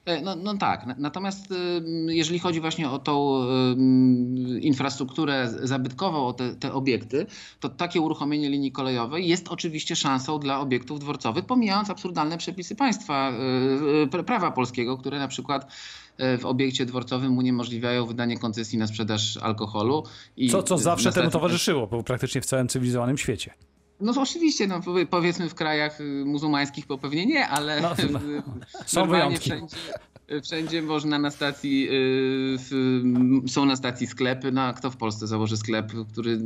E, 0.10 0.22
No, 0.22 0.36
no 0.36 0.58
tak, 0.58 0.86
Na- 0.86 0.96
natomiast 0.98 1.52
ym, 1.52 2.10
jeżeli 2.10 2.40
chodzi 2.40 2.62
właśnie 2.62 2.90
o 2.90 3.00
tą 3.00 3.42
ym, 3.44 4.62
infrastrukturę 4.62 5.50
zabytkową, 5.64 6.28
o 6.28 6.34
te, 6.34 6.56
te 6.56 6.74
obiekty, 6.74 7.26
to 7.60 7.70
takie 7.70 8.02
uruchomienie 8.02 8.50
linii 8.50 8.72
kolejowej 8.72 9.28
jest 9.28 9.48
oczywiście 9.48 9.96
szansą 9.96 10.40
dla 10.40 10.60
obiektów 10.60 11.00
dworcowych, 11.00 11.46
pomijając 11.46 11.90
absurdalne 11.90 12.38
przepisy 12.38 12.76
państwa, 12.76 13.32
y, 13.32 13.34
y, 14.04 14.08
pra- 14.08 14.24
prawa 14.24 14.52
polskiego, 14.52 14.98
które 14.98 15.20
na 15.20 15.28
przykład 15.28 15.72
y, 16.34 16.38
w 16.38 16.46
obiekcie 16.46 16.86
dworcowym 16.86 17.38
uniemożliwiają 17.38 18.06
wydanie 18.06 18.38
koncesji 18.38 18.78
na 18.78 18.88
sprzedaż 18.88 19.38
alkoholu. 19.38 20.04
I 20.38 20.50
Co, 20.50 20.64
co 20.64 20.78
zawsze 20.78 21.12
temu 21.12 21.30
towarzyszyło, 21.32 21.88
bo 21.88 22.04
praktycznie 22.04 22.42
w 22.42 22.46
całym 22.46 22.68
cywilizowanym 22.68 23.18
świecie. 23.18 23.54
No 24.02 24.14
oczywiście, 24.22 24.68
no, 24.68 24.80
powie- 24.82 25.06
powiedzmy 25.06 25.50
w 25.50 25.56
krajach 25.56 26.02
y, 26.02 26.24
muzułmańskich 26.26 26.86
to 26.88 26.98
pewnie 26.98 27.26
nie, 27.26 27.48
ale 27.48 27.82
No, 27.82 27.90
no, 28.12 28.20
w- 28.20 28.90
są 28.92 29.00
normalnie 29.00 29.38
wyjątki. 29.38 29.50
Wszędzie, 29.50 30.42
wszędzie 30.44 30.82
można 30.82 31.20
na 31.20 31.32
stacji, 31.32 31.88
y, 31.90 31.90
w, 32.60 32.72
są 33.48 33.66
na 33.66 33.76
stacji 33.76 34.08
sklepy, 34.08 34.52
no 34.52 34.62
a 34.62 34.74
kto 34.74 34.92
w 34.92 34.98
Polsce 34.98 35.28
założy 35.28 35.58
sklep, 35.58 35.92
który 36.14 36.38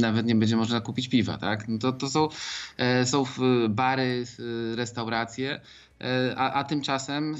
nawet 0.00 0.26
nie 0.26 0.34
będzie 0.34 0.56
można 0.56 0.80
kupić 0.80 1.08
piwa, 1.08 1.38
tak? 1.38 1.68
No 1.68 1.78
to, 1.78 1.92
to 1.92 2.08
są, 2.08 2.28
e, 2.76 3.06
są 3.06 3.24
w- 3.24 3.38
bary, 3.68 4.24
y, 4.40 4.76
restauracje, 4.76 5.60
e, 6.00 6.34
a, 6.36 6.52
a 6.52 6.64
tymczasem 6.64 7.34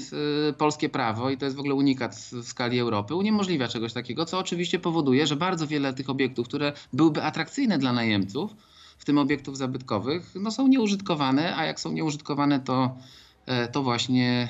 y, 0.49 0.53
polskie 0.53 0.89
prawo, 0.89 1.29
i 1.29 1.37
to 1.37 1.45
jest 1.45 1.57
w 1.57 1.59
ogóle 1.59 1.75
unikat 1.75 2.15
w 2.15 2.43
skali 2.47 2.79
Europy, 2.79 3.15
uniemożliwia 3.15 3.67
czegoś 3.67 3.93
takiego, 3.93 4.25
co 4.25 4.39
oczywiście 4.39 4.79
powoduje, 4.79 5.27
że 5.27 5.35
bardzo 5.35 5.67
wiele 5.67 5.93
tych 5.93 6.09
obiektów, 6.09 6.47
które 6.47 6.73
byłyby 6.93 7.23
atrakcyjne 7.23 7.77
dla 7.77 7.93
najemców, 7.93 8.55
w 9.03 9.05
tym 9.05 9.17
obiektów 9.17 9.57
zabytkowych, 9.57 10.31
no 10.35 10.51
są 10.51 10.67
nieużytkowane, 10.67 11.55
a 11.55 11.65
jak 11.65 11.79
są 11.79 11.91
nieużytkowane, 11.91 12.59
to, 12.59 12.97
e, 13.45 13.67
to 13.67 13.83
właśnie 13.83 14.47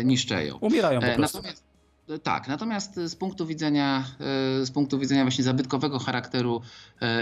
e, 0.00 0.04
niszczeją. 0.04 0.56
Umierają 0.56 1.00
po 1.00 1.06
E, 1.06 1.16
prostu. 1.16 1.38
Natomiast, 1.38 1.64
tak, 2.22 2.48
natomiast 2.48 2.94
z 2.94 3.16
punktu 3.16 3.46
widzenia, 3.46 4.04
z 4.62 4.70
punktu 4.70 4.98
widzenia 4.98 5.22
właśnie 5.24 5.44
zabytkowego 5.44 5.98
charakteru 5.98 6.60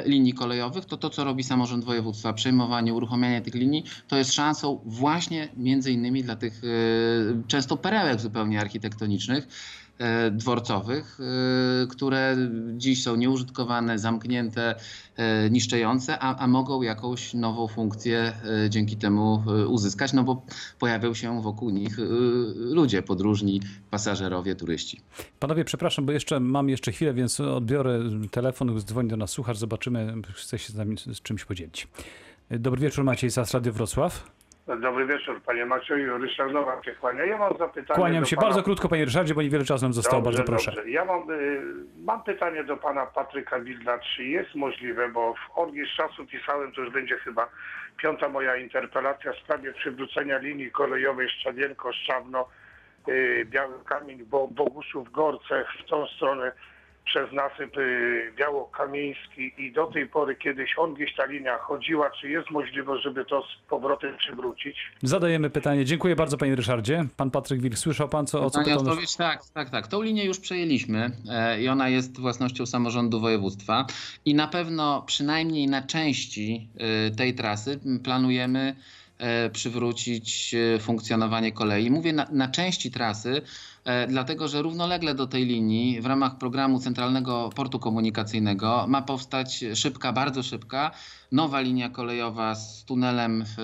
linii 0.05 0.35
kolejowych, 0.35 0.85
to 0.85 0.97
to, 0.97 1.11
co 1.11 1.25
robi 1.25 1.45
samorząd 1.45 1.85
województwa, 1.85 2.33
przejmowanie, 2.33 2.95
uruchamianie 2.95 3.41
tych 3.41 3.55
linii, 3.55 3.85
to 4.09 4.17
jest 4.17 4.33
szansą 4.33 4.81
właśnie 4.85 5.49
między 5.57 5.93
innymi 5.93 6.23
dla 6.23 6.37
tych 6.37 6.63
często 7.47 7.77
perełek 7.77 8.21
zupełnie 8.21 8.61
architektonicznych, 8.61 9.49
dworcowych, 10.33 11.19
e, 11.21 11.87
które 11.87 12.37
dziś 12.77 13.03
są 13.03 13.17
nieużytkowane, 13.17 13.99
zamknięte, 13.99 14.75
e, 15.17 15.51
niszczejące, 15.51 16.19
a, 16.19 16.37
a 16.37 16.47
mogą 16.47 16.83
jakąś 16.83 17.35
nową 17.35 17.69
funkcję 17.69 18.33
e, 18.65 18.71
dzięki 18.71 18.97
temu 18.97 19.43
e, 19.47 19.67
uzyskać, 19.67 20.13
no 20.13 20.25
bo 20.25 20.43
pojawią 20.79 21.15
się 21.15 21.43
wokół 21.43 21.71
nich 21.71 21.99
e, 21.99 22.03
ludzie 22.55 23.03
podróżni, 23.03 23.61
pasażerowie, 23.91 24.55
turyści. 24.55 25.01
Panowie, 25.41 25.65
przepraszam, 25.65 26.07
bo 26.07 26.13
jeszcze 26.13 26.41
mam 26.41 26.69
jeszcze 26.69 26.93
chwilę, 26.93 27.15
więc 27.15 27.41
odbiorę 27.41 28.01
telefon, 28.31 28.81
dzwoni 28.81 29.09
do 29.09 29.17
nas 29.17 29.31
słuchacz, 29.31 29.57
zobaczymy, 29.57 30.15
chce 30.35 30.59
się 30.59 30.73
z 30.73 30.75
nami 30.75 30.97
z 31.15 31.23
czymś 31.23 31.45
podzielić. 31.45 31.89
Dobry 32.51 32.81
wieczór, 32.81 33.05
Maciej 33.05 33.31
Sas, 33.31 33.55
Radio 33.55 33.73
Wrocław. 33.73 34.38
Dobry 34.77 35.07
wieczór, 35.07 35.43
panie 35.43 35.67
Macieju. 35.67 36.19
Ryszard 36.19 36.53
Nowak 36.53 36.85
się 36.85 36.93
kłania. 36.93 37.25
Ja 37.25 37.39
mam 37.39 37.59
zapytanie 37.59 37.97
Kłaniam 37.97 38.25
się 38.27 38.37
pana... 38.37 38.49
bardzo 38.49 38.63
krótko, 38.63 38.89
panie 38.89 39.05
Ryszardzie, 39.05 39.35
bo 39.35 39.43
niewiele 39.43 39.65
czasu 39.65 39.85
nam 39.85 39.93
zostało. 39.93 40.23
Dobrze, 40.23 40.39
bardzo 40.39 40.53
proszę. 40.53 40.73
Dobrze. 40.73 40.91
Ja 40.91 41.05
mam, 41.05 41.31
y, 41.31 41.63
mam 42.05 42.23
pytanie 42.23 42.65
do 42.65 42.77
pana 42.77 43.07
Patryka 43.07 43.61
Wilda. 43.61 43.99
Czy 43.99 44.25
jest 44.25 44.55
możliwe, 44.55 45.09
bo 45.09 45.35
w 45.35 45.59
odgieś 45.59 45.95
czasu 45.97 46.27
pisałem, 46.27 46.73
to 46.73 46.81
już 46.81 46.93
będzie 46.93 47.19
chyba 47.19 47.49
piąta 47.97 48.29
moja 48.29 48.57
interpelacja 48.57 49.33
w 49.33 49.37
sprawie 49.39 49.73
przywrócenia 49.73 50.39
linii 50.39 50.71
kolejowej 50.71 51.29
Szczadienko-Szczawno, 51.29 52.45
y, 53.09 53.47
Biały 53.51 53.75
Kamień, 53.85 54.25
Bo, 54.25 54.49
Bogusów, 54.49 55.13
Gorcech 55.13 55.67
w 55.85 55.89
tą 55.91 56.07
stronę 56.07 56.53
przez 57.09 57.33
nasyp 57.33 57.77
y, 57.79 58.33
białokamiński 58.37 59.53
i 59.59 59.73
do 59.73 59.87
tej 59.87 60.07
pory 60.07 60.37
kiedyś 60.37 60.71
on 60.79 60.95
gdzieś 60.95 61.15
ta 61.17 61.25
linia 61.25 61.59
chodziła, 61.59 62.11
czy 62.21 62.29
jest 62.29 62.51
możliwość, 62.51 63.05
żeby 63.05 63.25
to 63.25 63.43
z 63.43 63.69
powrotem 63.69 64.17
przywrócić? 64.17 64.77
Zadajemy 65.03 65.51
pytanie. 65.51 65.85
Dziękuję 65.85 66.17
bardzo, 66.17 66.39
panie 66.39 66.57
Ryszardzie. 66.57 67.05
Pan 67.17 67.31
Patryk 67.31 67.61
Wilk, 67.61 67.79
słyszał 67.79 68.09
pan, 68.09 68.27
co, 68.27 68.45
o 68.45 68.51
co 68.51 68.59
pytał 68.59 68.79
odpowiedź 68.79 69.17
tak, 69.17 69.41
tak, 69.55 69.71
tak. 69.71 69.87
Tą 69.87 70.03
linię 70.03 70.25
już 70.25 70.41
przejęliśmy 70.41 71.11
e, 71.31 71.61
i 71.63 71.69
ona 71.69 71.89
jest 71.89 72.21
własnością 72.21 72.67
samorządu 72.67 73.21
województwa 73.21 73.87
i 74.25 74.35
na 74.35 74.49
pewno 74.49 75.03
przynajmniej 75.07 75.67
na 75.67 75.83
części 75.83 76.69
e, 76.79 77.11
tej 77.11 77.35
trasy 77.35 77.81
planujemy 78.05 78.77
e, 79.19 79.51
przywrócić 79.51 80.55
funkcjonowanie 80.81 81.53
kolei. 81.53 81.91
Mówię 81.91 82.13
na, 82.13 82.27
na 82.33 82.49
części 82.49 82.91
trasy, 82.91 83.43
dlatego 84.09 84.49
że 84.49 84.63
równolegle 84.63 85.15
do 85.15 85.27
tej 85.27 85.47
linii 85.47 86.01
w 86.01 86.07
ramach 86.07 86.39
programu 86.39 86.79
Centralnego 86.79 87.51
Portu 87.57 87.79
Komunikacyjnego 87.79 88.85
ma 88.89 89.03
powstać 89.03 89.65
szybka, 89.75 90.13
bardzo 90.13 90.43
szybka, 90.43 90.91
nowa 91.33 91.61
linia 91.61 91.89
kolejowa 91.89 92.55
z 92.55 92.85
tunelem 92.85 93.45
w, 93.47 93.55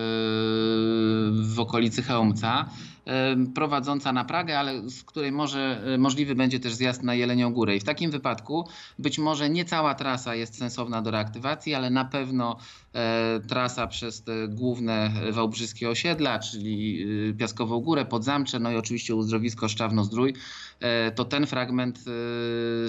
w 1.54 1.60
okolicy 1.60 2.02
Chełmca, 2.02 2.68
e, 3.06 3.36
prowadząca 3.54 4.12
na 4.12 4.24
Pragę, 4.24 4.58
ale 4.58 4.90
z 4.90 5.02
której 5.02 5.32
może 5.32 5.82
e, 5.94 5.98
możliwy 5.98 6.34
będzie 6.34 6.60
też 6.60 6.74
zjazd 6.74 7.02
na 7.02 7.14
Jelenią 7.14 7.52
Górę. 7.52 7.76
I 7.76 7.80
w 7.80 7.84
takim 7.84 8.10
wypadku 8.10 8.68
być 8.98 9.18
może 9.18 9.50
nie 9.50 9.64
cała 9.64 9.94
trasa 9.94 10.34
jest 10.34 10.58
sensowna 10.58 11.02
do 11.02 11.10
reaktywacji, 11.10 11.74
ale 11.74 11.90
na 11.90 12.04
pewno 12.04 12.56
e, 12.94 13.40
trasa 13.48 13.86
przez 13.86 14.22
te 14.22 14.48
główne 14.48 15.10
wałbrzyskie 15.32 15.90
osiedla, 15.90 16.38
czyli 16.38 17.06
Piaskową 17.38 17.80
Górę, 17.80 18.04
Podzamcze, 18.04 18.58
no 18.58 18.70
i 18.70 18.76
oczywiście 18.76 19.14
uzdrowisko 19.14 19.68
Szczawno-Zdrój, 19.68 20.34
e, 20.80 21.10
to 21.10 21.24
ten 21.24 21.46
fragment 21.46 21.98
e, 21.98 22.02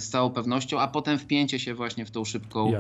z 0.02 0.10
całą 0.10 0.30
pewnością, 0.30 0.80
a 0.80 0.88
potem 0.88 1.20
wpięcie 1.20 1.60
się 1.60 1.74
właśnie 1.74 2.06
w 2.06 2.12
tą 2.12 2.26
szybką 2.26 2.72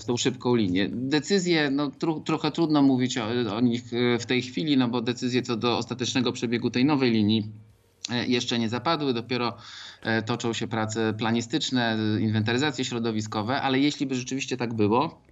w 0.00 0.04
tą 0.04 0.16
szybką 0.16 0.54
linię. 0.54 0.90
Decyzje, 1.28 1.70
no 1.70 1.90
tru, 1.90 2.20
trochę 2.20 2.50
trudno 2.50 2.82
mówić 2.82 3.18
o, 3.18 3.26
o 3.56 3.60
nich 3.60 3.82
e, 3.94 4.18
w 4.18 4.26
tej 4.26 4.42
chwili, 4.42 4.76
no 4.76 4.88
bo 4.88 5.00
decyzje 5.00 5.42
co 5.42 5.56
do 5.56 5.78
ostatecznego 5.78 6.32
przebiegu 6.32 6.70
tej 6.70 6.84
nowej 6.84 7.10
linii 7.10 7.52
e, 8.10 8.26
jeszcze 8.26 8.58
nie 8.58 8.68
zapadły, 8.68 9.14
dopiero 9.14 9.56
e, 10.02 10.22
toczą 10.22 10.52
się 10.52 10.68
prace 10.68 11.14
planistyczne, 11.18 11.98
inwentaryzacje 12.20 12.84
środowiskowe, 12.84 13.62
ale 13.62 13.78
jeśli 13.78 14.06
by 14.06 14.14
rzeczywiście 14.14 14.56
tak 14.56 14.74
było, 14.74 15.22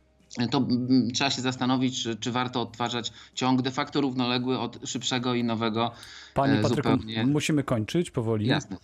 to 0.51 0.67
trzeba 1.15 1.31
się 1.31 1.43
zastanowić, 1.43 2.03
czy, 2.03 2.17
czy 2.17 2.33
warto 2.33 2.61
odtwarzać 2.63 3.13
ciąg 3.35 3.63
de 3.63 3.71
facto 3.71 4.01
równoległy 4.01 4.59
od 4.59 4.79
szybszego 4.85 5.35
i 5.35 5.45
nowego. 5.45 5.93
Panie 6.35 6.63
Patryku, 6.63 6.91
zupełnie. 6.91 7.27
musimy 7.27 7.63
kończyć 7.63 8.11
powoli. 8.11 8.47
Jasne. 8.47 8.77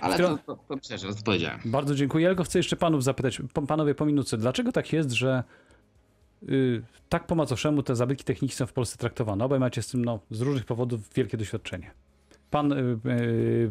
Ale 0.00 0.18
to, 0.18 0.38
to, 0.46 0.58
to 0.68 1.08
odpowiedziałem. 1.08 1.60
Bardzo 1.64 1.94
dziękuję. 1.94 2.24
Ja 2.24 2.30
tylko 2.30 2.44
chcę 2.44 2.58
jeszcze 2.58 2.76
panów 2.76 3.04
zapytać, 3.04 3.42
panowie 3.68 3.94
po 3.94 4.06
minutce, 4.06 4.38
dlaczego 4.38 4.72
tak 4.72 4.92
jest, 4.92 5.10
że 5.10 5.44
y, 6.48 6.82
tak 7.08 7.26
po 7.26 7.34
macoszemu 7.34 7.82
te 7.82 7.96
zabytki 7.96 8.24
techniki 8.24 8.54
są 8.54 8.66
w 8.66 8.72
Polsce 8.72 8.96
traktowane? 8.96 9.44
Obaj 9.44 9.60
macie 9.60 9.82
z 9.82 9.88
tym 9.88 10.04
no, 10.04 10.18
z 10.30 10.40
różnych 10.40 10.64
powodów 10.64 11.00
wielkie 11.14 11.36
doświadczenie. 11.36 11.90
Pan 12.50 12.72
y, 12.72 12.98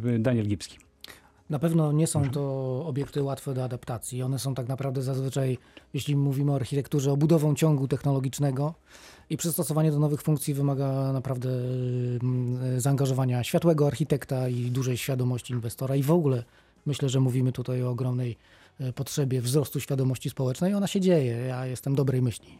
y, 0.05 0.19
Daniel 0.19 0.47
Gipski. 0.47 0.77
Na 1.49 1.59
pewno 1.59 1.91
nie 1.91 2.07
są 2.07 2.29
to 2.29 2.41
obiekty 2.85 3.23
łatwe 3.23 3.53
do 3.53 3.63
adaptacji. 3.63 4.23
One 4.23 4.39
są 4.39 4.55
tak 4.55 4.67
naprawdę 4.67 5.01
zazwyczaj, 5.01 5.57
jeśli 5.93 6.15
mówimy 6.15 6.51
o 6.51 6.55
architekturze, 6.55 7.11
obudową 7.11 7.55
ciągu 7.55 7.87
technologicznego 7.87 8.73
i 9.29 9.37
przystosowanie 9.37 9.91
do 9.91 9.99
nowych 9.99 10.21
funkcji 10.21 10.53
wymaga 10.53 11.13
naprawdę 11.13 11.49
mm, 11.49 12.79
zaangażowania 12.81 13.43
światłego 13.43 13.87
architekta 13.87 14.49
i 14.49 14.71
dużej 14.71 14.97
świadomości 14.97 15.53
inwestora. 15.53 15.95
I 15.95 16.03
w 16.03 16.11
ogóle 16.11 16.43
myślę, 16.85 17.09
że 17.09 17.19
mówimy 17.19 17.51
tutaj 17.51 17.83
o 17.83 17.89
ogromnej 17.89 18.37
potrzebie 18.95 19.41
wzrostu 19.41 19.79
świadomości 19.79 20.29
społecznej. 20.29 20.73
Ona 20.73 20.87
się 20.87 21.01
dzieje. 21.01 21.33
Ja 21.33 21.65
jestem 21.65 21.95
dobrej 21.95 22.21
myśli. 22.21 22.57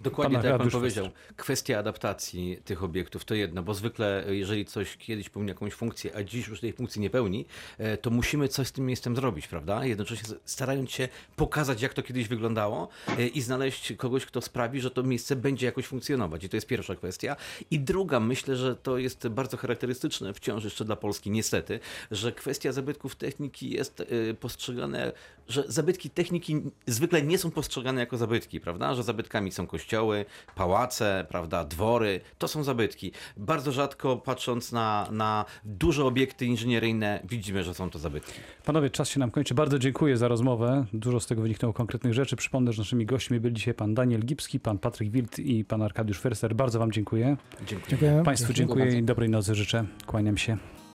Dokładnie 0.00 0.34
Pan 0.34 0.42
tak 0.42 0.50
jak 0.50 0.60
pan 0.60 0.70
powiedział. 0.70 1.08
Kwestia 1.36 1.78
adaptacji 1.78 2.58
tych 2.64 2.82
obiektów 2.82 3.24
to 3.24 3.34
jedno, 3.34 3.62
bo 3.62 3.74
zwykle 3.74 4.24
jeżeli 4.28 4.64
coś 4.64 4.96
kiedyś 4.96 5.28
pełni 5.28 5.48
jakąś 5.48 5.72
funkcję, 5.72 6.16
a 6.16 6.22
dziś 6.24 6.48
już 6.48 6.60
tej 6.60 6.72
funkcji 6.72 7.00
nie 7.00 7.10
pełni, 7.10 7.46
e, 7.78 7.96
to 7.96 8.10
musimy 8.10 8.48
coś 8.48 8.68
z 8.68 8.72
tym 8.72 8.86
miejscem 8.86 9.16
zrobić, 9.16 9.48
prawda? 9.48 9.84
Jednocześnie 9.84 10.36
starając 10.44 10.90
się 10.90 11.08
pokazać, 11.36 11.82
jak 11.82 11.94
to 11.94 12.02
kiedyś 12.02 12.28
wyglądało 12.28 12.88
e, 13.18 13.26
i 13.26 13.40
znaleźć 13.40 13.92
kogoś, 13.92 14.26
kto 14.26 14.40
sprawi, 14.40 14.80
że 14.80 14.90
to 14.90 15.02
miejsce 15.02 15.36
będzie 15.36 15.66
jakoś 15.66 15.86
funkcjonować. 15.86 16.44
I 16.44 16.48
to 16.48 16.56
jest 16.56 16.66
pierwsza 16.66 16.96
kwestia. 16.96 17.36
I 17.70 17.80
druga, 17.80 18.20
myślę, 18.20 18.56
że 18.56 18.76
to 18.76 18.98
jest 18.98 19.28
bardzo 19.28 19.56
charakterystyczne 19.56 20.34
wciąż 20.34 20.64
jeszcze 20.64 20.84
dla 20.84 20.96
Polski, 20.96 21.30
niestety, 21.30 21.80
że 22.10 22.32
kwestia 22.32 22.72
zabytków 22.72 23.16
techniki 23.16 23.70
jest 23.70 24.00
e, 24.00 24.34
postrzegane, 24.34 25.12
że 25.48 25.64
zabytki 25.66 26.10
techniki 26.10 26.60
zwykle 26.86 27.22
nie 27.22 27.38
są 27.38 27.50
postrzegane 27.50 28.00
jako 28.00 28.16
zabytki, 28.16 28.60
prawda? 28.60 28.94
Że 28.94 29.02
zabytkami 29.02 29.52
są 29.52 29.67
kościoły, 29.68 30.24
pałace, 30.54 31.26
prawda, 31.28 31.64
dwory, 31.64 32.20
to 32.38 32.48
są 32.48 32.64
zabytki. 32.64 33.12
Bardzo 33.36 33.72
rzadko 33.72 34.16
patrząc 34.16 34.72
na, 34.72 35.08
na 35.10 35.44
duże 35.64 36.04
obiekty 36.04 36.46
inżynieryjne 36.46 37.20
widzimy, 37.24 37.64
że 37.64 37.74
są 37.74 37.90
to 37.90 37.98
zabytki. 37.98 38.32
Panowie, 38.64 38.90
czas 38.90 39.08
się 39.08 39.20
nam 39.20 39.30
kończy. 39.30 39.54
Bardzo 39.54 39.78
dziękuję 39.78 40.16
za 40.16 40.28
rozmowę. 40.28 40.84
Dużo 40.92 41.20
z 41.20 41.26
tego 41.26 41.42
wyniknęło 41.42 41.74
konkretnych 41.74 42.14
rzeczy. 42.14 42.36
Przypomnę, 42.36 42.72
że 42.72 42.82
naszymi 42.82 43.06
gośćmi 43.06 43.40
byli 43.40 43.54
dzisiaj 43.54 43.74
pan 43.74 43.94
Daniel 43.94 44.20
Gipski, 44.24 44.60
pan 44.60 44.78
Patryk 44.78 45.10
Wild 45.10 45.38
i 45.38 45.64
pan 45.64 45.82
Arkadiusz 45.82 46.20
Ferser. 46.20 46.54
Bardzo 46.54 46.78
wam 46.78 46.92
dziękuję. 46.92 47.36
Dziękuję. 47.66 47.88
Dziękuję. 47.88 48.22
Państwu 48.24 48.52
Dziękuję. 48.52 48.84
dziękuję 48.84 49.00
i 49.00 49.04
dobrej 49.04 49.28
nocy 49.30 49.54
życzę. 49.54 49.84
Kłaniam 50.06 50.36
się. 50.36 50.78